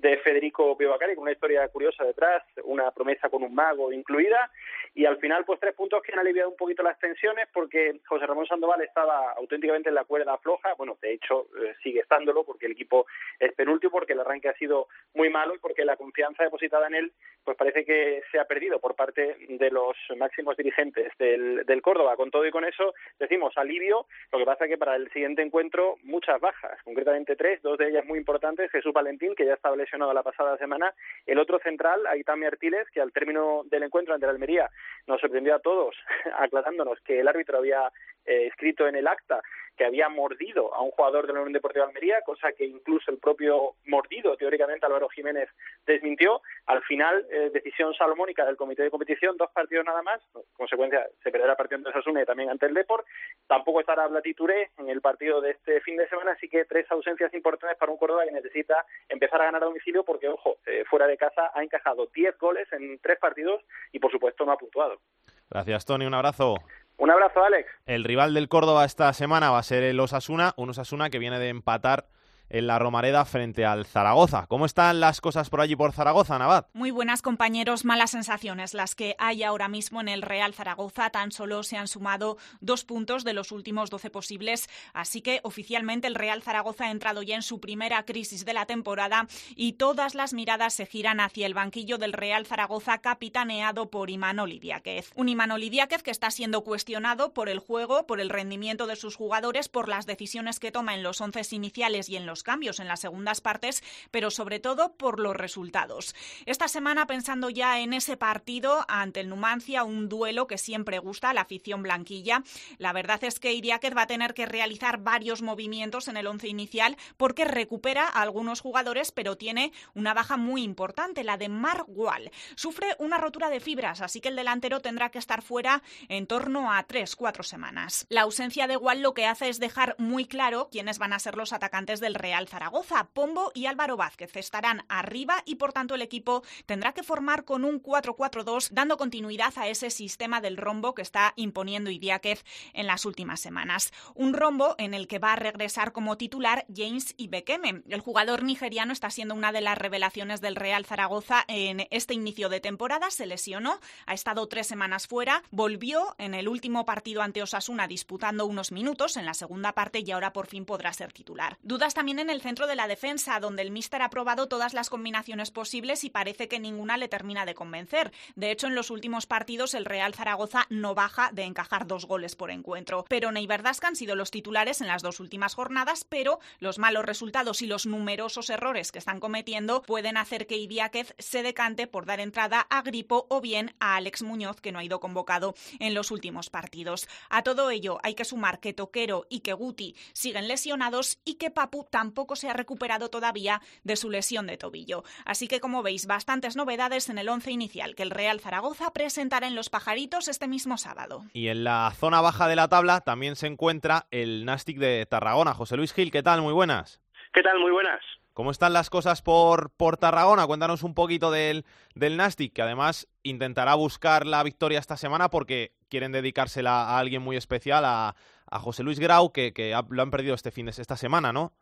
de 0.01 0.17
Federico 0.19 0.77
Piovacari, 0.77 1.15
con 1.15 1.23
una 1.23 1.33
historia 1.33 1.69
curiosa 1.69 2.05
detrás, 2.05 2.43
una 2.65 2.91
promesa 2.91 3.29
con 3.29 3.43
un 3.43 3.55
mago 3.55 3.93
incluida, 3.93 4.51
y 4.95 5.05
al 5.05 5.19
final 5.19 5.45
pues 5.45 5.61
tres 5.61 5.75
puntos 5.75 6.03
que 6.03 6.13
han 6.13 6.19
aliviado 6.19 6.51
un 6.51 6.57
poquito 6.57 6.83
las 6.83 6.99
tensiones 6.99 7.49
porque 7.53 8.01
José 8.07 8.27
Ramón 8.27 8.47
Sandoval 8.47 8.83
estaba 8.83 9.33
auténticamente 9.33 9.89
en 9.89 9.95
la 9.95 10.05
cuerda 10.05 10.39
floja, 10.39 10.75
bueno, 10.75 10.97
de 11.01 11.13
hecho 11.13 11.47
eh, 11.63 11.75
sigue 11.83 12.01
estándolo 12.01 12.45
porque 12.45 12.67
el 12.67 12.73
equipo 12.73 13.07
es 13.39 13.53
penúltimo, 13.53 13.93
porque 13.93 14.15
el 14.15 14.21
arranque 14.21 14.49
ha 14.49 14.55
sido 14.55 14.89
muy 15.15 15.31
malo 15.31 15.55
y 15.55 15.59
porque 15.59 15.85
la 15.85 15.97
confianza 15.97 16.45
depositada 16.45 16.87
en 16.87 16.95
él 16.95 17.13
pues 17.45 17.57
parece 17.57 17.85
que 17.85 18.23
se 18.31 18.39
ha 18.39 18.45
perdido 18.45 18.81
por 18.81 18.95
parte 18.95 19.37
de 19.49 19.71
los 19.71 19.97
máximos 20.17 20.57
dirigentes 20.57 21.13
del, 21.19 21.65
del 21.65 21.83
Córdoba. 21.83 22.17
Con 22.17 22.31
todo 22.31 22.47
y 22.47 22.51
con 22.51 22.65
eso 22.65 22.95
decimos 23.19 23.57
alivio, 23.57 24.07
lo 24.33 24.39
que 24.39 24.45
pasa 24.45 24.69
que 24.69 24.79
para 24.79 24.97
el 24.97 25.11
siguiente 25.13 25.43
encuentro 25.43 25.97
muchas 26.03 26.41
bajas, 26.41 26.79
concretamente 26.85 27.37
tres, 27.37 27.63
dos 27.63 27.79
de 27.79 27.89
ellas 27.89 28.05
muy 28.05 28.19
importantes, 28.19 28.71
Jesús 28.71 28.93
Valentín, 28.93 29.35
que 29.35 29.47
ya 29.47 29.55
establece 29.55 29.90
la 29.99 30.23
pasada 30.23 30.57
semana. 30.57 30.95
El 31.27 31.39
otro 31.39 31.59
central, 31.59 32.07
Aitami 32.07 32.47
Artiles, 32.47 32.89
que 32.91 33.01
al 33.01 33.13
término 33.13 33.63
del 33.65 33.83
encuentro 33.83 34.15
ante 34.15 34.27
la 34.27 34.33
Almería 34.33 34.71
nos 35.07 35.21
sorprendió 35.21 35.55
a 35.55 35.61
todos 35.61 35.97
aclarándonos 36.39 37.01
que 37.01 37.21
el 37.21 37.29
árbitro 37.29 37.59
había 37.59 37.91
eh, 38.25 38.47
escrito 38.47 38.87
en 38.87 38.97
el 38.97 39.07
acta 39.07 39.41
que 39.81 39.87
había 39.87 40.11
mordido 40.11 40.75
a 40.75 40.83
un 40.83 40.91
jugador 40.91 41.27
de 41.27 41.33
la 41.33 41.39
Unión 41.39 41.55
Deportiva 41.55 41.87
de 41.87 41.89
Almería, 41.89 42.21
cosa 42.21 42.53
que 42.53 42.67
incluso 42.67 43.11
el 43.11 43.17
propio 43.17 43.77
mordido, 43.87 44.37
teóricamente 44.37 44.85
Álvaro 44.85 45.09
Jiménez, 45.09 45.49
desmintió. 45.87 46.43
Al 46.67 46.83
final, 46.83 47.25
eh, 47.31 47.49
decisión 47.51 47.95
salomónica 47.95 48.45
del 48.45 48.59
comité 48.59 48.83
de 48.83 48.91
competición, 48.91 49.39
dos 49.39 49.51
partidos 49.53 49.87
nada 49.87 50.03
más. 50.03 50.21
consecuencia, 50.53 51.09
se 51.23 51.31
perderá 51.31 51.57
partido 51.57 51.79
ante 51.79 51.93
Sasuna 51.93 52.21
y 52.21 52.27
también 52.27 52.51
ante 52.51 52.67
el 52.67 52.75
Deport. 52.75 53.07
Tampoco 53.47 53.81
estará 53.81 54.07
Blatituré 54.07 54.71
en 54.77 54.91
el 54.91 55.01
partido 55.01 55.41
de 55.41 55.53
este 55.53 55.81
fin 55.81 55.97
de 55.97 56.07
semana, 56.11 56.33
así 56.33 56.47
que 56.51 56.67
tres 56.67 56.85
ausencias 56.91 57.33
importantes 57.33 57.79
para 57.79 57.91
un 57.91 57.97
Córdoba 57.97 58.27
que 58.27 58.33
necesita 58.33 58.85
empezar 59.09 59.41
a 59.41 59.47
ganar 59.47 59.63
a 59.63 59.67
domicilio 59.67 60.05
porque, 60.05 60.29
ojo, 60.29 60.59
eh, 60.67 60.85
fuera 60.91 61.07
de 61.07 61.17
casa 61.17 61.53
ha 61.55 61.63
encajado 61.63 62.07
10 62.15 62.37
goles 62.37 62.71
en 62.73 62.99
tres 62.99 63.19
partidos 63.19 63.63
y, 63.93 63.99
por 63.99 64.13
supuesto, 64.13 64.45
no 64.45 64.53
ha 64.53 64.59
puntuado. 64.59 65.01
Gracias, 65.49 65.87
Tony. 65.87 66.05
Un 66.05 66.15
abrazo. 66.15 66.57
Un 67.01 67.11
abrazo, 67.11 67.43
Alex. 67.43 67.67
El 67.87 68.05
rival 68.05 68.35
del 68.35 68.49
Córdoba 68.49 68.85
esta 68.85 69.11
semana 69.15 69.51
va 69.51 69.59
a 69.59 69.63
ser 69.63 69.83
el 69.85 69.99
Osasuna, 69.99 70.53
un 70.57 70.69
Osasuna 70.69 71.09
que 71.09 71.19
viene 71.19 71.39
de 71.39 71.49
empatar 71.49 72.05
en 72.51 72.67
la 72.67 72.79
Romareda 72.79 73.25
frente 73.25 73.65
al 73.65 73.87
Zaragoza. 73.87 74.47
¿Cómo 74.47 74.67
están 74.67 75.01
las 75.01 75.21
cosas 75.21 75.49
por 75.49 75.61
allí 75.61 75.75
por 75.75 75.93
Zaragoza, 75.93 76.39
Navad? 76.39 76.67
Muy 76.75 76.91
buenas 76.91 77.23
compañeros, 77.23 77.85
malas 77.85 78.11
sensaciones 78.11 78.75
las 78.75 78.95
que 78.95 79.17
hay 79.19 79.43
ahora 79.43 79.69
mismo 79.69 80.01
en 80.01 80.09
el 80.09 80.23
Real 80.23 80.55
Zaragoza. 80.55 81.11
Tan 81.11 81.33
solo 81.33 81.63
se 81.63 81.77
han 81.77 81.89
sumado 81.89 82.37
dos 82.61 82.85
puntos 82.85 83.25
de 83.25 83.33
los 83.33 83.53
últimos 83.53 83.91
doce 83.91 84.11
posibles, 84.11 84.69
así 84.93 85.23
que 85.23 85.41
oficialmente 85.43 86.07
el 86.07 86.15
Real 86.15 86.43
Zaragoza 86.43 86.85
ha 86.85 86.91
entrado 86.91 87.23
ya 87.23 87.35
en 87.35 87.43
su 87.43 87.61
primera 87.61 88.05
crisis 88.05 88.45
de 88.45 88.53
la 88.53 88.67
temporada 88.67 89.27
y 89.57 89.73
todas 89.75 90.15
las 90.15 90.35
miradas 90.35 90.75
se 90.75 90.87
giran 90.87 91.21
hacia 91.21 91.47
el 91.47 91.55
banquillo 91.55 91.99
del 91.99 92.13
Real 92.13 92.47
Zaragoza 92.47 92.99
capitaneado 92.99 93.91
por 93.91 94.11
Imanol 94.11 94.53
Idiáquez. 94.53 95.11
Un 95.15 95.29
Imanol 95.29 95.63
Idiáquez 95.63 96.03
que 96.03 96.11
está 96.11 96.31
siendo 96.31 96.63
cuestionado 96.63 97.33
por 97.33 97.49
el 97.49 97.59
juego, 97.59 98.07
por 98.07 98.21
el 98.21 98.29
rendimiento 98.29 98.87
de 98.87 98.97
sus 98.97 99.17
jugadores, 99.17 99.69
por 99.69 99.89
las 99.89 100.07
decisiones 100.07 100.61
que 100.61 100.73
toma 100.73 100.95
en 100.95 101.03
los 101.03 101.21
once 101.21 101.41
iniciales 101.53 102.09
y 102.09 102.17
en 102.17 102.27
los 102.27 102.40
cambios 102.43 102.81
en 102.81 102.89
las 102.89 103.01
segundas 103.01 103.41
partes, 103.41 103.83
pero 104.11 104.31
sobre 104.31 104.61
todo 104.61 104.95
por 104.97 105.21
los 105.21 105.37
resultados. 105.37 106.15
Esta 106.47 106.69
semana 106.69 107.07
pensando 107.07 107.51
ya 107.51 107.81
en 107.81 107.93
ese 107.93 108.17
partido 108.17 108.85
ante 108.89 109.21
el 109.21 109.29
Numancia, 109.29 109.85
un 109.85 110.09
duelo 110.09 110.47
que 110.47 110.59
siempre 110.59 110.99
gusta 110.99 111.31
a 111.31 111.35
la 111.35 111.43
afición 111.43 111.83
blanquilla. 111.83 112.43
La 112.79 112.93
verdad 112.93 113.23
es 113.25 113.41
que 113.41 113.53
Iriáquez 113.53 113.97
va 113.97 114.03
a 114.03 114.07
tener 114.07 114.35
que 114.35 114.47
realizar 114.47 114.99
varios 114.99 115.43
movimientos 115.43 116.09
en 116.09 116.17
el 116.17 116.27
once 116.27 116.49
inicial 116.49 116.97
porque 117.17 117.45
recupera 117.45 118.05
a 118.05 118.23
algunos 118.23 118.61
jugadores, 118.61 119.13
pero 119.13 119.37
tiene 119.37 119.73
una 119.95 120.15
baja 120.15 120.37
muy 120.37 120.63
importante, 120.63 121.25
la 121.25 121.37
de 121.37 121.49
Mark 121.49 121.85
Wall. 121.89 122.31
Sufre 122.55 122.97
una 122.99 123.19
rotura 123.19 123.51
de 123.51 123.61
fibras, 123.61 124.01
así 124.01 124.21
que 124.21 124.29
el 124.29 124.37
delantero 124.37 124.81
tendrá 124.81 125.11
que 125.11 125.19
estar 125.19 125.43
fuera 125.43 125.83
en 126.09 126.27
torno 126.27 126.73
a 126.73 126.83
tres, 126.85 127.17
cuatro 127.17 127.43
semanas. 127.43 128.07
La 128.09 128.23
ausencia 128.23 128.67
de 128.67 128.77
Wall 128.77 129.03
lo 129.03 129.15
que 129.15 129.27
hace 129.27 129.49
es 129.49 129.59
dejar 129.59 129.97
muy 129.99 130.27
claro 130.27 130.69
quiénes 130.71 130.99
van 130.99 131.13
a 131.13 131.19
ser 131.19 131.37
los 131.37 131.53
atacantes 131.53 132.01
del 132.01 132.15
Real 132.15 132.30
Real 132.31 132.47
Zaragoza. 132.47 133.09
Pombo 133.13 133.51
y 133.55 133.67
Álvaro 133.67 133.97
Vázquez 133.97 134.37
estarán 134.37 134.85
arriba 134.89 135.43
y 135.47 135.57
por 135.57 135.73
tanto 135.73 135.97
el 135.97 136.03
equipo 136.03 136.45
tendrá 136.65 136.93
que 136.93 137.03
formar 137.03 137.45
con 137.45 137.65
un 137.65 137.83
4-4-2 137.83 138.69
dando 138.71 138.97
continuidad 138.97 139.53
a 139.57 139.67
ese 139.67 139.91
sistema 139.91 140.41
del 140.41 140.57
rombo 140.57 140.95
que 140.95 141.03
está 141.03 141.33
imponiendo 141.35 141.91
Idiáquez 141.91 142.45
en 142.73 142.87
las 142.87 143.05
últimas 143.05 143.41
semanas. 143.41 143.93
Un 144.15 144.33
rombo 144.33 144.77
en 144.79 144.95
el 144.95 145.09
que 145.09 145.19
va 145.19 145.33
a 145.33 145.37
regresar 145.37 145.91
como 145.91 146.17
titular 146.17 146.67
James 146.73 147.15
Ibekeme. 147.17 147.83
El 147.89 148.01
jugador 148.01 148.45
nigeriano 148.45 148.93
está 148.93 149.11
siendo 149.11 149.35
una 149.35 149.51
de 149.51 149.63
las 149.63 149.77
revelaciones 149.77 150.41
del 150.41 150.55
Real 150.55 150.87
Zaragoza 150.87 151.45
en 151.49 151.89
este 151.91 152.15
inicio 152.15 152.49
de 152.49 152.61
temporada. 152.61 153.11
Se 153.11 153.27
lesionó, 153.27 153.81
ha 154.07 154.15
estado 154.15 154.47
tres 154.47 154.69
semanas 154.69 155.09
fuera, 155.09 155.43
volvió 155.51 156.15
en 156.19 156.35
el 156.35 156.47
último 156.47 156.85
partido 156.85 157.23
ante 157.23 157.43
Osasuna 157.43 157.89
disputando 157.89 158.47
unos 158.47 158.71
minutos 158.71 159.17
en 159.17 159.27
la 159.27 159.35
segunda 159.35 159.73
parte 159.73 160.05
y 160.07 160.09
ahora 160.13 160.33
por 160.33 160.47
fin 160.47 160.65
podrá 160.65 160.93
ser 160.93 161.13
titular. 161.13 161.59
Dudas 161.63 161.93
también 161.93 162.20
en 162.21 162.31
el 162.31 162.41
centro 162.41 162.67
de 162.67 162.77
la 162.77 162.87
defensa, 162.87 163.41
donde 163.41 163.63
el 163.63 163.71
míster 163.71 164.03
ha 164.03 164.11
probado 164.11 164.47
todas 164.47 164.75
las 164.75 164.91
combinaciones 164.91 165.51
posibles 165.51 166.05
y 166.05 166.11
parece 166.11 166.47
que 166.47 166.61
ninguna 166.61 166.97
le 166.97 167.09
termina 167.09 167.45
de 167.47 167.55
convencer. 167.55 168.13
De 168.37 168.51
hecho, 168.51 168.69
en 168.69 168.75
los 168.75 168.91
últimos 168.91 169.27
partidos 169.27 169.75
el 169.75 169.85
Real 169.85 170.15
Zaragoza 170.15 170.67
no 170.71 170.95
baja 170.95 171.31
de 171.33 171.45
encajar 171.45 171.87
dos 171.87 172.07
goles 172.07 172.37
por 172.37 172.51
encuentro. 172.51 173.05
Pero 173.09 173.31
y 173.41 173.49
han 173.83 173.97
sido 173.97 174.17
los 174.17 174.31
titulares 174.31 174.81
en 174.81 174.87
las 174.87 175.03
dos 175.03 175.21
últimas 175.21 175.55
jornadas, 175.55 176.05
pero 176.05 176.41
los 176.59 176.79
malos 176.79 177.05
resultados 177.05 177.63
y 177.63 177.67
los 177.67 177.87
numerosos 177.87 178.51
errores 178.51 178.93
que 178.93 178.99
están 178.99 179.21
cometiendo 179.21 179.83
pueden 179.83 180.17
hacer 180.17 180.47
que 180.47 180.57
Idiáquez 180.57 181.15
se 181.19 181.43
decante 181.43 181.87
por 181.87 182.07
dar 182.07 182.21
entrada 182.21 182.61
a 182.69 182.83
Gripo 182.83 183.27
o 183.31 183.41
bien 183.41 183.75
a 183.81 183.97
Alex 183.97 184.23
Muñoz, 184.23 184.61
que 184.61 184.73
no 184.73 184.79
ha 184.79 184.85
ido 184.85 185.01
convocado 185.01 185.55
en 185.79 185.95
los 185.95 186.11
últimos 186.11 186.51
partidos. 186.51 187.09
A 187.29 187.43
todo 187.43 187.71
ello 187.71 187.99
hay 188.03 188.15
que 188.15 188.25
sumar 188.25 188.61
que 188.61 188.73
Toquero 188.73 189.27
y 189.31 189.41
que 189.41 189.53
Guti 189.53 189.97
siguen 190.13 190.49
lesionados 190.49 191.19
y 191.25 191.35
que 191.35 191.51
Papu 191.51 191.87
tampoco 191.91 192.10
tampoco 192.11 192.35
se 192.35 192.51
ha 192.51 192.55
recuperado 192.55 193.09
todavía 193.09 193.63
de 193.85 193.95
su 193.95 194.11
lesión 194.11 194.49
de 194.49 194.57
tobillo. 194.57 195.05
Así 195.25 195.47
que, 195.47 195.61
como 195.61 195.85
veis, 195.85 196.09
bastantes 196.09 196.57
novedades 196.57 197.09
en 197.09 197.19
el 197.19 197.29
once 197.29 197.53
inicial 197.53 197.95
que 197.95 198.03
el 198.03 198.11
Real 198.11 198.41
Zaragoza 198.41 198.93
presentará 198.93 199.47
en 199.47 199.55
Los 199.55 199.71
Pajaritos 199.71 200.27
este 200.27 200.49
mismo 200.49 200.77
sábado. 200.77 201.23
Y 201.33 201.47
en 201.47 201.63
la 201.63 201.93
zona 201.95 202.21
baja 202.21 202.49
de 202.49 202.57
la 202.57 202.67
tabla 202.67 203.01
también 203.03 203.37
se 203.37 203.47
encuentra 203.47 204.09
el 204.11 204.45
Nastic 204.45 204.79
de 204.79 205.07
Tarragona. 205.07 205.55
José 205.55 205.77
Luis 205.77 205.93
Gil, 205.93 206.11
¿qué 206.11 206.25
tal? 206.25 206.43
Muy 206.43 206.53
buenas. 206.53 207.01
¿Qué 207.33 207.43
tal? 207.43 207.61
Muy 207.61 207.71
buenas. 207.71 208.01
¿Cómo 208.33 208.51
están 208.51 208.73
las 208.73 208.91
cosas 208.91 209.23
por, 209.23 209.71
por 209.71 209.97
Tarragona? 209.97 210.49
Cuéntanos 210.49 210.83
un 210.83 210.95
poquito 210.95 211.31
del, 211.31 211.65
del 211.95 212.17
Nastic, 212.17 212.53
que 212.53 212.63
además 212.63 213.07
intentará 213.23 213.77
buscar 213.77 214.27
la 214.27 214.43
victoria 214.43 214.81
esta 214.81 214.97
semana 214.97 215.31
porque 215.31 215.75
quieren 215.89 216.11
dedicársela 216.11 216.89
a 216.89 216.99
alguien 216.99 217.23
muy 217.23 217.37
especial, 217.37 217.85
a, 217.85 218.17
a 218.51 218.59
José 218.59 218.83
Luis 218.83 218.99
Grau, 218.99 219.33
que, 219.33 219.53
que 219.53 219.79
lo 219.91 220.03
han 220.03 220.11
perdido 220.11 220.35
este 220.35 220.51
fin 220.51 220.67
de 220.67 220.73
esta 220.73 220.97
semana, 220.97 221.33
¿no? 221.33 221.53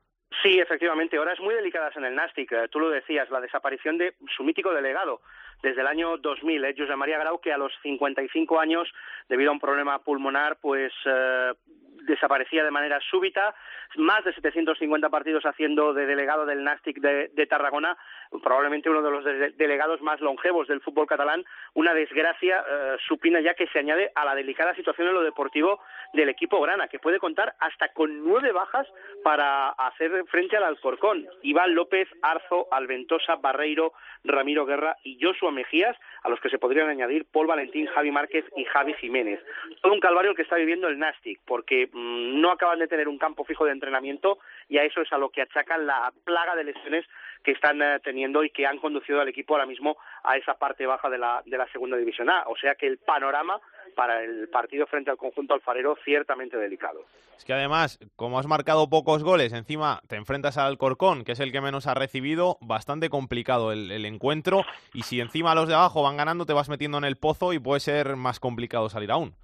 Sí, 0.42 0.58
efectivamente, 0.58 1.18
horas 1.18 1.40
muy 1.40 1.54
delicadas 1.54 1.96
en 1.96 2.04
el 2.04 2.14
Nastic. 2.14 2.52
Eh, 2.52 2.68
tú 2.70 2.78
lo 2.78 2.90
decías, 2.90 3.30
la 3.30 3.40
desaparición 3.40 3.98
de 3.98 4.14
su 4.36 4.44
mítico 4.44 4.72
delegado 4.72 5.20
desde 5.62 5.80
el 5.80 5.86
año 5.86 6.16
2000, 6.18 6.64
eh, 6.64 6.74
José 6.76 6.94
María 6.96 7.18
Grau, 7.18 7.40
que 7.40 7.52
a 7.52 7.58
los 7.58 7.72
55 7.82 8.60
años, 8.60 8.88
debido 9.28 9.50
a 9.50 9.54
un 9.54 9.60
problema 9.60 9.98
pulmonar, 10.00 10.58
pues 10.60 10.92
eh, 11.06 11.52
desaparecía 12.09 12.64
de 12.64 12.71
manera 12.71 12.99
súbita. 13.01 13.55
Más 13.97 14.25
de 14.25 14.35
750 14.35 15.09
partidos 15.09 15.47
haciendo 15.47 15.94
de 15.94 16.07
delegado 16.07 16.44
del 16.44 16.64
Nastic 16.64 16.99
de, 16.99 17.47
Tarragona, 17.47 17.97
probablemente 18.42 18.90
uno 18.90 19.03
de 19.03 19.11
los 19.11 19.25
delegados 19.57 20.03
más 20.03 20.21
longevos 20.21 20.68
del 20.68 20.81
fútbol 20.81 21.07
catalán. 21.07 21.44
Una 21.75 21.94
desgracia 21.94 22.64
eh, 22.68 22.97
supina 23.07 23.40
ya 23.40 23.55
que 23.55 23.66
se 23.68 23.79
añade 23.79 24.11
a 24.14 24.25
la 24.25 24.35
delicada 24.35 24.75
situación 24.75 25.09
en 25.09 25.14
lo 25.14 25.23
deportivo 25.23 25.81
del 26.12 26.29
equipo 26.29 26.61
Grana, 26.61 26.88
que 26.88 26.99
puede 26.99 27.18
contar 27.18 27.55
hasta 27.61 27.88
con 27.92 28.25
nueve 28.25 28.53
bajas 28.53 28.87
para 29.23 29.71
hacer 29.71 30.25
frente 30.27 30.57
al 30.57 30.64
Alcorcón. 30.64 31.27
Iván 31.42 31.75
López, 31.75 32.09
Arzo, 32.23 32.68
Alventosa, 32.71 33.37
Barreiro, 33.37 33.92
Ramiro 34.25 34.66
Guerra 34.66 34.97
y 35.03 35.18
Joshua 35.23 35.51
Mejías, 35.51 35.97
a 36.23 36.29
los 36.29 36.40
que 36.40 36.51
se 36.51 36.59
podrían 36.59 36.88
añadir 36.88 37.27
Paul 37.31 37.47
Valentín, 37.47 37.87
Javi 37.87 38.11
Márquez 38.11 38.44
y 38.57 38.64
Javi 38.64 38.94
Jiménez. 38.94 39.40
Todo 39.83 39.92
un 39.92 40.01
calvario 40.01 40.35
que 40.35 40.42
está 40.42 40.57
viviendo 40.57 40.88
el 40.88 40.99
Nastic, 40.99 41.40
porque 41.47 41.88
no 41.98 42.50
acaban 42.50 42.78
de 42.78 42.88
tener 42.88 43.08
un 43.08 43.18
campo 43.18 43.44
fijo 43.44 43.64
de 43.64 43.72
entrenamiento 43.72 44.38
y 44.68 44.78
a 44.78 44.84
eso 44.84 45.00
es 45.00 45.12
a 45.12 45.18
lo 45.18 45.30
que 45.30 45.42
achacan 45.42 45.87
la 45.87 46.12
plaga 46.24 46.54
de 46.56 46.64
lesiones 46.64 47.04
que 47.42 47.52
están 47.52 47.80
eh, 47.82 48.00
teniendo 48.02 48.44
y 48.44 48.50
que 48.50 48.66
han 48.66 48.78
conducido 48.78 49.20
al 49.20 49.28
equipo 49.28 49.54
ahora 49.54 49.66
mismo 49.66 49.96
a 50.24 50.37
esa 50.37 50.54
parte 50.54 50.87
baja 50.87 51.08
de 51.08 51.18
la, 51.18 51.42
de 51.44 51.56
la 51.56 51.66
segunda 51.68 51.96
división 51.96 52.30
A. 52.30 52.44
O 52.46 52.56
sea 52.56 52.74
que 52.74 52.87
el 52.87 52.98
panorama 52.98 53.61
para 53.94 54.22
el 54.22 54.48
partido 54.48 54.87
frente 54.87 55.11
al 55.11 55.16
conjunto 55.16 55.54
alfarero 55.54 55.96
ciertamente 56.04 56.56
delicado. 56.56 57.04
Es 57.37 57.44
que 57.44 57.52
además, 57.52 57.98
como 58.16 58.38
has 58.38 58.46
marcado 58.46 58.88
pocos 58.88 59.22
goles, 59.22 59.52
encima 59.52 60.02
te 60.08 60.16
enfrentas 60.16 60.58
al 60.58 60.66
Alcorcón, 60.66 61.24
que 61.24 61.32
es 61.32 61.40
el 61.40 61.52
que 61.52 61.61
menos 61.61 61.87
ha 61.87 61.94
recibido, 61.94 62.58
bastante 62.61 63.11
complicado 63.11 63.72
el, 63.72 64.04
encuentro. 64.04 64.64
Y 64.92 65.02
si 65.02 65.20
encima 65.20 65.54
los 65.54 65.68
de 65.68 65.74
abajo 65.74 66.02
van 66.02 66.16
ganando, 66.16 66.46
te 66.46 66.52
vas 66.52 66.68
metiendo 66.68 66.98
en 66.98 67.04
el 67.04 67.16
pozo 67.16 67.52
y 67.52 67.58
puede 67.58 67.80
ser 67.80 68.16
más 68.16 68.40
complicado 68.40 68.88
salir 68.88 69.11
aún. 69.12 69.34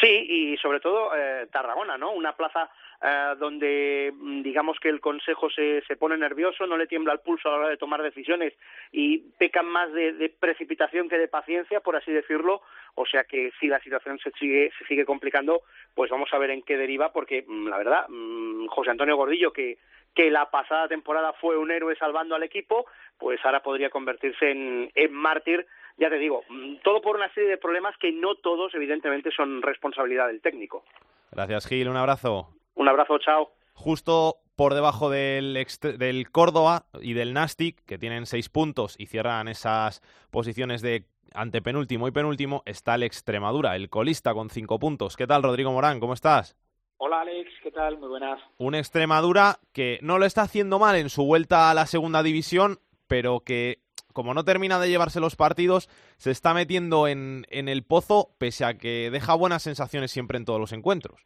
Sí, 0.00 0.26
y 0.28 0.56
sobre 0.58 0.80
todo 0.80 1.10
eh, 1.16 1.46
Tarragona, 1.50 1.96
¿no? 1.96 2.12
Una 2.12 2.36
plaza 2.36 2.70
eh, 3.02 3.34
donde 3.38 4.12
mm, 4.14 4.42
digamos 4.42 4.78
que 4.78 4.90
el 4.90 5.00
Consejo 5.00 5.48
se, 5.48 5.82
se 5.86 5.96
pone 5.96 6.18
nervioso, 6.18 6.66
no 6.66 6.76
le 6.76 6.86
tiembla 6.86 7.14
el 7.14 7.20
pulso 7.20 7.48
a 7.48 7.52
la 7.52 7.58
hora 7.58 7.68
de 7.68 7.78
tomar 7.78 8.02
decisiones 8.02 8.52
y 8.92 9.18
pecan 9.38 9.66
más 9.66 9.90
de, 9.92 10.34
precipitación 10.38 11.08
que 11.08 11.16
de 11.16 11.28
paciencia, 11.28 11.80
por 11.80 11.96
así 11.96 12.12
decirlo. 12.12 12.60
O 12.94 13.06
sea 13.06 13.24
que 13.24 13.52
si 13.58 13.68
la 13.68 13.80
situación 13.80 14.18
se 14.18 14.30
sigue, 14.32 14.70
se 14.78 14.84
sigue 14.84 15.06
complicando, 15.06 15.62
pues 15.94 16.10
vamos 16.10 16.28
a 16.32 16.38
ver 16.38 16.50
en 16.50 16.62
qué 16.62 16.76
deriva, 16.76 17.12
porque 17.12 17.44
mm, 17.46 17.68
la 17.68 17.78
verdad, 17.78 18.06
mm, 18.08 18.66
José 18.66 18.90
Antonio 18.90 19.16
Gordillo, 19.16 19.52
que, 19.52 19.78
que 20.14 20.30
la 20.30 20.50
pasada 20.50 20.88
temporada 20.88 21.32
fue 21.34 21.56
un 21.56 21.70
héroe 21.70 21.96
salvando 21.96 22.34
al 22.34 22.42
equipo, 22.42 22.84
pues 23.18 23.40
ahora 23.44 23.62
podría 23.62 23.88
convertirse 23.88 24.50
en, 24.50 24.90
en 24.94 25.12
mártir 25.12 25.66
ya 25.96 26.10
te 26.10 26.18
digo, 26.18 26.42
todo 26.84 27.00
por 27.00 27.16
una 27.16 27.32
serie 27.32 27.50
de 27.50 27.58
problemas 27.58 27.96
que 27.98 28.12
no 28.12 28.34
todos, 28.36 28.74
evidentemente, 28.74 29.30
son 29.34 29.62
responsabilidad 29.62 30.28
del 30.28 30.40
técnico. 30.40 30.84
Gracias, 31.32 31.66
Gil. 31.66 31.88
Un 31.88 31.96
abrazo. 31.96 32.48
Un 32.74 32.88
abrazo, 32.88 33.18
chao. 33.18 33.50
Justo 33.74 34.36
por 34.56 34.74
debajo 34.74 35.10
del, 35.10 35.66
del 35.98 36.30
Córdoba 36.30 36.86
y 37.00 37.12
del 37.12 37.34
Nastic, 37.34 37.84
que 37.84 37.98
tienen 37.98 38.26
seis 38.26 38.48
puntos 38.48 38.96
y 38.98 39.06
cierran 39.06 39.48
esas 39.48 40.00
posiciones 40.30 40.80
de 40.80 41.04
antepenúltimo 41.34 42.08
y 42.08 42.10
penúltimo, 42.10 42.62
está 42.64 42.94
el 42.94 43.02
Extremadura, 43.02 43.76
el 43.76 43.90
colista 43.90 44.32
con 44.32 44.48
cinco 44.48 44.78
puntos. 44.78 45.16
¿Qué 45.16 45.26
tal, 45.26 45.42
Rodrigo 45.42 45.72
Morán? 45.72 46.00
¿Cómo 46.00 46.14
estás? 46.14 46.56
Hola 46.98 47.20
Alex, 47.20 47.50
¿qué 47.62 47.70
tal? 47.70 47.98
Muy 47.98 48.08
buenas. 48.08 48.40
Un 48.56 48.74
Extremadura 48.74 49.58
que 49.74 49.98
no 50.00 50.18
lo 50.18 50.24
está 50.24 50.42
haciendo 50.42 50.78
mal 50.78 50.96
en 50.96 51.10
su 51.10 51.26
vuelta 51.26 51.70
a 51.70 51.74
la 51.74 51.84
segunda 51.84 52.22
división, 52.22 52.78
pero 53.06 53.40
que 53.40 53.80
como 54.16 54.32
no 54.32 54.44
termina 54.44 54.80
de 54.80 54.88
llevarse 54.88 55.20
los 55.20 55.36
partidos, 55.36 55.88
se 56.16 56.30
está 56.30 56.54
metiendo 56.54 57.06
en, 57.06 57.44
en 57.50 57.68
el 57.68 57.84
pozo, 57.84 58.30
pese 58.38 58.64
a 58.64 58.78
que 58.78 59.10
deja 59.10 59.36
buenas 59.36 59.62
sensaciones 59.62 60.10
siempre 60.10 60.38
en 60.38 60.46
todos 60.46 60.58
los 60.58 60.72
encuentros. 60.72 61.20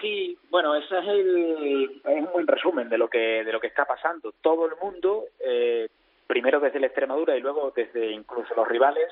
Sí, 0.00 0.38
bueno, 0.48 0.74
ese 0.74 0.98
es, 0.98 1.08
el, 1.08 2.00
es 2.02 2.24
un 2.24 2.32
buen 2.32 2.46
resumen 2.46 2.88
de 2.88 2.96
lo 2.96 3.08
que 3.08 3.44
de 3.44 3.52
lo 3.52 3.60
que 3.60 3.66
está 3.66 3.84
pasando. 3.84 4.32
Todo 4.40 4.64
el 4.64 4.72
mundo, 4.82 5.24
eh, 5.44 5.90
primero 6.26 6.58
desde 6.58 6.80
la 6.80 6.86
Extremadura 6.86 7.36
y 7.36 7.42
luego 7.42 7.70
desde 7.76 8.10
incluso 8.12 8.54
los 8.54 8.66
rivales, 8.66 9.08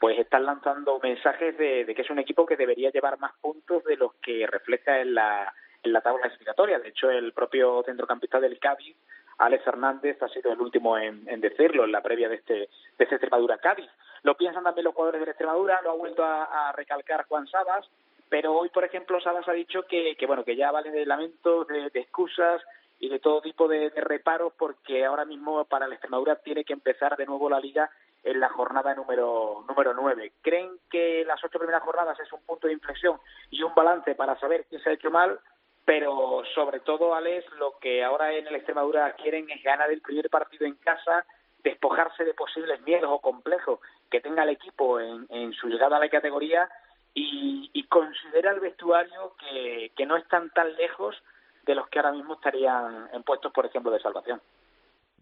pues 0.00 0.18
están 0.18 0.44
lanzando 0.44 0.98
mensajes 1.00 1.56
de, 1.56 1.86
que 1.94 2.02
es 2.02 2.10
un 2.10 2.18
equipo 2.18 2.44
que 2.44 2.56
debería 2.56 2.90
llevar 2.90 3.20
más 3.20 3.34
puntos 3.40 3.84
de 3.84 3.96
los 3.96 4.14
que 4.14 4.48
refleja 4.48 5.00
en 5.00 5.14
la, 5.14 5.54
en 5.84 5.92
la 5.92 6.00
tabla 6.00 6.22
clasificatoria. 6.22 6.80
De 6.80 6.88
hecho, 6.88 7.08
el 7.08 7.32
propio 7.32 7.84
centrocampista 7.86 8.40
del 8.40 8.58
Cádiz 8.58 8.96
Alex 9.38 9.66
Hernández 9.66 10.22
ha 10.22 10.28
sido 10.28 10.52
el 10.52 10.60
último 10.60 10.96
en, 10.98 11.24
decirlo 11.40 11.84
en 11.84 11.92
la 11.92 12.02
previa 12.02 12.28
de 12.28 12.36
este, 12.36 12.54
de 12.54 12.68
este 12.98 13.16
Extremadura 13.16 13.58
Cádiz. 13.58 13.90
Lo 14.22 14.36
piensan 14.36 14.64
también 14.64 14.84
los 14.84 14.94
jugadores 14.94 15.24
de 15.24 15.30
Extremadura, 15.30 15.80
lo 15.82 15.90
ha 15.90 15.94
vuelto 15.94 16.24
a, 16.24 16.72
recalcar 16.72 17.26
Juan 17.26 17.46
Sabas, 17.46 17.88
pero 18.28 18.54
hoy, 18.54 18.68
por 18.70 18.84
ejemplo, 18.84 19.20
Sabas 19.20 19.48
ha 19.48 19.52
dicho 19.52 19.82
que, 19.82 20.16
que 20.16 20.26
bueno, 20.26 20.44
que 20.44 20.56
ya 20.56 20.70
vale 20.70 20.90
de 20.90 21.06
lamentos, 21.06 21.66
de, 21.66 21.90
excusas 21.94 22.62
y 23.00 23.08
de 23.08 23.18
todo 23.18 23.42
tipo 23.42 23.68
de, 23.68 23.90
reparos, 23.90 24.52
porque 24.56 25.04
ahora 25.04 25.24
mismo 25.24 25.64
para 25.64 25.86
la 25.86 25.94
Extremadura 25.94 26.36
tiene 26.36 26.64
que 26.64 26.72
empezar 26.72 27.16
de 27.16 27.26
nuevo 27.26 27.50
la 27.50 27.60
liga 27.60 27.90
en 28.22 28.40
la 28.40 28.48
jornada 28.48 28.94
número 28.94 29.64
número 29.68 29.92
9. 29.92 30.32
¿Creen 30.40 30.70
que 30.90 31.24
las 31.26 31.42
ocho 31.44 31.58
primeras 31.58 31.82
jornadas 31.82 32.18
es 32.18 32.32
un 32.32 32.40
punto 32.46 32.66
de 32.66 32.72
inflexión 32.72 33.20
y 33.50 33.62
un 33.62 33.74
balance 33.74 34.14
para 34.14 34.38
saber 34.38 34.64
qué 34.70 34.78
se 34.78 34.90
ha 34.90 34.94
hecho 34.94 35.10
mal? 35.10 35.38
Pero 35.84 36.42
sobre 36.54 36.80
todo, 36.80 37.14
Alex, 37.14 37.46
lo 37.58 37.78
que 37.78 38.02
ahora 38.02 38.32
en 38.32 38.46
el 38.46 38.54
Extremadura 38.54 39.12
quieren 39.14 39.50
es 39.50 39.62
ganar 39.62 39.90
el 39.90 40.00
primer 40.00 40.30
partido 40.30 40.66
en 40.66 40.76
casa, 40.76 41.24
despojarse 41.62 42.24
de 42.24 42.34
posibles 42.34 42.80
miedos 42.82 43.10
o 43.12 43.20
complejos 43.20 43.80
que 44.10 44.20
tenga 44.20 44.44
el 44.44 44.50
equipo 44.50 45.00
en, 45.00 45.26
en 45.30 45.52
su 45.52 45.68
llegada 45.68 45.96
a 45.96 46.00
la 46.00 46.08
categoría 46.08 46.68
y, 47.12 47.70
y 47.72 47.84
considera 47.84 48.52
el 48.52 48.60
vestuario 48.60 49.34
que, 49.38 49.92
que 49.96 50.06
no 50.06 50.16
están 50.16 50.50
tan 50.50 50.74
lejos 50.74 51.16
de 51.62 51.74
los 51.74 51.88
que 51.88 51.98
ahora 51.98 52.12
mismo 52.12 52.34
estarían 52.34 53.08
en 53.12 53.22
puestos, 53.22 53.52
por 53.52 53.66
ejemplo, 53.66 53.90
de 53.90 54.00
salvación. 54.00 54.40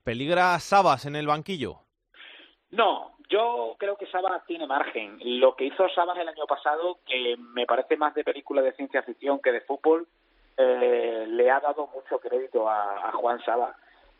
¿Peligra 0.03 0.59
Sabas 0.59 1.07
en 1.07 1.15
el 1.15 1.27
banquillo? 1.27 1.77
No, 2.71 3.13
yo 3.29 3.77
creo 3.79 3.97
que 3.97 4.07
Sabas 4.07 4.45
tiene 4.47 4.67
margen. 4.67 5.19
Lo 5.41 5.55
que 5.55 5.67
hizo 5.67 5.89
Sabas 5.91 6.19
el 6.19 6.29
año 6.29 6.47
pasado, 6.47 6.99
que 7.07 7.37
me 7.39 7.67
parece 7.67 7.97
más 7.97 8.15
de 8.15 8.25
película 8.25 8.63
de 8.63 8.73
ciencia 8.73 9.03
ficción 9.03 9.41
que 9.41 9.53
de 9.53 9.61
fútbol, 9.61 10.09
eh, 10.57 11.25
le 11.29 11.51
ha 11.51 11.61
dado 11.61 11.89
mucho 11.89 12.19
crédito 12.19 12.69
a, 12.69 13.13
Juan 13.13 13.43
Saba. 13.45 13.75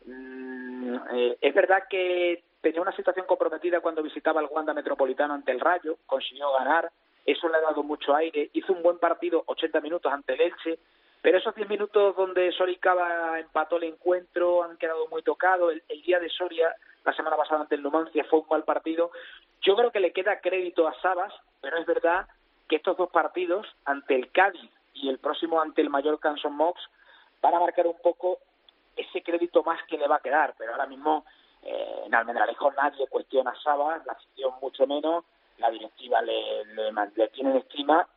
Mm, 0.05 0.95
eh, 1.11 1.37
es 1.39 1.53
verdad 1.53 1.83
que 1.89 2.43
tenía 2.61 2.81
una 2.81 2.95
situación 2.95 3.25
comprometida 3.25 3.81
cuando 3.81 4.01
visitaba 4.01 4.41
el 4.41 4.47
Wanda 4.49 4.73
Metropolitano 4.73 5.33
ante 5.33 5.51
el 5.51 5.59
Rayo, 5.59 5.97
consiguió 6.05 6.51
ganar, 6.53 6.89
eso 7.25 7.47
le 7.49 7.57
ha 7.57 7.61
dado 7.61 7.83
mucho 7.83 8.15
aire, 8.15 8.49
hizo 8.53 8.73
un 8.73 8.81
buen 8.81 8.99
partido, 8.99 9.43
80 9.45 9.81
minutos 9.81 10.11
ante 10.11 10.33
el 10.33 10.41
Elche, 10.41 10.79
pero 11.21 11.37
esos 11.37 11.55
10 11.55 11.69
minutos 11.69 12.15
donde 12.15 12.51
Soricaba 12.51 13.39
empató 13.39 13.77
el 13.77 13.83
encuentro 13.83 14.63
han 14.63 14.77
quedado 14.77 15.07
muy 15.07 15.21
tocados, 15.23 15.71
el, 15.71 15.83
el, 15.87 16.01
día 16.01 16.19
de 16.19 16.29
Soria, 16.29 16.75
la 17.05 17.13
semana 17.13 17.37
pasada 17.37 17.61
ante 17.61 17.75
el 17.75 17.83
Numancia, 17.83 18.25
fue 18.29 18.39
un 18.39 18.47
mal 18.49 18.63
partido. 18.63 19.11
Yo 19.61 19.75
creo 19.75 19.91
que 19.91 19.99
le 19.99 20.11
queda 20.11 20.41
crédito 20.41 20.87
a 20.87 20.99
Sabas, 21.01 21.33
pero 21.61 21.77
es 21.77 21.85
verdad 21.85 22.27
que 22.67 22.77
estos 22.77 22.97
dos 22.97 23.09
partidos, 23.09 23.67
ante 23.85 24.15
el 24.15 24.31
Cádiz 24.31 24.69
y 24.93 25.09
el 25.09 25.19
próximo 25.19 25.61
ante 25.61 25.81
el 25.81 25.89
mayor 25.89 26.19
Canson 26.19 26.55
Mox 26.55 26.81
van 27.41 27.55
a 27.55 27.59
marcar 27.59 27.87
un 27.87 27.97
poco 28.01 28.39
ese 28.95 29.21
crédito 29.21 29.63
más 29.63 29.79
que 29.87 29.97
le 29.97 30.07
va 30.07 30.17
a 30.17 30.21
quedar, 30.21 30.53
pero 30.57 30.71
ahora 30.71 30.85
mismo 30.85 31.25
eh, 31.63 32.03
en 32.05 32.13
Almendralejo 32.13 32.71
nadie 32.71 33.07
cuestiona 33.07 33.51
a 33.51 33.61
Saba, 33.61 34.01
la 34.05 34.13
afición 34.13 34.53
mucho 34.61 34.85
menos, 34.85 35.25
la 35.57 35.69
directiva 35.69 36.21
le, 36.21 36.65
le, 36.65 37.27
tiene 37.29 37.51
en 37.51 37.57
estima 37.57 38.07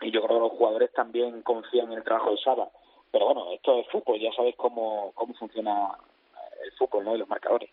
y 0.00 0.10
yo 0.10 0.22
creo 0.22 0.36
que 0.36 0.44
los 0.44 0.52
jugadores 0.52 0.92
también 0.92 1.42
confían 1.42 1.92
en 1.92 1.98
el 1.98 2.04
trabajo 2.04 2.30
de 2.30 2.38
Saba. 2.38 2.68
Pero 3.10 3.26
bueno, 3.26 3.52
esto 3.52 3.78
es 3.78 3.88
fútbol, 3.88 4.18
ya 4.18 4.32
sabes 4.32 4.54
cómo, 4.56 5.12
cómo 5.14 5.34
funciona 5.34 5.92
el 6.64 6.72
fútbol 6.72 7.04
¿no? 7.04 7.14
y 7.14 7.18
los 7.18 7.28
marcadores. 7.28 7.70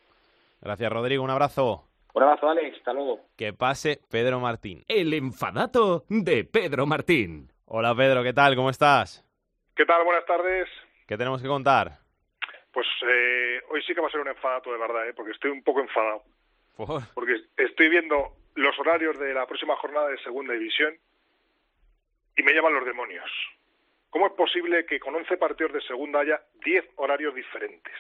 Gracias, 0.61 0.91
Rodrigo. 0.91 1.23
Un 1.23 1.31
abrazo. 1.31 1.83
Un 2.13 2.23
abrazo, 2.23 2.49
Alex. 2.49 2.77
Hasta 2.77 2.93
luego. 2.93 3.21
Que 3.35 3.53
pase 3.53 3.99
Pedro 4.09 4.39
Martín. 4.39 4.83
El 4.87 5.13
enfadato 5.13 6.03
de 6.09 6.43
Pedro 6.43 6.85
Martín. 6.85 7.51
Hola 7.65 7.95
Pedro, 7.95 8.23
¿qué 8.23 8.33
tal? 8.33 8.55
¿Cómo 8.55 8.69
estás? 8.69 9.25
¿Qué 9.75 9.85
tal? 9.85 10.03
Buenas 10.03 10.25
tardes. 10.25 10.67
¿Qué 11.07 11.17
tenemos 11.17 11.41
que 11.41 11.47
contar? 11.47 11.99
Pues 12.71 12.87
eh, 13.07 13.61
hoy 13.69 13.81
sí 13.83 13.93
que 13.93 14.01
va 14.01 14.07
a 14.07 14.11
ser 14.11 14.21
un 14.21 14.27
enfadato 14.27 14.71
de 14.71 14.77
verdad, 14.77 15.07
¿eh? 15.09 15.13
porque 15.13 15.31
estoy 15.31 15.51
un 15.51 15.63
poco 15.63 15.81
enfadado. 15.81 16.23
Porque 17.13 17.35
estoy 17.57 17.89
viendo 17.89 18.35
los 18.55 18.77
horarios 18.79 19.17
de 19.19 19.33
la 19.33 19.45
próxima 19.45 19.75
jornada 19.77 20.07
de 20.09 20.17
Segunda 20.19 20.53
División 20.53 20.95
y 22.35 22.43
me 22.43 22.53
llaman 22.53 22.73
los 22.73 22.85
demonios. 22.85 23.29
¿Cómo 24.09 24.27
es 24.27 24.33
posible 24.33 24.85
que 24.85 24.99
con 24.99 25.15
11 25.15 25.37
partidos 25.37 25.73
de 25.73 25.81
Segunda 25.81 26.19
haya 26.21 26.41
10 26.65 26.85
horarios 26.95 27.35
diferentes? 27.35 27.93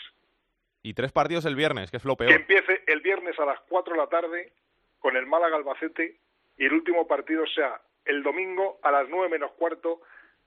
Y 0.83 0.93
tres 0.93 1.11
partidos 1.11 1.45
el 1.45 1.55
viernes, 1.55 1.91
que 1.91 1.97
es 1.97 2.05
lo 2.05 2.17
peor. 2.17 2.31
Que 2.31 2.37
empiece 2.37 2.83
el 2.87 3.01
viernes 3.01 3.37
a 3.39 3.45
las 3.45 3.59
4 3.69 3.93
de 3.93 3.99
la 3.99 4.07
tarde 4.07 4.53
con 4.99 5.15
el 5.15 5.27
Málaga 5.27 5.57
Albacete 5.57 6.19
y 6.57 6.65
el 6.65 6.73
último 6.73 7.07
partido 7.07 7.45
sea 7.47 7.79
el 8.05 8.23
domingo 8.23 8.79
a 8.83 8.91
las 8.91 9.07
nueve 9.09 9.29
menos 9.29 9.51
cuarto, 9.53 10.01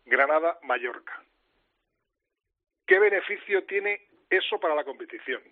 Granada-Mallorca. 0.04 1.22
¿Qué 2.86 2.98
beneficio 2.98 3.64
tiene 3.64 4.08
eso 4.28 4.60
para 4.60 4.74
la 4.74 4.84
competición? 4.84 5.42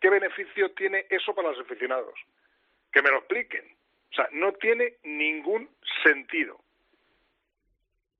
¿Qué 0.00 0.10
beneficio 0.10 0.72
tiene 0.72 1.06
eso 1.08 1.34
para 1.34 1.50
los 1.50 1.60
aficionados? 1.60 2.14
Que 2.92 3.02
me 3.02 3.10
lo 3.10 3.18
expliquen. 3.18 3.64
O 4.12 4.14
sea, 4.14 4.28
no 4.32 4.52
tiene 4.52 4.96
ningún 5.02 5.70
sentido 6.02 6.60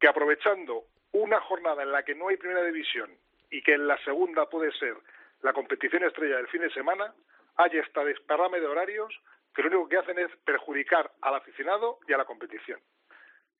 que 0.01 0.09
aprovechando 0.09 0.85
una 1.12 1.41
jornada 1.41 1.83
en 1.83 1.93
la 1.93 2.03
que 2.05 2.14
no 2.14 2.29
hay 2.29 2.37
primera 2.37 2.62
división 2.64 3.11
y 3.51 3.62
que 3.62 3.74
en 3.74 3.87
la 3.87 3.97
segunda 4.05 4.49
puede 4.49 4.72
ser 4.72 4.97
la 5.43 5.53
competición 5.53 6.05
estrella 6.05 6.37
del 6.37 6.49
fin 6.49 6.62
de 6.62 6.70
semana, 6.70 7.14
haya 7.57 7.81
esta 7.81 8.05
desparrame 8.05 8.61
de 8.61 8.66
horarios 8.66 9.14
que 9.55 9.62
lo 9.62 9.68
único 9.68 9.89
que 9.89 9.97
hacen 9.97 10.18
es 10.18 10.31
perjudicar 10.45 11.11
al 11.22 11.35
aficionado 11.35 11.99
y 12.07 12.12
a 12.12 12.18
la 12.18 12.24
competición. 12.24 12.81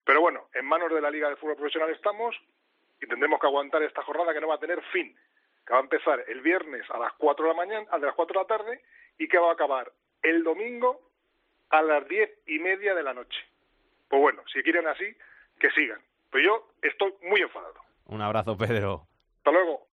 Pero 0.07 0.21
bueno, 0.21 0.49
en 0.55 0.65
manos 0.65 0.91
de 0.93 1.01
la 1.01 1.11
Liga 1.11 1.29
de 1.29 1.37
Fútbol 1.37 1.57
Profesional 1.57 1.91
estamos 1.91 2.35
y 3.03 3.09
tendremos 3.09 3.41
que 3.41 3.49
aguantar 3.49 3.83
esta 3.83 4.03
jornada 4.03 4.33
que 4.33 4.41
no 4.41 4.47
va 4.47 4.55
a 4.55 4.61
tener 4.61 4.81
fin, 4.93 5.15
que 5.67 5.73
va 5.73 5.81
a 5.81 5.83
empezar 5.83 6.25
el 6.29 6.41
viernes 6.43 6.89
a 6.91 6.99
las 6.99 7.13
4 7.15 7.45
de 7.45 7.51
la 7.51 7.57
mañana, 7.57 7.87
a 7.91 7.99
las 7.99 8.15
4 8.15 8.33
de 8.33 8.41
la 8.41 8.47
tarde 8.47 8.83
y 9.19 9.27
que 9.27 9.37
va 9.37 9.51
a 9.51 9.55
acabar 9.55 9.93
el 10.23 10.45
domingo 10.45 11.11
a 11.71 11.83
las 11.83 12.07
diez 12.07 12.31
y 12.47 12.61
media 12.61 12.95
de 12.95 13.03
la 13.03 13.15
noche. 13.15 13.39
Pues 14.09 14.23
bueno, 14.23 14.43
si 14.53 14.63
quieren 14.63 14.87
así, 14.87 15.05
que 15.59 15.71
sigan. 15.73 16.01
Pero 16.31 16.45
yo 16.45 16.69
estoy 16.83 17.13
muy 17.23 17.41
enfadado. 17.41 17.75
Un 18.05 18.23
abrazo, 18.23 18.57
Pedro. 18.57 19.09
Hasta 19.39 19.51
luego. 19.51 19.89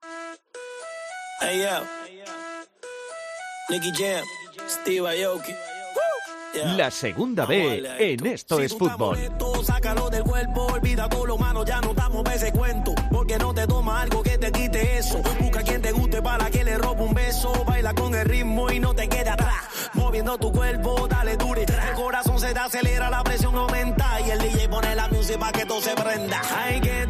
La 6.54 6.92
segunda 6.92 7.48
B 7.48 7.84
en 7.98 8.26
Esto 8.28 8.60
es 8.60 8.78
Fútbol. 8.78 9.18
Sácalo 9.64 10.10
del 10.10 10.24
cuerpo, 10.24 10.68
olvida 10.68 11.10
todo 11.10 11.26
lo 11.26 11.38
malo, 11.38 11.66
ya 11.66 11.82
no 11.82 11.94
damos 11.94 12.24
ese 12.32 12.52
cuento. 12.52 12.94
Porque 13.12 13.38
no 13.38 13.54
te 13.54 13.66
toma 13.66 14.02
algo 14.02 14.22
que 14.22 14.38
te 14.38 14.52
quite 14.52 14.98
eso. 14.98 15.20
Busca 15.40 15.64
quien 15.64 15.82
te 15.82 15.92
guste 15.92 16.22
para 16.22 16.52
que 16.52 16.64
le 16.64 16.78
robe 16.78 17.04
un 17.04 17.14
beso. 17.14 17.52
Baila 17.66 17.94
con 17.94 18.14
el 18.14 18.26
ritmo 18.26 18.72
y 18.72 18.80
no 18.80 18.94
te 18.94 19.08
quede 19.10 19.30
atrás. 19.30 19.64
Moviendo 19.94 20.38
tu 20.38 20.52
cuerpo, 20.52 21.08
dale 21.08 21.38
dure. 21.38 21.64
El 21.64 21.96
corazón 21.96 22.40
se 22.40 22.54
te 22.54 22.60
acelera, 22.60 23.10
la 23.10 23.24
presión 23.24 23.56
aumenta. 23.56 24.22
Y 24.22 24.32
el 24.32 24.40
DJ 24.40 24.70
pone 24.70 24.96
la 24.96 25.08
música 25.08 25.40
para 25.40 25.52
que 25.54 25.66
todo 25.66 25.82
se 25.82 25.96
prenda. 25.96 26.42
Hay 26.56 26.82
que 26.82 27.08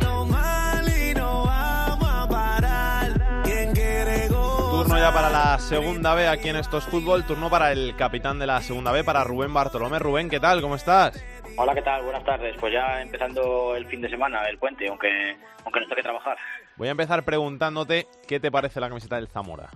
ya 5.03 5.11
para 5.11 5.29
la 5.29 5.59
segunda 5.59 6.15
B 6.15 6.29
aquí 6.29 6.47
en 6.47 6.55
Estos 6.55 6.85
Fútbol. 6.85 7.25
Turno 7.25 7.49
para 7.49 7.73
el 7.73 7.93
capitán 7.97 8.39
de 8.39 8.47
la 8.47 8.61
segunda 8.61 8.93
B, 8.93 9.03
para 9.03 9.25
Rubén 9.25 9.53
Bartolomé. 9.53 9.99
Rubén, 9.99 10.29
¿qué 10.29 10.39
tal? 10.39 10.61
¿Cómo 10.61 10.75
estás? 10.75 11.21
Hola, 11.57 11.75
¿qué 11.75 11.81
tal? 11.81 12.03
Buenas 12.03 12.23
tardes. 12.23 12.55
Pues 12.57 12.71
ya 12.71 13.01
empezando 13.01 13.75
el 13.75 13.85
fin 13.87 13.99
de 13.99 14.09
semana, 14.09 14.47
el 14.47 14.57
puente, 14.57 14.87
aunque, 14.87 15.35
aunque 15.65 15.81
nos 15.81 15.89
toque 15.89 16.03
trabajar. 16.03 16.37
Voy 16.77 16.87
a 16.87 16.91
empezar 16.91 17.25
preguntándote 17.25 18.07
qué 18.29 18.39
te 18.39 18.49
parece 18.49 18.79
la 18.79 18.87
camiseta 18.87 19.17
del 19.17 19.27
Zamora. 19.27 19.69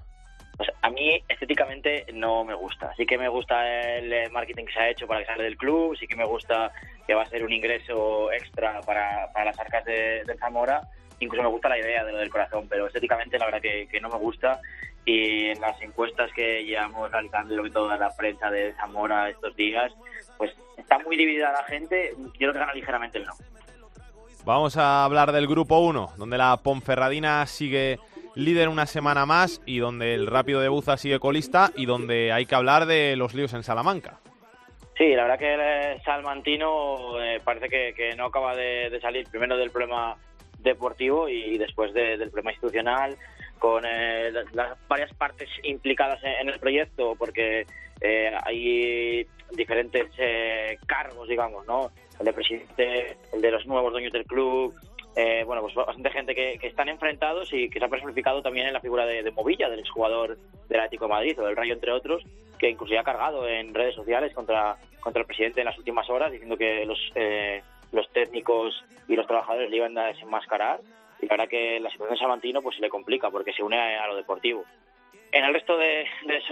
Pues 0.56 0.70
a 0.82 0.90
mí 0.92 1.22
estéticamente 1.28 2.06
no 2.14 2.46
me 2.46 2.54
gusta. 2.54 2.94
Sí 2.96 3.06
que 3.06 3.18
me 3.18 3.28
gusta 3.28 3.98
el 3.98 4.32
marketing 4.32 4.64
que 4.64 4.72
se 4.72 4.80
ha 4.80 4.90
hecho 4.90 5.08
para 5.08 5.20
que 5.20 5.26
salga 5.26 5.44
del 5.44 5.58
club, 5.58 5.98
sí 5.98 6.08
que 6.08 6.16
me 6.16 6.26
gusta 6.26 6.72
que 7.06 7.14
va 7.14 7.24
a 7.24 7.26
ser 7.26 7.44
un 7.44 7.52
ingreso 7.52 8.32
extra 8.32 8.80
para, 8.80 9.30
para 9.34 9.44
las 9.44 9.60
arcas 9.60 9.84
de, 9.84 10.24
del 10.24 10.40
Zamora, 10.40 10.88
incluso 11.20 11.44
me 11.44 11.50
gusta 11.50 11.70
la 11.70 11.80
idea 11.80 12.04
de 12.04 12.12
lo 12.12 12.18
del 12.20 12.30
corazón, 12.30 12.68
pero 12.68 12.88
estéticamente 12.88 13.38
la 13.38 13.46
verdad 13.46 13.62
que, 13.62 14.00
no 14.02 14.10
me 14.10 14.18
gusta 14.18 14.60
y 15.08 15.46
en 15.46 15.62
las 15.62 15.82
encuestas 15.82 16.30
que 16.34 16.66
llevamos 16.66 17.10
realizando 17.10 17.66
y 17.66 17.72
toda 17.72 17.96
la 17.96 18.14
prensa 18.14 18.52
de 18.52 18.74
Zamora 18.74 19.30
estos 19.30 19.56
días, 19.56 19.94
pues 20.38 20.52
está 20.78 21.00
muy 21.00 21.16
dividida 21.16 21.54
la 21.54 21.64
gente, 21.64 22.14
yo 22.18 22.34
creo 22.34 22.54
que 22.54 22.60
gana 22.60 22.74
ligeramente 22.74 23.18
el 23.20 23.24
no. 23.24 23.32
Vamos 24.44 24.76
a 24.76 25.06
hablar 25.06 25.32
del 25.32 25.48
grupo 25.48 25.80
1, 25.80 26.10
donde 26.18 26.38
la 26.38 26.58
Ponferradina 26.58 27.46
sigue 27.46 28.00
líder 28.36 28.68
una 28.68 28.86
semana 28.86 29.26
más 29.26 29.62
y 29.66 29.80
donde 29.80 30.14
el 30.14 30.28
Rápido 30.28 30.60
de 30.60 30.68
Buza 30.68 30.98
sigue 30.98 31.20
colista 31.20 31.72
y 31.78 31.86
donde 31.86 32.34
hay 32.34 32.46
que 32.46 32.56
hablar 32.56 32.86
de 32.86 33.16
los 33.16 33.34
líos 33.34 33.54
en 33.54 33.64
Salamanca. 33.64 34.20
Sí, 34.98 35.16
la 35.16 35.24
verdad 35.24 35.40
que 35.40 35.94
el 35.94 36.02
Salmantino 36.02 37.22
eh, 37.24 37.40
parece 37.42 37.70
que, 37.70 38.14
no 38.18 38.26
acaba 38.26 38.58
de, 38.58 39.00
salir 39.02 39.26
primero 39.30 39.56
del 39.56 39.72
problema 39.72 40.18
deportivo 40.60 41.30
y 41.30 41.58
después 41.58 41.94
del 41.94 42.30
problema 42.30 42.52
institucional, 42.52 43.16
con 43.58 43.84
eh, 43.86 44.32
las 44.54 44.78
varias 44.88 45.14
partes 45.14 45.50
implicadas 45.64 46.20
en, 46.24 46.50
el 46.50 46.60
proyecto, 46.60 47.16
porque 47.18 47.66
eh, 48.02 48.32
hay 48.44 49.28
diferentes 49.52 50.08
cargos, 50.86 51.28
digamos, 51.28 51.66
¿no? 51.66 51.92
El 52.20 52.26
de 52.26 52.34
presidente, 52.34 53.18
el 53.34 53.42
de 53.42 53.52
los 53.52 53.66
nuevos 53.66 53.92
dueños 53.92 54.14
del 54.14 54.26
club, 54.26 54.74
bueno, 55.46 55.64
pues 55.64 55.74
bastante 55.74 56.12
gente 56.12 56.36
que, 56.36 56.60
están 56.62 56.90
enfrentados 56.90 57.52
y 57.52 57.70
que 57.70 57.80
se 57.80 57.86
ha 57.86 57.90
personificado 57.90 58.44
también 58.44 58.68
en 58.68 58.74
la 58.74 58.82
figura 58.82 59.06
de, 59.06 59.24
de 59.24 59.32
Movilla, 59.32 59.68
del 59.68 59.80
exjugador 59.80 60.38
del 60.70 60.80
Atlético 60.80 61.06
de 61.06 61.14
Madrid 61.14 61.40
o 61.40 61.46
del 61.46 61.56
Rayo, 61.56 61.74
entre 61.74 61.92
otros, 61.92 62.24
que 62.58 62.70
incluso 62.70 62.98
ha 63.00 63.04
cargado 63.04 63.48
en 63.48 63.74
redes 63.74 63.96
sociales 63.96 64.34
contra, 64.34 64.78
contra 65.00 65.22
el 65.22 65.28
presidente 65.28 65.62
en 65.62 65.66
las 65.66 65.78
últimas 65.78 66.10
horas, 66.10 66.32
diciendo 66.32 66.58
que 66.58 66.86
los, 66.86 67.00
eh, 67.16 67.62
los 67.92 68.10
técnicos 68.12 68.84
y 69.08 69.16
los 69.16 69.28
trabajadores 69.28 69.70
le 69.70 69.78
iban 69.78 69.98
a 69.98 70.08
desenmascarar. 70.08 70.82
Y 71.22 71.26
la 71.26 71.34
verdad 71.34 71.50
que 71.50 71.80
la 71.80 71.90
situación 71.90 72.16
de 72.16 72.20
Samantino 72.20 72.62
pues 72.62 72.76
se 72.76 72.82
le 72.82 72.90
complica 72.90 73.30
porque 73.30 73.54
se 73.54 73.64
une 73.64 73.78
a, 73.78 74.08
lo 74.08 74.16
deportivo. 74.16 74.66
En 75.32 75.44
el 75.44 75.54
resto 75.54 75.78
de, 75.78 76.06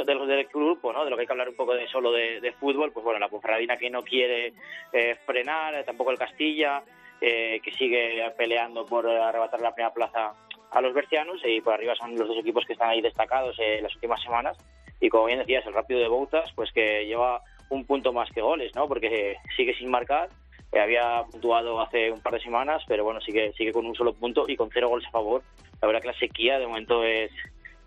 los 0.08 0.28
del 0.28 0.46
grupo, 0.46 0.92
¿no? 0.92 1.06
de 1.06 1.10
lo 1.10 1.16
que 1.16 1.22
hay 1.22 1.28
que 1.28 1.34
hablar 1.34 1.50
un 1.50 1.56
poco 1.56 1.74
solo 1.92 2.12
de, 2.12 2.54
fútbol, 2.60 2.92
pues 2.92 3.04
bueno, 3.04 3.20
la 3.20 3.30
Ponferradina 3.30 3.78
que 3.78 3.90
no 3.90 4.02
quiere 4.02 4.54
eh, 4.92 5.16
frenar, 5.26 5.84
tampoco 5.86 6.12
el 6.12 6.18
Castilla, 6.18 6.84
eh, 7.22 7.62
que 7.64 7.72
sigue 7.72 8.22
peleando 8.38 8.86
por 8.86 9.08
arrebatar 9.08 9.62
la 9.62 9.74
primera 9.74 9.94
plaza 9.94 10.34
a 10.72 10.82
los 10.82 10.94
bercianos 10.94 11.40
y 11.46 11.62
por 11.62 11.74
arriba 11.74 11.96
son 11.96 12.18
los 12.18 12.28
dos 12.28 12.38
equipos 12.38 12.66
que 12.66 12.74
están 12.74 12.90
ahí 12.90 13.02
destacados 13.02 13.58
en 13.60 13.84
las 13.84 13.96
últimas 13.96 14.22
semanas 14.22 14.58
y 15.00 15.10
como 15.10 15.26
bien 15.26 15.40
decías, 15.40 15.66
el 15.66 15.74
Rápido 15.74 16.00
de 16.00 16.08
Boutas, 16.08 16.52
pues 16.54 16.72
que 16.72 17.06
lleva 17.06 17.42
un 17.70 17.86
punto 17.86 18.14
más 18.14 18.30
que 18.32 18.42
goles, 18.42 18.74
¿no? 18.76 18.88
Porque 18.88 19.38
sigue 19.56 19.74
sin 19.76 19.90
marcar, 19.90 20.30
eh, 20.76 20.82
había 20.82 21.24
puntuado 21.32 21.82
hace 21.82 22.12
un 22.12 22.22
par 22.22 22.34
de 22.34 22.42
semanas, 22.42 22.84
pero 22.88 23.04
bueno, 23.04 23.22
sigue, 23.22 23.54
sigue 23.54 23.72
con 23.72 23.86
un 23.86 23.96
solo 23.96 24.14
punto 24.14 24.46
y 24.48 24.56
con 24.56 24.70
cero 24.72 24.90
goles 24.90 25.08
a 25.08 25.12
favor. 25.12 25.42
La 25.82 25.88
verdad 25.88 26.02
que 26.02 26.08
la 26.08 26.20
sequía 26.20 26.60
de 26.60 26.68
momento 26.68 27.04
es, 27.04 27.32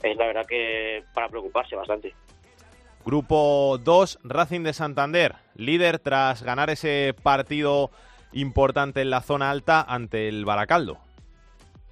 es 0.03 0.17
la 0.17 0.27
verdad 0.27 0.47
que 0.47 1.05
para 1.15 1.29
preocuparse 1.29 1.77
bastante. 1.77 2.15
Grupo 3.05 3.79
2, 3.79 4.21
Racing 4.25 4.63
de 4.63 4.73
Santander, 4.73 5.35
líder 5.55 5.99
tras 5.99 6.43
ganar 6.43 6.69
ese 6.71 7.15
partido 7.23 7.91
importante 8.33 9.01
en 9.01 9.11
la 9.11 9.21
zona 9.21 9.51
alta 9.51 9.81
ante 9.81 10.29
el 10.29 10.45
Baracaldo. 10.45 10.99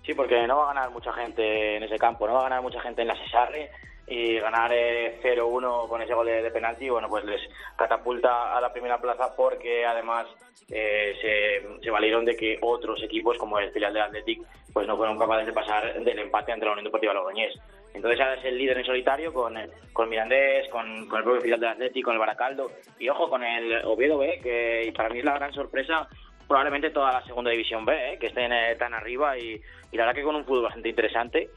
Sí, 0.04 0.14
porque 0.14 0.46
no 0.46 0.58
va 0.58 0.64
a 0.70 0.74
ganar 0.74 0.90
mucha 0.90 1.12
gente 1.12 1.76
en 1.76 1.82
ese 1.82 1.96
campo, 1.96 2.26
no 2.26 2.34
va 2.34 2.40
a 2.40 2.44
ganar 2.44 2.62
mucha 2.62 2.80
gente 2.80 3.02
en 3.02 3.08
la 3.08 3.16
Cesarre 3.16 3.70
y 4.06 4.38
ganar 4.38 4.70
0-1 4.70 5.24
eh, 5.24 5.88
con 5.88 6.02
ese 6.02 6.14
gol 6.14 6.26
de, 6.26 6.50
penalti, 6.50 6.88
bueno, 6.88 7.08
pues 7.08 7.24
les 7.24 7.40
catapulta 7.76 8.56
a 8.56 8.60
la 8.60 8.72
primera 8.72 9.00
plaza 9.00 9.34
porque 9.34 9.84
además 9.84 10.26
eh, 10.70 11.14
se, 11.20 11.82
se, 11.82 11.90
valieron 11.90 12.24
de 12.24 12.36
que 12.36 12.58
otros 12.62 13.02
equipos 13.02 13.36
como 13.36 13.58
el 13.58 13.70
filial 13.72 13.92
del 13.92 14.02
Athletic 14.02 14.42
pues 14.72 14.86
no 14.86 14.96
fueron 14.96 15.18
capaces 15.18 15.46
de 15.46 15.52
pasar 15.52 16.04
del 16.04 16.18
empate 16.18 16.52
ante 16.52 16.66
la 16.66 16.72
Unión 16.72 16.84
Deportiva 16.84 17.14
Logroñés. 17.14 17.54
Entonces 17.94 18.20
ahora 18.20 18.34
es 18.34 18.44
el 18.44 18.58
líder 18.58 18.78
en 18.78 18.84
solitario 18.84 19.32
con, 19.32 19.56
con 19.92 20.08
Mirandés, 20.08 20.68
con, 20.68 21.08
con 21.08 21.18
el 21.18 21.24
propio 21.24 21.40
filial 21.40 21.60
del 21.60 21.70
Athletic, 21.70 22.04
con 22.04 22.12
el 22.12 22.20
Baracaldo 22.20 22.70
y 22.98 23.08
ojo 23.08 23.28
con 23.28 23.42
el 23.42 23.84
Oviedo 23.86 24.18
B, 24.18 24.38
que 24.42 24.92
para 24.94 25.08
mí 25.08 25.18
es 25.18 25.24
la 25.24 25.34
gran 25.34 25.52
sorpresa 25.52 26.06
probablemente 26.46 26.90
toda 26.90 27.10
la 27.10 27.24
segunda 27.24 27.50
división 27.50 27.84
B, 27.84 28.12
eh, 28.12 28.18
que 28.20 28.28
estén 28.28 28.52
tan 28.78 28.94
arriba 28.94 29.36
y, 29.36 29.60
y 29.90 29.96
la 29.96 30.04
verdad 30.04 30.14
que 30.14 30.22
con 30.22 30.36
un 30.36 30.44
fútbol 30.44 30.64
bastante 30.64 30.90
interesante 30.90 31.50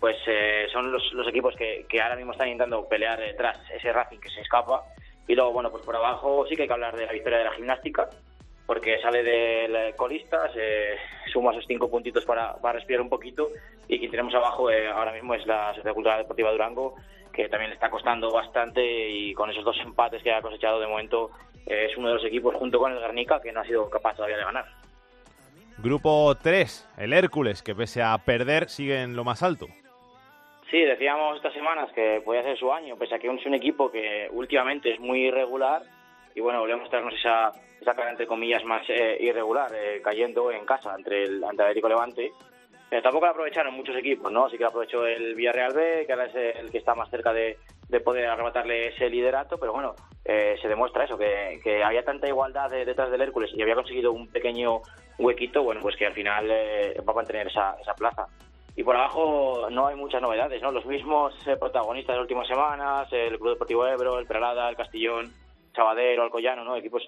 pues 0.00 0.16
eh, 0.26 0.66
son 0.72 0.92
los, 0.92 1.28
equipos 1.28 1.54
que, 1.56 1.86
ahora 2.00 2.16
mismo 2.16 2.32
están 2.32 2.48
intentando 2.48 2.86
pelear 2.88 3.18
detrás 3.18 3.58
ese 3.74 3.92
Racing 3.92 4.18
que 4.18 4.30
se 4.30 4.40
escapa. 4.40 4.82
Y 5.26 5.34
luego, 5.34 5.52
bueno, 5.52 5.70
pues 5.70 5.84
por 5.84 5.96
abajo 5.96 6.46
sí 6.48 6.54
que 6.54 6.62
hay 6.62 6.68
que 6.68 6.74
hablar 6.74 6.96
de 6.96 7.06
la 7.06 7.12
victoria 7.12 7.38
de 7.38 7.44
la 7.44 7.52
gimnástica, 7.52 8.08
porque 8.66 9.00
sale 9.00 9.22
del 9.22 9.94
colista, 9.96 10.52
se 10.52 10.96
suma 11.32 11.52
esos 11.52 11.64
cinco 11.66 11.90
puntitos 11.90 12.24
para, 12.24 12.56
para 12.56 12.74
respirar 12.74 13.00
un 13.00 13.08
poquito. 13.08 13.48
Y 13.88 13.98
quien 13.98 14.10
tenemos 14.10 14.34
abajo 14.34 14.70
eh, 14.70 14.88
ahora 14.88 15.12
mismo 15.12 15.34
es 15.34 15.46
la 15.46 15.74
Sociedad 15.74 15.94
Cultural 15.94 16.18
Deportiva 16.18 16.52
Durango, 16.52 16.94
que 17.32 17.48
también 17.48 17.72
está 17.72 17.90
costando 17.90 18.30
bastante 18.30 19.10
y 19.10 19.34
con 19.34 19.50
esos 19.50 19.64
dos 19.64 19.76
empates 19.80 20.22
que 20.22 20.32
ha 20.32 20.40
cosechado 20.40 20.80
de 20.80 20.86
momento 20.86 21.30
eh, 21.66 21.88
es 21.90 21.96
uno 21.96 22.08
de 22.08 22.14
los 22.14 22.24
equipos 22.24 22.54
junto 22.54 22.78
con 22.78 22.92
el 22.92 22.98
Guernica 22.98 23.40
que 23.40 23.52
no 23.52 23.60
ha 23.60 23.64
sido 23.64 23.90
capaz 23.90 24.14
todavía 24.14 24.38
de 24.38 24.44
ganar. 24.44 24.66
Grupo 25.78 26.34
3, 26.34 26.88
el 26.96 27.12
Hércules, 27.12 27.62
que 27.62 27.74
pese 27.74 28.02
a 28.02 28.16
perder 28.18 28.70
sigue 28.70 29.02
en 29.02 29.14
lo 29.14 29.24
más 29.24 29.42
alto. 29.42 29.66
Sí, 30.70 30.80
decíamos 30.80 31.36
estas 31.36 31.54
semanas 31.54 31.92
que 31.92 32.20
podía 32.24 32.42
ser 32.42 32.58
su 32.58 32.72
año, 32.72 32.96
pese 32.96 33.14
a 33.14 33.18
que 33.20 33.32
es 33.32 33.46
un 33.46 33.54
equipo 33.54 33.90
que 33.90 34.28
últimamente 34.32 34.92
es 34.92 34.98
muy 34.98 35.26
irregular 35.26 35.82
y 36.34 36.40
bueno, 36.40 36.58
volvemos 36.58 36.80
a 36.80 36.82
mostrarnos 36.82 37.14
esa, 37.14 37.52
esa 37.80 37.94
cara 37.94 38.10
entre 38.10 38.26
comillas 38.26 38.64
más 38.64 38.82
eh, 38.88 39.16
irregular, 39.20 39.70
eh, 39.72 40.00
cayendo 40.02 40.50
en 40.50 40.64
casa 40.64 40.92
entre 40.96 41.22
el 41.22 41.44
Atlético 41.44 41.88
Levante. 41.88 42.32
Pero 42.90 43.02
tampoco 43.02 43.26
lo 43.26 43.32
aprovecharon 43.32 43.74
muchos 43.74 43.96
equipos, 43.96 44.30
¿no? 44.30 44.46
Así 44.46 44.58
que 44.58 44.64
aprovechó 44.64 45.06
el 45.06 45.34
Villarreal 45.34 45.72
B, 45.72 46.04
que 46.04 46.12
ahora 46.12 46.26
es 46.26 46.34
el 46.34 46.70
que 46.70 46.78
está 46.78 46.94
más 46.94 47.10
cerca 47.10 47.32
de, 47.32 47.58
de 47.88 48.00
poder 48.00 48.26
arrebatarle 48.26 48.88
ese 48.88 49.08
liderato, 49.08 49.58
pero 49.58 49.72
bueno, 49.72 49.94
eh, 50.24 50.56
se 50.60 50.68
demuestra 50.68 51.04
eso, 51.04 51.16
que, 51.16 51.60
que 51.62 51.82
había 51.82 52.04
tanta 52.04 52.28
igualdad 52.28 52.70
detrás 52.70 53.10
del 53.10 53.22
Hércules 53.22 53.50
y 53.54 53.62
había 53.62 53.74
conseguido 53.74 54.12
un 54.12 54.28
pequeño 54.28 54.82
huequito, 55.18 55.62
bueno, 55.62 55.80
pues 55.80 55.96
que 55.96 56.06
al 56.06 56.12
final 56.12 56.48
va 56.48 57.12
a 57.12 57.16
mantener 57.16 57.48
esa, 57.48 57.76
esa 57.80 57.94
plaza 57.94 58.28
y 58.76 58.84
por 58.84 58.94
abajo 58.94 59.68
no 59.70 59.86
hay 59.86 59.96
muchas 59.96 60.20
novedades, 60.20 60.60
¿no? 60.60 60.70
Los 60.70 60.84
mismos 60.84 61.34
eh, 61.46 61.56
protagonistas 61.56 62.12
de 62.12 62.18
las 62.18 62.24
últimas 62.24 62.46
semanas, 62.46 63.08
el 63.10 63.38
Club 63.38 63.52
Deportivo 63.52 63.86
Ebro, 63.86 64.18
el 64.18 64.26
Peralada, 64.26 64.68
el 64.68 64.76
Castellón, 64.76 65.32
Sabadero, 65.74 66.22
Alcoyano, 66.22 66.62
¿no? 66.62 66.76
Equipos 66.76 67.02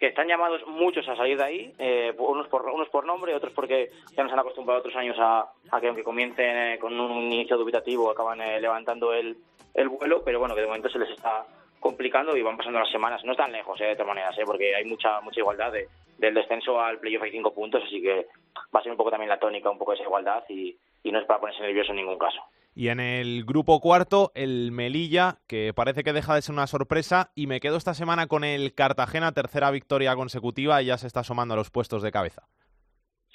que 0.00 0.08
están 0.08 0.28
llamados 0.28 0.66
muchos 0.66 1.06
a 1.08 1.16
salir 1.16 1.38
de 1.38 1.44
ahí, 1.44 1.74
eh, 1.78 2.14
unos, 2.18 2.48
por, 2.48 2.66
unos 2.68 2.88
por 2.88 3.06
nombre, 3.06 3.34
otros 3.34 3.52
porque 3.54 3.90
ya 4.14 4.22
nos 4.22 4.32
han 4.32 4.38
acostumbrado 4.38 4.80
otros 4.80 4.96
años 4.96 5.16
a, 5.18 5.50
que 5.80 5.86
aunque 5.86 6.02
comiencen 6.02 6.56
eh, 6.56 6.78
con 6.78 6.98
un 6.98 7.32
inicio 7.32 7.56
dubitativo 7.56 8.10
acaban 8.10 8.38
levantando 8.38 9.12
el, 9.12 9.36
el 9.74 9.88
vuelo, 9.88 10.22
pero 10.24 10.38
bueno, 10.38 10.54
que 10.54 10.62
de 10.62 10.66
momento 10.66 10.88
se 10.88 10.98
les 10.98 11.10
está 11.10 11.46
complicando 11.80 12.36
y 12.36 12.42
van 12.42 12.56
pasando 12.56 12.78
las 12.78 12.90
semanas. 12.90 13.22
No 13.24 13.32
están 13.32 13.52
lejos, 13.52 13.78
de 13.78 13.94
todas 13.94 14.08
maneras, 14.08 14.34
porque 14.46 14.74
hay 14.74 14.84
mucha 14.84 15.20
mucha 15.20 15.40
igualdad 15.40 15.72
de, 15.72 15.88
del 16.18 16.34
descenso 16.34 16.80
al 16.80 16.98
playoff 16.98 17.22
hay 17.22 17.30
cinco 17.30 17.54
puntos, 17.54 17.82
así 17.84 18.00
que 18.00 18.26
va 18.74 18.80
a 18.80 18.82
ser 18.82 18.92
un 18.92 18.98
poco 18.98 19.10
también 19.10 19.28
la 19.28 19.38
tónica, 19.38 19.70
un 19.70 19.78
poco 19.78 19.92
esa 19.92 20.02
igualdad 20.02 20.42
y, 20.48 20.76
y 21.06 21.12
no 21.12 21.20
es 21.20 21.26
para 21.26 21.38
ponerse 21.38 21.62
nervioso 21.62 21.92
en 21.92 21.96
ningún 21.96 22.18
caso. 22.18 22.40
Y 22.74 22.88
en 22.88 22.98
el 22.98 23.44
grupo 23.44 23.80
cuarto, 23.80 24.32
el 24.34 24.72
Melilla, 24.72 25.36
que 25.48 25.72
parece 25.72 26.02
que 26.02 26.12
deja 26.12 26.34
de 26.34 26.42
ser 26.42 26.52
una 26.52 26.66
sorpresa, 26.66 27.30
y 27.36 27.46
me 27.46 27.60
quedo 27.60 27.76
esta 27.76 27.94
semana 27.94 28.26
con 28.26 28.42
el 28.42 28.74
Cartagena, 28.74 29.32
tercera 29.32 29.70
victoria 29.70 30.16
consecutiva, 30.16 30.82
y 30.82 30.86
ya 30.86 30.98
se 30.98 31.06
está 31.06 31.20
asomando 31.20 31.54
a 31.54 31.56
los 31.56 31.70
puestos 31.70 32.02
de 32.02 32.10
cabeza. 32.10 32.42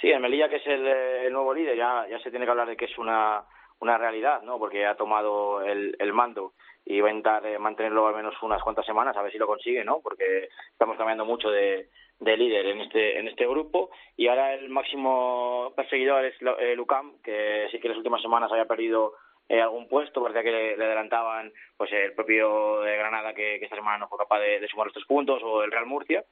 Sí, 0.02 0.10
el 0.10 0.20
Melilla, 0.20 0.50
que 0.50 0.58
es 0.58 0.68
el, 0.68 1.32
nuevo 1.32 1.54
líder, 1.54 1.78
ya, 1.78 2.06
ya 2.10 2.20
se 2.20 2.30
tiene 2.30 2.46
que 2.46 2.52
hablar 2.52 2.68
de 2.68 2.76
que 2.76 2.86
es 2.86 2.98
una, 2.98 3.46
una 3.80 3.98
realidad, 3.98 4.42
¿no? 4.44 4.60
Porque 4.60 4.86
ha 4.86 4.96
tomado 4.96 5.64
el, 5.64 5.96
el 5.98 6.12
mando 6.12 6.54
y 6.86 7.00
va 7.00 7.10
a 7.10 7.12
intentar 7.12 7.46
eh, 7.46 7.60
mantenerlo 7.60 8.08
al 8.08 8.16
menos 8.16 8.34
unas 8.42 8.62
cuantas 8.64 8.86
semanas, 8.86 9.16
a 9.16 9.22
ver 9.22 9.32
si 9.32 9.38
lo 9.38 9.48
consigue, 9.48 9.84
¿no? 9.84 10.02
Porque 10.02 10.50
estamos 10.74 10.98
cambiando 10.98 11.26
mucho 11.26 11.50
de, 11.50 11.90
de 12.22 12.38
líder 12.38 12.68
en 12.68 12.82
este 12.82 13.20
en 13.20 13.28
este 13.28 13.48
grupo 13.48 13.90
y 14.16 14.28
ahora 14.28 14.54
el 14.54 14.70
máximo 14.70 15.74
perseguidor 15.76 16.24
es 16.24 16.36
eh, 16.60 16.76
Lucam 16.76 17.20
que 17.24 17.68
sí 17.72 17.80
que 17.80 17.88
en 17.88 17.94
las 17.94 17.98
últimas 17.98 18.22
semanas 18.22 18.52
había 18.52 18.66
perdido 18.66 19.14
eh, 19.50 19.60
algún 19.60 19.88
puesto 19.88 20.22
parecía 20.22 20.44
que 20.44 20.52
le, 20.52 20.86
adelantaban 20.86 21.52
pues 21.78 21.92
el 21.92 22.14
propio 22.14 22.82
de 22.82 22.96
Granada 22.96 23.34
que, 23.34 23.56
esta 23.56 23.76
semana 23.76 23.98
no 23.98 24.08
fue 24.08 24.20
capaz 24.20 24.40
de, 24.40 24.68
sumar 24.68 24.88
estos 24.88 25.06
puntos 25.06 25.42
o 25.44 25.64
el 25.64 25.72
Real 25.72 25.88
Murcia 25.88 26.24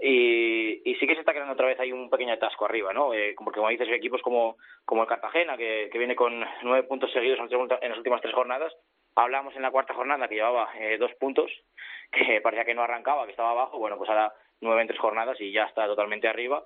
y, 0.00 0.80
y, 0.90 0.94
sí 0.96 1.06
que 1.06 1.14
se 1.14 1.20
está 1.20 1.32
creando 1.32 1.52
otra 1.52 1.66
vez 1.66 1.78
hay 1.78 1.92
un 1.92 2.10
pequeño 2.10 2.32
atasco 2.32 2.64
arriba, 2.64 2.92
¿no? 2.92 3.14
Eh, 3.14 3.32
porque 3.36 3.58
como 3.58 3.68
dices, 3.68 3.88
equipos 3.88 4.20
como, 4.22 4.56
como 4.84 5.02
el 5.02 5.08
Cartagena, 5.08 5.56
que 5.56 5.88
viene 5.94 6.16
con 6.16 6.44
nueve 6.62 6.82
puntos 6.88 7.12
seguidos 7.12 7.38
en 7.38 7.88
las 7.90 7.98
últimas 7.98 8.20
tres 8.20 8.34
jornadas. 8.34 8.74
Hablamos 9.16 9.54
en 9.54 9.62
la 9.62 9.70
cuarta 9.70 9.94
jornada 9.94 10.28
que 10.28 10.34
llevaba 10.34 10.70
eh, 10.78 10.98
dos 10.98 11.12
puntos, 11.14 11.50
que 12.12 12.40
parecía 12.40 12.64
que 12.64 12.74
no 12.74 12.82
arrancaba, 12.82 13.24
que 13.24 13.30
estaba 13.30 13.50
abajo. 13.50 13.78
Bueno, 13.78 13.96
pues 13.96 14.10
ahora 14.10 14.32
nueve 14.60 14.82
en 14.82 14.88
tres 14.88 15.00
jornadas 15.00 15.40
y 15.40 15.52
ya 15.52 15.64
está 15.64 15.86
totalmente 15.86 16.28
arriba. 16.28 16.62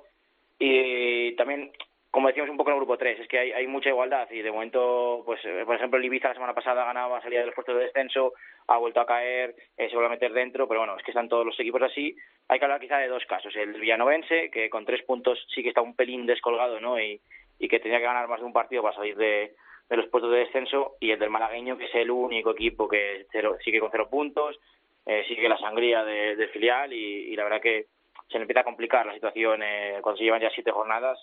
Y 0.59 1.37
también, 1.37 1.71
como 2.11 2.29
decíamos 2.29 2.51
un 2.51 2.57
poco 2.57 2.71
en 2.71 2.75
el 2.75 2.81
grupo 2.81 2.99
3, 2.99 3.21
es 3.21 3.29
que 3.29 3.39
hay, 3.39 3.67
mucha 3.67 3.91
igualdad 3.91 4.29
y 4.31 4.43
de 4.43 4.51
momento, 4.51 5.23
pues 5.25 5.45
eh, 5.45 5.63
por 5.65 5.77
ejemplo, 5.77 5.99
el 5.99 6.05
Ibiza 6.05 6.29
la 6.29 6.35
semana 6.35 6.55
pasada 6.55 6.85
ganaba, 6.85 7.21
salía 7.23 7.41
de 7.41 7.47
los 7.47 7.55
puestos 7.55 7.77
de 7.77 7.85
descenso, 7.85 8.33
ha 8.67 8.77
vuelto 8.79 9.01
a 9.01 9.07
caer, 9.07 9.55
eh, 9.77 9.89
se 9.89 9.95
vuelve 9.95 10.07
a 10.07 10.17
meter 10.17 10.33
dentro, 10.33 10.67
pero 10.67 10.81
bueno, 10.81 10.97
es 10.97 11.05
que 11.05 11.13
están 11.13 11.29
todos 11.29 11.47
los 11.47 11.59
equipos 11.61 11.83
así. 11.83 12.17
Hay 12.49 12.59
que 12.59 12.65
hablar 12.65 12.81
quizá 12.81 12.99
de 12.99 13.09
dos 13.09 13.25
casos. 13.27 13.55
El 13.55 13.75
Villanovense, 13.75 14.51
que 14.51 14.69
con 14.69 14.85
tres 14.85 15.03
puntos 15.05 15.39
sí 15.55 15.63
que 15.63 15.69
está 15.69 15.81
un 15.81 15.95
pelín 15.95 16.27
descolgado, 16.27 16.81
¿no? 16.81 16.99
Y 16.99 17.21
que 17.69 17.81
tenía 17.81 17.99
que 17.99 18.05
ganar 18.05 18.29
más 18.29 18.41
de 18.41 18.47
un 18.47 18.53
partido 18.53 18.83
para 18.83 18.97
salir 18.97 19.17
de, 19.17 19.55
de 19.89 19.97
los 19.97 20.07
puestos 20.09 20.31
de 20.31 20.39
descenso 20.39 20.97
y 21.01 21.11
el 21.11 21.19
del 21.19 21.31
malagueño 21.31 21.79
que 21.79 21.87
es 21.87 21.95
el 21.95 22.11
único 22.11 22.51
equipo 22.51 22.89
que 22.89 23.27
sigue 23.65 23.81
con 23.81 23.91
cero 23.91 24.09
puntos, 24.11 24.59
eh, 25.07 25.25
sigue 25.27 25.49
la 25.49 25.59
sangría 25.59 26.05
del 26.05 26.49
filial 26.51 26.93
y, 26.93 27.35
la 27.35 27.45
verdad 27.45 27.63
que 27.63 27.87
se 28.29 28.39
le 28.39 28.43
empieza 28.43 28.61
a 28.61 28.65
complicar 28.65 29.07
la 29.07 29.15
situación 29.15 29.63
eh, 29.63 29.99
cuando 30.03 30.19
se 30.19 30.25
llevan 30.25 30.43
ya 30.43 30.51
siete 30.51 30.71
jornadas. 30.71 31.19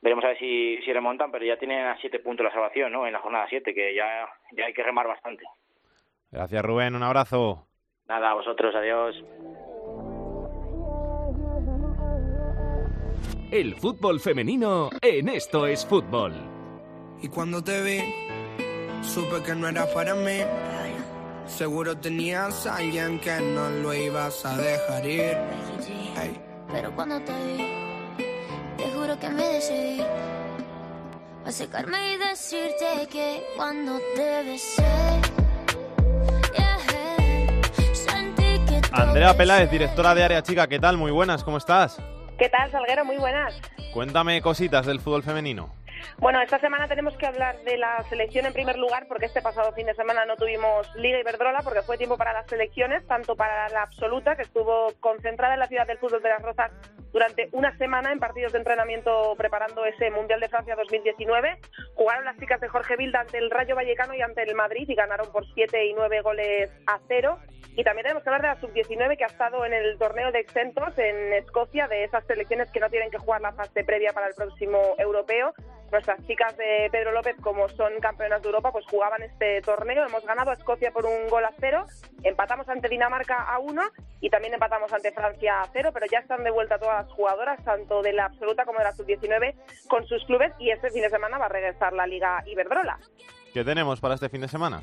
Veremos 0.00 0.24
a 0.24 0.28
ver 0.28 0.38
si, 0.38 0.78
si 0.84 0.92
remontan, 0.92 1.32
pero 1.32 1.44
ya 1.44 1.56
tienen 1.56 1.86
a 1.86 1.98
siete 1.98 2.20
puntos 2.20 2.44
la 2.44 2.52
salvación, 2.52 2.92
¿no? 2.92 3.06
En 3.06 3.12
la 3.12 3.18
jornada 3.18 3.46
siete, 3.48 3.74
que 3.74 3.94
ya, 3.94 4.28
ya 4.52 4.66
hay 4.66 4.72
que 4.72 4.82
remar 4.82 5.08
bastante. 5.08 5.44
Gracias, 6.30 6.64
Rubén. 6.64 6.94
Un 6.94 7.02
abrazo. 7.02 7.66
Nada, 8.06 8.30
a 8.30 8.34
vosotros. 8.34 8.74
Adiós. 8.74 9.16
El 13.50 13.74
fútbol 13.74 14.20
femenino 14.20 14.90
en 15.00 15.28
Esto 15.28 15.66
es 15.66 15.86
Fútbol. 15.86 16.55
Y 17.22 17.28
cuando 17.28 17.62
te 17.62 17.82
vi, 17.82 18.00
supe 19.02 19.42
que 19.42 19.54
no 19.54 19.68
era 19.68 19.86
para 19.92 20.14
mí. 20.14 20.40
Seguro 21.46 21.96
tenías 21.96 22.66
a 22.66 22.76
alguien 22.76 23.18
que 23.20 23.40
no 23.40 23.70
lo 23.70 23.94
ibas 23.94 24.44
a 24.44 24.56
dejar 24.56 25.06
ir. 25.06 25.36
Pero 26.72 26.94
cuando 26.94 27.20
te 27.20 27.32
vi, 27.32 28.24
te 28.76 28.90
juro 28.90 29.18
que 29.18 29.28
me 29.30 29.42
decidí 29.42 30.02
a 31.44 31.52
secarme 31.52 32.14
y 32.14 32.16
decirte 32.18 33.08
que 33.10 33.44
cuando 33.56 33.98
te 34.14 34.42
besé. 34.42 34.84
Andrea 38.92 39.36
Peláez, 39.36 39.70
directora 39.70 40.14
de 40.14 40.24
Área 40.24 40.42
Chica, 40.42 40.66
¿qué 40.66 40.78
tal? 40.78 40.96
Muy 40.96 41.10
buenas, 41.10 41.44
¿cómo 41.44 41.58
estás? 41.58 41.98
¿Qué 42.38 42.48
tal, 42.48 42.70
Salguero? 42.70 43.04
Muy 43.04 43.18
buenas. 43.18 43.54
Cuéntame 43.92 44.40
cositas 44.42 44.86
del 44.86 45.00
fútbol 45.00 45.22
femenino. 45.22 45.75
Bueno, 46.18 46.40
esta 46.40 46.58
semana 46.58 46.88
tenemos 46.88 47.16
que 47.16 47.26
hablar 47.26 47.56
de 47.62 47.76
la 47.76 48.02
selección 48.08 48.46
en 48.46 48.52
primer 48.52 48.78
lugar 48.78 49.06
porque 49.08 49.26
este 49.26 49.42
pasado 49.42 49.72
fin 49.72 49.86
de 49.86 49.94
semana 49.94 50.24
no 50.24 50.36
tuvimos 50.36 50.94
Liga 50.96 51.20
Iberdrola 51.20 51.60
porque 51.62 51.82
fue 51.82 51.98
tiempo 51.98 52.16
para 52.16 52.32
las 52.32 52.46
selecciones, 52.46 53.06
tanto 53.06 53.36
para 53.36 53.68
la 53.68 53.82
absoluta 53.82 54.36
que 54.36 54.42
estuvo 54.42 54.92
concentrada 55.00 55.54
en 55.54 55.60
la 55.60 55.68
ciudad 55.68 55.86
del 55.86 55.98
fútbol 55.98 56.22
de 56.22 56.28
las 56.28 56.42
Rosas 56.42 56.72
durante 57.12 57.48
una 57.52 57.76
semana 57.78 58.12
en 58.12 58.18
partidos 58.18 58.52
de 58.52 58.58
entrenamiento 58.58 59.34
preparando 59.36 59.84
ese 59.86 60.10
Mundial 60.10 60.40
de 60.40 60.48
Francia 60.48 60.76
2019. 60.76 61.58
Jugaron 61.94 62.24
las 62.24 62.38
chicas 62.38 62.60
de 62.60 62.68
Jorge 62.68 62.96
Vilda 62.96 63.20
ante 63.20 63.38
el 63.38 63.50
Rayo 63.50 63.74
Vallecano 63.74 64.14
y 64.14 64.22
ante 64.22 64.42
el 64.42 64.54
Madrid 64.54 64.88
y 64.88 64.94
ganaron 64.94 65.30
por 65.32 65.46
7 65.54 65.86
y 65.86 65.94
9 65.94 66.20
goles 66.20 66.70
a 66.86 66.98
cero. 67.08 67.38
Y 67.76 67.84
también 67.84 68.04
tenemos 68.04 68.22
que 68.22 68.30
hablar 68.30 68.42
de 68.42 68.48
la 68.48 68.60
sub-19 68.60 69.18
que 69.18 69.24
ha 69.24 69.28
estado 69.28 69.64
en 69.66 69.74
el 69.74 69.98
torneo 69.98 70.32
de 70.32 70.40
exentos 70.40 70.98
en 70.98 71.34
Escocia, 71.34 71.86
de 71.88 72.04
esas 72.04 72.24
selecciones 72.24 72.70
que 72.70 72.80
no 72.80 72.88
tienen 72.88 73.10
que 73.10 73.18
jugar 73.18 73.42
la 73.42 73.52
fase 73.52 73.84
previa 73.84 74.12
para 74.12 74.28
el 74.28 74.34
próximo 74.34 74.94
europeo 74.98 75.52
nuestras 75.92 76.24
chicas 76.26 76.56
de 76.56 76.88
Pedro 76.90 77.12
López, 77.12 77.36
como 77.40 77.68
son 77.68 77.92
campeonas 78.00 78.42
de 78.42 78.48
Europa, 78.48 78.72
pues 78.72 78.84
jugaban 78.86 79.22
este 79.22 79.60
torneo. 79.62 80.04
Hemos 80.04 80.24
ganado 80.24 80.50
a 80.50 80.54
Escocia 80.54 80.90
por 80.90 81.06
un 81.06 81.28
gol 81.28 81.44
a 81.44 81.52
cero, 81.58 81.86
empatamos 82.22 82.68
ante 82.68 82.88
Dinamarca 82.88 83.42
a 83.42 83.58
uno 83.58 83.82
y 84.20 84.30
también 84.30 84.54
empatamos 84.54 84.92
ante 84.92 85.12
Francia 85.12 85.60
a 85.60 85.68
cero, 85.72 85.90
pero 85.92 86.06
ya 86.10 86.18
están 86.18 86.44
de 86.44 86.50
vuelta 86.50 86.78
todas 86.78 87.06
las 87.06 87.12
jugadoras, 87.12 87.62
tanto 87.64 88.02
de 88.02 88.12
la 88.12 88.26
absoluta 88.26 88.64
como 88.64 88.78
de 88.78 88.84
la 88.84 88.92
sub-19, 88.92 89.54
con 89.88 90.06
sus 90.06 90.24
clubes 90.24 90.52
y 90.58 90.70
este 90.70 90.90
fin 90.90 91.02
de 91.02 91.10
semana 91.10 91.38
va 91.38 91.46
a 91.46 91.50
regresar 91.50 91.92
la 91.92 92.06
Liga 92.06 92.42
Iberdrola. 92.46 92.98
¿Qué 93.52 93.64
tenemos 93.64 94.00
para 94.00 94.14
este 94.14 94.28
fin 94.28 94.40
de 94.40 94.48
semana? 94.48 94.82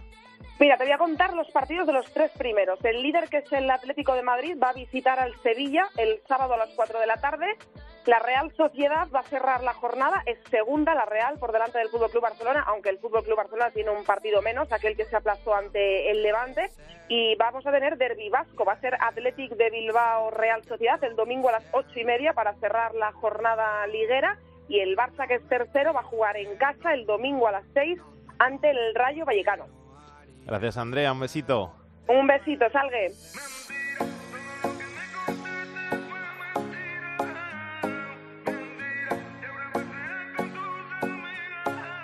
Mira, 0.60 0.78
te 0.78 0.84
voy 0.84 0.94
a 0.94 0.98
contar 0.98 1.34
los 1.34 1.50
partidos 1.52 1.88
de 1.88 1.94
los 1.94 2.12
tres 2.14 2.32
primeros. 2.38 2.80
El 2.86 3.02
líder, 3.02 3.28
que 3.28 3.38
es 3.38 3.52
el 3.52 3.70
Atlético 3.70 4.14
de 4.14 4.24
Madrid, 4.24 4.58
va 4.62 4.70
a 4.70 4.74
visitar 4.74 5.20
al 5.20 5.36
Sevilla 5.42 5.88
el 5.98 6.22
sábado 6.28 6.54
a 6.54 6.58
las 6.58 6.70
4 6.76 7.00
de 7.00 7.08
la 7.08 7.18
tarde. 7.18 7.58
La 8.06 8.20
Real 8.20 8.52
Sociedad 8.56 9.08
va 9.16 9.22
a 9.22 9.30
cerrar 9.30 9.64
la 9.64 9.74
jornada, 9.74 10.24
es 10.26 10.38
segunda 10.50 10.94
la 10.94 11.06
Real 11.06 11.40
por 11.40 11.54
delante 11.54 11.80
del 11.80 11.88
Fútbol 11.88 12.12
Club 12.12 12.24
Barcelona, 12.24 12.64
aunque 12.68 12.90
el 12.90 13.00
Fútbol 13.00 13.24
Club 13.24 13.38
Barcelona 13.38 13.72
tiene 13.72 13.92
un 13.92 14.04
partido 14.04 14.42
menos, 14.42 14.72
aquel 14.74 14.98
que 14.98 15.06
se 15.06 15.16
aplazó 15.16 15.56
ante 15.56 16.12
el 16.12 16.22
Levante. 16.22 16.70
Y 17.08 17.36
vamos 17.36 17.66
a 17.66 17.72
tener 17.72 17.98
Derby 17.98 18.30
Vasco, 18.30 18.66
va 18.66 18.74
a 18.74 18.82
ser 18.82 18.98
Athletic 19.00 19.54
de 19.56 19.70
Bilbao 19.70 20.32
Real 20.32 20.64
Sociedad 20.66 21.02
el 21.04 21.16
domingo 21.16 21.48
a 21.48 21.54
las 21.54 21.66
ocho 21.72 21.98
y 21.98 22.04
media 22.04 22.34
para 22.34 22.54
cerrar 22.56 22.94
la 22.94 23.14
jornada 23.14 23.88
liguera. 23.88 24.38
Y 24.68 24.80
el 24.80 24.98
Barça, 24.98 25.28
que 25.28 25.36
es 25.36 25.48
tercero, 25.48 25.94
va 25.94 26.02
a 26.02 26.04
jugar 26.04 26.36
en 26.36 26.58
casa 26.58 26.94
el 26.94 27.06
domingo 27.06 27.48
a 27.48 27.54
las 27.54 27.66
seis 27.74 28.00
ante 28.38 28.70
el 28.70 28.96
Rayo 28.96 29.26
Vallecano. 29.26 29.83
Gracias, 30.46 30.78
Andrea. 30.78 31.12
Un 31.12 31.20
besito. 31.20 31.74
Un 32.08 32.28
besito, 32.28 32.66
salgue. 32.72 33.12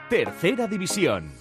Tercera 0.10 0.68
División. 0.68 1.39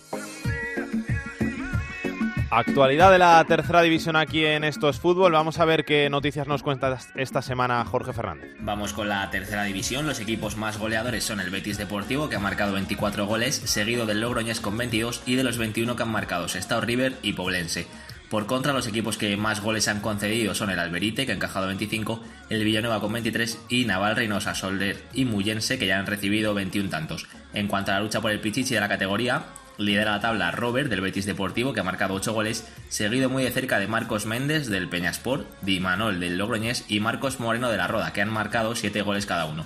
Actualidad 2.50 3.12
de 3.12 3.18
la 3.18 3.44
tercera 3.44 3.82
división 3.82 4.16
aquí 4.16 4.46
en 4.46 4.64
Esto 4.64 4.88
es 4.88 4.98
Fútbol. 4.98 5.32
Vamos 5.32 5.58
a 5.58 5.66
ver 5.66 5.84
qué 5.84 6.08
noticias 6.08 6.48
nos 6.48 6.62
cuenta 6.62 6.96
esta 7.14 7.42
semana 7.42 7.84
Jorge 7.84 8.14
Fernández. 8.14 8.56
Vamos 8.60 8.94
con 8.94 9.06
la 9.06 9.28
tercera 9.30 9.64
división. 9.64 10.06
Los 10.06 10.18
equipos 10.18 10.56
más 10.56 10.78
goleadores 10.78 11.24
son 11.24 11.40
el 11.40 11.50
Betis 11.50 11.76
Deportivo, 11.76 12.30
que 12.30 12.36
ha 12.36 12.40
marcado 12.40 12.72
24 12.72 13.26
goles, 13.26 13.54
seguido 13.54 14.06
del 14.06 14.22
Logroñés 14.22 14.60
con 14.60 14.78
22 14.78 15.24
y 15.26 15.34
de 15.34 15.44
los 15.44 15.58
21 15.58 15.94
que 15.94 16.02
han 16.02 16.10
marcado 16.10 16.48
Sestao 16.48 16.80
River 16.80 17.16
y 17.20 17.34
Poblense. 17.34 17.86
Por 18.30 18.46
contra, 18.46 18.72
los 18.72 18.86
equipos 18.86 19.18
que 19.18 19.36
más 19.36 19.60
goles 19.60 19.86
han 19.88 20.00
concedido 20.00 20.54
son 20.54 20.70
el 20.70 20.78
Alberite, 20.78 21.26
que 21.26 21.32
ha 21.32 21.34
encajado 21.34 21.66
25, 21.66 22.22
el 22.48 22.64
Villanueva 22.64 23.00
con 23.00 23.12
23 23.12 23.58
y 23.68 23.84
Naval 23.84 24.16
Reynosa, 24.16 24.54
Solder 24.54 25.02
y 25.12 25.26
Muyense, 25.26 25.78
que 25.78 25.86
ya 25.86 25.98
han 25.98 26.06
recibido 26.06 26.54
21 26.54 26.88
tantos. 26.88 27.26
En 27.52 27.68
cuanto 27.68 27.90
a 27.90 27.94
la 27.94 28.00
lucha 28.00 28.22
por 28.22 28.30
el 28.30 28.40
Pichichi 28.40 28.74
de 28.74 28.80
la 28.80 28.88
categoría, 28.88 29.44
lidera 29.78 30.12
la 30.12 30.20
tabla 30.20 30.50
Robert 30.50 30.90
del 30.90 31.00
Betis 31.00 31.24
Deportivo, 31.24 31.72
que 31.72 31.80
ha 31.80 31.84
marcado 31.84 32.14
8 32.14 32.32
goles, 32.32 32.66
seguido 32.88 33.30
muy 33.30 33.44
de 33.44 33.50
cerca 33.50 33.78
de 33.78 33.86
Marcos 33.86 34.26
Méndez 34.26 34.68
del 34.68 34.88
Peñasport, 34.88 35.46
Di 35.62 35.80
Manol 35.80 36.20
del 36.20 36.36
Logroñés 36.36 36.84
y 36.88 37.00
Marcos 37.00 37.40
Moreno 37.40 37.70
de 37.70 37.76
la 37.76 37.86
Roda, 37.86 38.12
que 38.12 38.20
han 38.20 38.32
marcado 38.32 38.74
7 38.74 39.00
goles 39.02 39.24
cada 39.24 39.46
uno. 39.46 39.64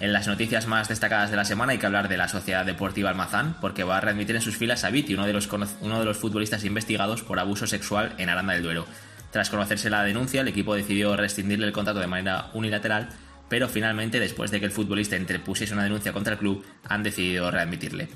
En 0.00 0.14
las 0.14 0.26
noticias 0.26 0.66
más 0.66 0.88
destacadas 0.88 1.30
de 1.30 1.36
la 1.36 1.44
semana 1.44 1.72
hay 1.72 1.78
que 1.78 1.84
hablar 1.84 2.08
de 2.08 2.16
la 2.16 2.26
Sociedad 2.26 2.64
Deportiva 2.64 3.10
Almazán, 3.10 3.54
porque 3.60 3.84
va 3.84 3.98
a 3.98 4.00
readmitir 4.00 4.34
en 4.34 4.40
sus 4.40 4.56
filas 4.56 4.82
a 4.84 4.90
Viti, 4.90 5.12
uno 5.12 5.26
de 5.26 5.34
los, 5.34 5.46
uno 5.82 5.98
de 5.98 6.04
los 6.06 6.16
futbolistas 6.16 6.64
investigados 6.64 7.22
por 7.22 7.38
abuso 7.38 7.66
sexual 7.66 8.14
en 8.16 8.30
Aranda 8.30 8.54
del 8.54 8.62
Duero. 8.62 8.86
Tras 9.30 9.50
conocerse 9.50 9.90
la 9.90 10.02
denuncia, 10.02 10.40
el 10.40 10.48
equipo 10.48 10.74
decidió 10.74 11.16
rescindirle 11.16 11.66
el 11.66 11.72
contrato 11.72 12.00
de 12.00 12.06
manera 12.06 12.46
unilateral, 12.54 13.10
pero 13.50 13.68
finalmente, 13.68 14.20
después 14.20 14.50
de 14.50 14.58
que 14.58 14.66
el 14.66 14.72
futbolista 14.72 15.16
interpusiese 15.16 15.74
una 15.74 15.84
denuncia 15.84 16.14
contra 16.14 16.32
el 16.32 16.38
club, 16.38 16.64
han 16.88 17.02
decidido 17.02 17.50
readmitirle. 17.50 18.08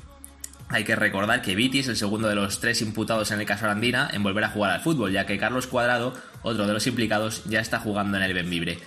Hay 0.69 0.85
que 0.85 0.97
recordar 0.97 1.43
que 1.43 1.55
Viti 1.55 1.81
es 1.81 1.89
el 1.89 1.97
segundo 1.97 2.29
de 2.29 2.35
los 2.35 2.61
tres 2.61 2.83
imputados 2.83 3.31
en 3.31 3.41
el 3.41 3.47
caso 3.47 3.67
Arandina 3.67 4.09
en 4.13 4.23
volver 4.23 4.45
a 4.45 4.51
jugar 4.51 4.71
al 4.73 4.81
fútbol, 4.81 5.13
ya 5.13 5.27
que 5.27 5.39
Carlos 5.39 5.67
Cuadrado, 5.67 6.15
otro 6.43 6.67
de 6.67 6.73
los 6.73 6.87
implicados, 6.87 7.45
ya 7.45 7.61
está 7.61 7.79
jugando 7.79 8.17
en 8.17 8.25
el 8.25 8.35
Benvibre. 8.35 8.79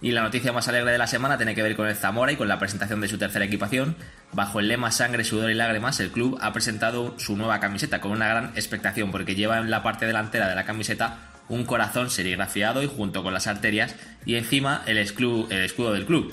Y 0.00 0.12
la 0.12 0.22
noticia 0.22 0.52
más 0.52 0.68
alegre 0.68 0.92
de 0.92 0.98
la 0.98 1.08
semana 1.08 1.36
tiene 1.36 1.56
que 1.56 1.62
ver 1.62 1.74
con 1.74 1.88
el 1.88 1.96
Zamora 1.96 2.30
y 2.30 2.36
con 2.36 2.46
la 2.46 2.58
presentación 2.60 3.00
de 3.00 3.08
su 3.08 3.18
tercera 3.18 3.44
equipación. 3.44 3.96
Bajo 4.32 4.60
el 4.60 4.68
lema 4.68 4.92
Sangre, 4.92 5.24
Sudor 5.24 5.50
y 5.50 5.54
Lágrimas, 5.54 5.98
el 5.98 6.12
club 6.12 6.38
ha 6.40 6.52
presentado 6.52 7.18
su 7.18 7.36
nueva 7.36 7.58
camiseta 7.58 8.00
con 8.00 8.12
una 8.12 8.28
gran 8.28 8.52
expectación 8.54 9.10
porque 9.10 9.34
lleva 9.34 9.58
en 9.58 9.70
la 9.70 9.82
parte 9.82 10.06
delantera 10.06 10.48
de 10.48 10.54
la 10.54 10.64
camiseta 10.64 11.18
un 11.48 11.64
corazón 11.64 12.10
serigrafiado 12.10 12.82
y 12.82 12.86
junto 12.86 13.24
con 13.24 13.32
las 13.32 13.48
arterias 13.48 13.96
y 14.24 14.36
encima 14.36 14.82
el, 14.86 14.98
escudo 14.98 15.92
del 15.92 16.06
club. 16.06 16.32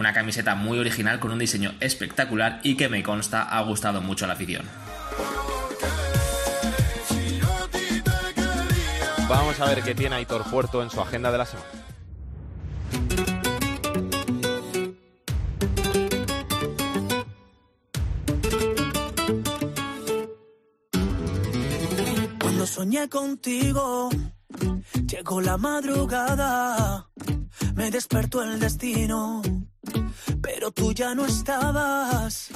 Una 0.00 0.14
camiseta 0.14 0.54
muy 0.54 0.78
original 0.78 1.20
con 1.20 1.30
un 1.30 1.38
diseño 1.38 1.74
espectacular 1.78 2.60
y 2.62 2.74
que 2.74 2.88
me 2.88 3.02
consta 3.02 3.42
ha 3.42 3.60
gustado 3.60 4.00
mucho 4.00 4.24
a 4.24 4.28
la 4.28 4.32
afición. 4.32 4.64
Vamos 9.28 9.60
a 9.60 9.66
ver 9.66 9.82
qué 9.82 9.94
tiene 9.94 10.16
Aitor 10.16 10.44
Puerto 10.50 10.82
en 10.82 10.88
su 10.88 11.02
agenda 11.02 11.30
de 11.30 11.36
la 11.36 11.44
semana. 11.44 11.68
Cuando 22.40 22.66
soñé 22.66 23.06
contigo, 23.10 24.08
llegó 25.06 25.42
la 25.42 25.58
madrugada, 25.58 27.06
me 27.80 27.90
despertó 27.90 28.42
el 28.42 28.60
destino, 28.60 29.40
pero 30.42 30.70
tú 30.70 30.92
ya 30.92 31.14
no 31.14 31.24
estabas. 31.24 32.50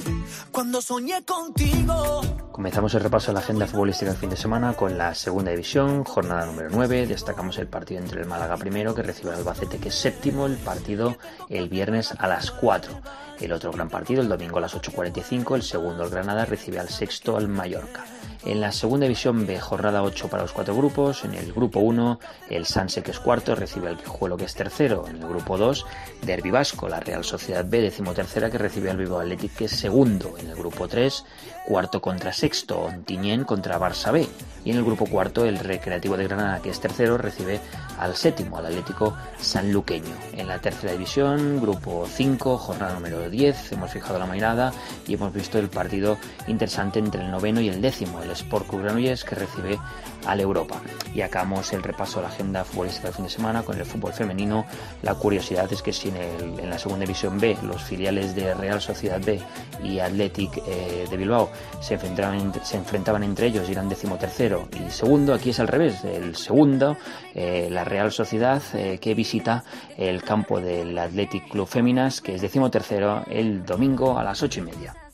Cuando 0.51 0.79
soñé 0.83 1.25
contigo. 1.25 2.21
Comenzamos 2.51 2.93
el 2.93 3.01
repaso 3.01 3.27
de 3.27 3.33
la 3.33 3.39
agenda 3.39 3.65
futbolística 3.65 4.11
del 4.11 4.19
fin 4.19 4.29
de 4.29 4.37
semana 4.37 4.73
con 4.73 4.99
la 4.99 5.15
segunda 5.15 5.49
división, 5.49 6.03
jornada 6.03 6.45
número 6.45 6.69
9. 6.71 7.07
Destacamos 7.07 7.57
el 7.57 7.67
partido 7.67 8.01
entre 8.01 8.21
el 8.21 8.27
Málaga 8.27 8.55
primero, 8.57 8.93
que 8.93 9.01
recibe 9.01 9.31
al 9.31 9.37
Albacete, 9.37 9.79
que 9.79 9.89
es 9.89 9.95
séptimo, 9.95 10.45
el 10.45 10.57
partido 10.57 11.17
el 11.49 11.69
viernes 11.69 12.13
a 12.15 12.27
las 12.27 12.51
4. 12.51 13.01
El 13.39 13.51
otro 13.51 13.71
gran 13.71 13.89
partido, 13.89 14.21
el 14.21 14.29
domingo 14.29 14.59
a 14.59 14.61
las 14.61 14.75
8.45, 14.75 15.55
el 15.55 15.63
segundo 15.63 16.03
el 16.03 16.11
Granada 16.11 16.45
recibe 16.45 16.77
al 16.77 16.89
sexto 16.89 17.35
al 17.35 17.47
Mallorca. 17.47 18.05
En 18.45 18.61
la 18.61 18.71
segunda 18.71 19.05
división 19.05 19.47
B, 19.47 19.59
jornada 19.59 20.03
8 20.03 20.27
para 20.27 20.43
los 20.43 20.51
cuatro 20.51 20.75
grupos. 20.75 21.25
En 21.25 21.33
el 21.33 21.51
grupo 21.51 21.79
1, 21.79 22.19
el 22.51 22.67
Sanse, 22.67 23.01
que 23.01 23.09
es 23.09 23.19
cuarto, 23.19 23.55
recibe 23.55 23.87
al 23.87 23.97
Guijuelo, 23.97 24.37
que 24.37 24.45
es 24.45 24.53
tercero. 24.53 25.05
En 25.07 25.15
el 25.15 25.27
grupo 25.27 25.57
2, 25.57 25.83
Derby 26.21 26.51
Vasco, 26.51 26.87
la 26.87 26.99
Real 26.99 27.23
Sociedad 27.23 27.65
B, 27.67 27.81
decimotercera, 27.81 28.51
que 28.51 28.59
recibe 28.59 28.91
al 28.91 28.97
Vivo 28.97 29.19
Athletic, 29.19 29.55
que 29.55 29.65
es 29.65 29.71
segundo. 29.71 30.35
En 30.37 30.47
el 30.47 30.55
grupo 30.55 30.87
3, 30.87 31.25
cuarto 31.65 31.99
contra 31.99 32.31
sexto, 32.31 32.81
Ontiñén 32.81 33.45
contra 33.45 33.79
Barça 33.79 34.11
B. 34.11 34.27
Y 34.63 34.71
en 34.71 34.77
el 34.77 34.83
grupo 34.83 35.07
cuarto, 35.07 35.45
el 35.45 35.57
Recreativo 35.57 36.15
de 36.15 36.25
Granada, 36.25 36.61
que 36.61 36.69
es 36.69 36.79
tercero, 36.79 37.17
recibe 37.17 37.59
al 37.99 38.15
séptimo, 38.15 38.57
al 38.57 38.67
Atlético 38.67 39.15
Sanluqueño. 39.39 40.15
En 40.33 40.47
la 40.47 40.59
tercera 40.59 40.93
división, 40.93 41.61
grupo 41.61 42.07
5, 42.07 42.57
jornada 42.57 42.93
número 42.93 43.29
10, 43.29 43.71
hemos 43.71 43.91
fijado 43.91 44.19
la 44.19 44.25
mirada 44.27 44.71
y 45.07 45.15
hemos 45.15 45.33
visto 45.33 45.57
el 45.57 45.69
partido 45.69 46.17
interesante 46.47 46.99
entre 46.99 47.21
el 47.21 47.31
noveno 47.31 47.61
y 47.61 47.69
el 47.69 47.81
décimo, 47.81 48.21
Sport 48.35 48.67
Club 48.67 48.83
Granollers, 48.83 49.23
que 49.23 49.35
recibe 49.35 49.79
al 50.25 50.39
Europa. 50.39 50.81
Y 51.13 51.21
acabamos 51.21 51.71
el 51.73 51.83
repaso 51.83 52.19
de 52.19 52.27
la 52.27 52.33
agenda 52.33 52.63
futbolística 52.63 53.07
del 53.07 53.15
fin 53.15 53.25
de 53.25 53.31
semana 53.31 53.63
con 53.63 53.77
el 53.77 53.85
fútbol 53.85 54.13
femenino. 54.13 54.65
La 55.01 55.15
curiosidad 55.15 55.71
es 55.71 55.81
que 55.81 55.93
si 55.93 56.09
en, 56.09 56.69
la 56.69 56.77
segunda 56.77 57.01
división 57.05 57.39
B 57.39 57.57
los 57.63 57.83
filiales 57.83 58.35
de 58.35 58.53
Real 58.53 58.81
Sociedad 58.81 59.21
B 59.23 59.39
y 59.83 59.99
Athletic 59.99 60.57
eh, 60.67 61.07
de 61.09 61.17
Bilbao 61.17 61.49
se 61.81 61.95
enfrentaban, 61.95 62.53
se 62.63 62.77
enfrentaban 62.77 63.23
entre 63.23 63.47
ellos 63.47 63.67
y 63.69 63.71
eran 63.71 63.89
decimotercero 63.89 64.67
y 64.85 64.91
segundo, 64.91 65.33
aquí 65.33 65.51
es 65.51 65.59
al 65.59 65.67
revés, 65.67 66.03
el 66.03 66.35
segundo, 66.35 66.97
eh, 67.33 67.69
la 67.71 67.83
Real 67.83 68.11
Sociedad 68.11 68.61
eh, 68.73 68.99
que 68.99 69.13
visita 69.13 69.63
el 69.97 70.23
campo 70.23 70.59
del 70.59 70.97
Athletic 70.97 71.49
Club 71.49 71.67
Féminas, 71.67 72.21
que 72.21 72.35
es 72.35 72.41
decimotercero 72.41 73.23
el 73.29 73.65
domingo 73.65 74.17
a 74.17 74.23
las 74.23 74.43
ocho 74.43 74.59
y 74.59 74.63
media. 74.63 75.04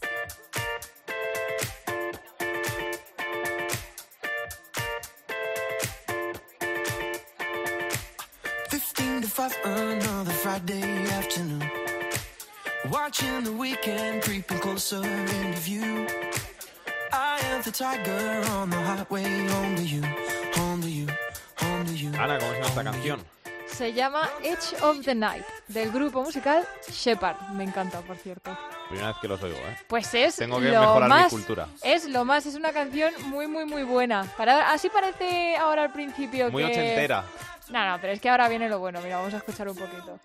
Ana, 22.22 22.38
¿cómo 22.38 22.52
se 22.52 22.58
llama 22.58 22.68
esta 22.68 22.84
canción? 22.84 23.20
Se 23.66 23.94
llama 23.94 24.30
Edge 24.44 24.84
of 24.84 25.04
the 25.04 25.16
Night, 25.16 25.44
del 25.70 25.92
grupo 25.92 26.22
musical 26.22 26.68
Shepard. 26.92 27.50
Me 27.54 27.64
encanta, 27.64 28.00
por 28.02 28.16
cierto. 28.18 28.56
Primera 28.90 29.08
vez 29.08 29.18
que 29.22 29.28
los 29.28 29.42
oigo, 29.42 29.58
¿eh? 29.58 29.78
Pues 29.88 30.14
es 30.14 30.36
Tengo 30.36 30.60
que 30.60 30.70
lo 30.70 30.82
mejorar 30.82 31.10
más, 31.10 31.34
mi 31.34 31.40
cultura. 31.40 31.68
Es 31.82 32.06
lo 32.06 32.24
más, 32.24 32.46
es 32.46 32.54
una 32.54 32.72
canción 32.74 33.12
muy, 33.26 33.48
muy, 33.48 33.66
muy 33.66 33.82
buena. 33.82 34.26
Para, 34.38 34.72
así 34.72 34.90
parece 34.90 35.56
ahora 35.56 35.84
al 35.84 35.92
principio 35.92 36.52
Muy 36.52 36.64
que... 36.64 36.72
ochentera. 36.72 37.24
No, 37.70 37.90
no, 37.90 38.00
pero 38.00 38.14
es 38.14 38.22
que 38.22 38.30
ahora 38.30 38.48
viene 38.50 38.70
lo 38.70 38.80
bueno. 38.80 39.02
Mira, 39.02 39.18
vamos 39.18 39.34
a 39.34 39.38
escuchar 39.38 39.68
un 39.68 39.76
poquito. 39.76 40.20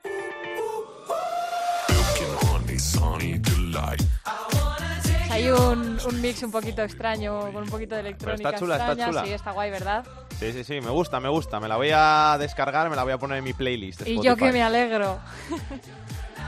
Un, 5.51 5.99
un 6.05 6.21
mix 6.21 6.43
un 6.43 6.51
poquito 6.51 6.83
extraño, 6.83 7.53
con 7.53 7.63
un 7.63 7.69
poquito 7.69 7.95
de 7.95 8.03
electrónica 8.03 8.49
está 8.51 8.59
chula, 8.59 8.77
está 8.77 9.07
chula. 9.07 9.25
Sí, 9.25 9.33
está 9.33 9.51
guay, 9.53 9.71
¿verdad? 9.71 10.05
Sí, 10.39 10.53
sí, 10.53 10.65
sí, 10.65 10.81
me 10.81 10.91
gusta, 10.91 11.21
me 11.21 11.29
gusta. 11.29 11.61
Me 11.61 11.69
la 11.69 11.77
voy 11.77 11.91
a 11.95 12.37
descargar, 12.39 12.91
me 12.91 12.97
la 12.97 13.05
voy 13.05 13.13
a 13.13 13.19
poner 13.19 13.39
en 13.39 13.45
mi 13.45 13.53
playlist. 13.53 14.07
Y 14.07 14.21
yo 14.23 14.37
que 14.37 14.53
me 14.53 14.63
alegro. 14.63 15.19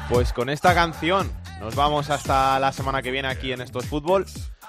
Pues 0.09 0.33
con 0.33 0.49
esta 0.49 0.75
canción 0.75 1.31
nos 1.61 1.75
vamos 1.75 2.09
hasta 2.11 2.59
la 2.59 2.73
semana 2.73 3.03
que 3.03 3.11
viene 3.11 3.29
aquí 3.29 3.53
en 3.53 3.61
Esto 3.61 3.79
es 3.79 3.87
Fútbol, 3.87 4.27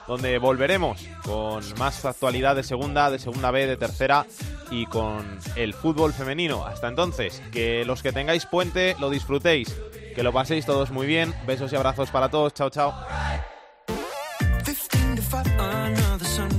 donde 0.07 0.37
volveremos 0.37 1.01
con 1.23 1.63
más 1.77 2.03
actualidad 2.03 2.55
de 2.55 2.63
segunda, 2.63 3.09
de 3.09 3.19
segunda 3.19 3.51
B, 3.51 3.65
de 3.65 3.77
tercera 3.77 4.25
y 4.69 4.85
con 4.85 5.39
el 5.55 5.73
fútbol 5.73 6.13
femenino. 6.13 6.65
Hasta 6.65 6.87
entonces, 6.87 7.41
que 7.51 7.85
los 7.85 8.03
que 8.03 8.11
tengáis 8.11 8.45
puente 8.45 8.95
lo 8.99 9.09
disfrutéis, 9.09 9.75
que 10.15 10.23
lo 10.23 10.33
paséis 10.33 10.65
todos 10.65 10.91
muy 10.91 11.07
bien. 11.07 11.33
Besos 11.45 11.71
y 11.71 11.75
abrazos 11.75 12.09
para 12.09 12.29
todos. 12.29 12.53
Chao, 12.53 12.69
chao. 12.69 12.93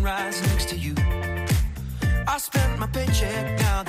Next 0.02 0.68
to 0.70 0.76
you. 0.76 0.94
I 2.26 2.38
spent 2.38 2.78
my 2.78 2.86
paycheck, 2.86 3.60
now. 3.60 3.80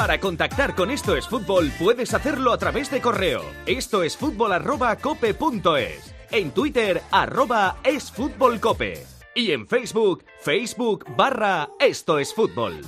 Para 0.00 0.18
contactar 0.18 0.74
con 0.74 0.90
Esto 0.90 1.14
es 1.14 1.28
Fútbol 1.28 1.70
puedes 1.78 2.14
hacerlo 2.14 2.52
a 2.52 2.58
través 2.58 2.90
de 2.90 3.00
correo. 3.00 3.42
Esto 3.66 4.02
es 4.02 4.16
fútbol 4.16 4.52
arroba. 4.52 4.96
En 6.32 6.50
Twitter 6.52 7.02
arroba 7.10 7.76
es 7.84 8.10
fútbol 8.10 8.58
cope. 8.60 9.19
Y 9.34 9.52
en 9.52 9.66
Facebook, 9.66 10.24
Facebook 10.40 11.04
barra 11.16 11.70
Esto 11.78 12.18
es 12.18 12.34
Fútbol. 12.34 12.80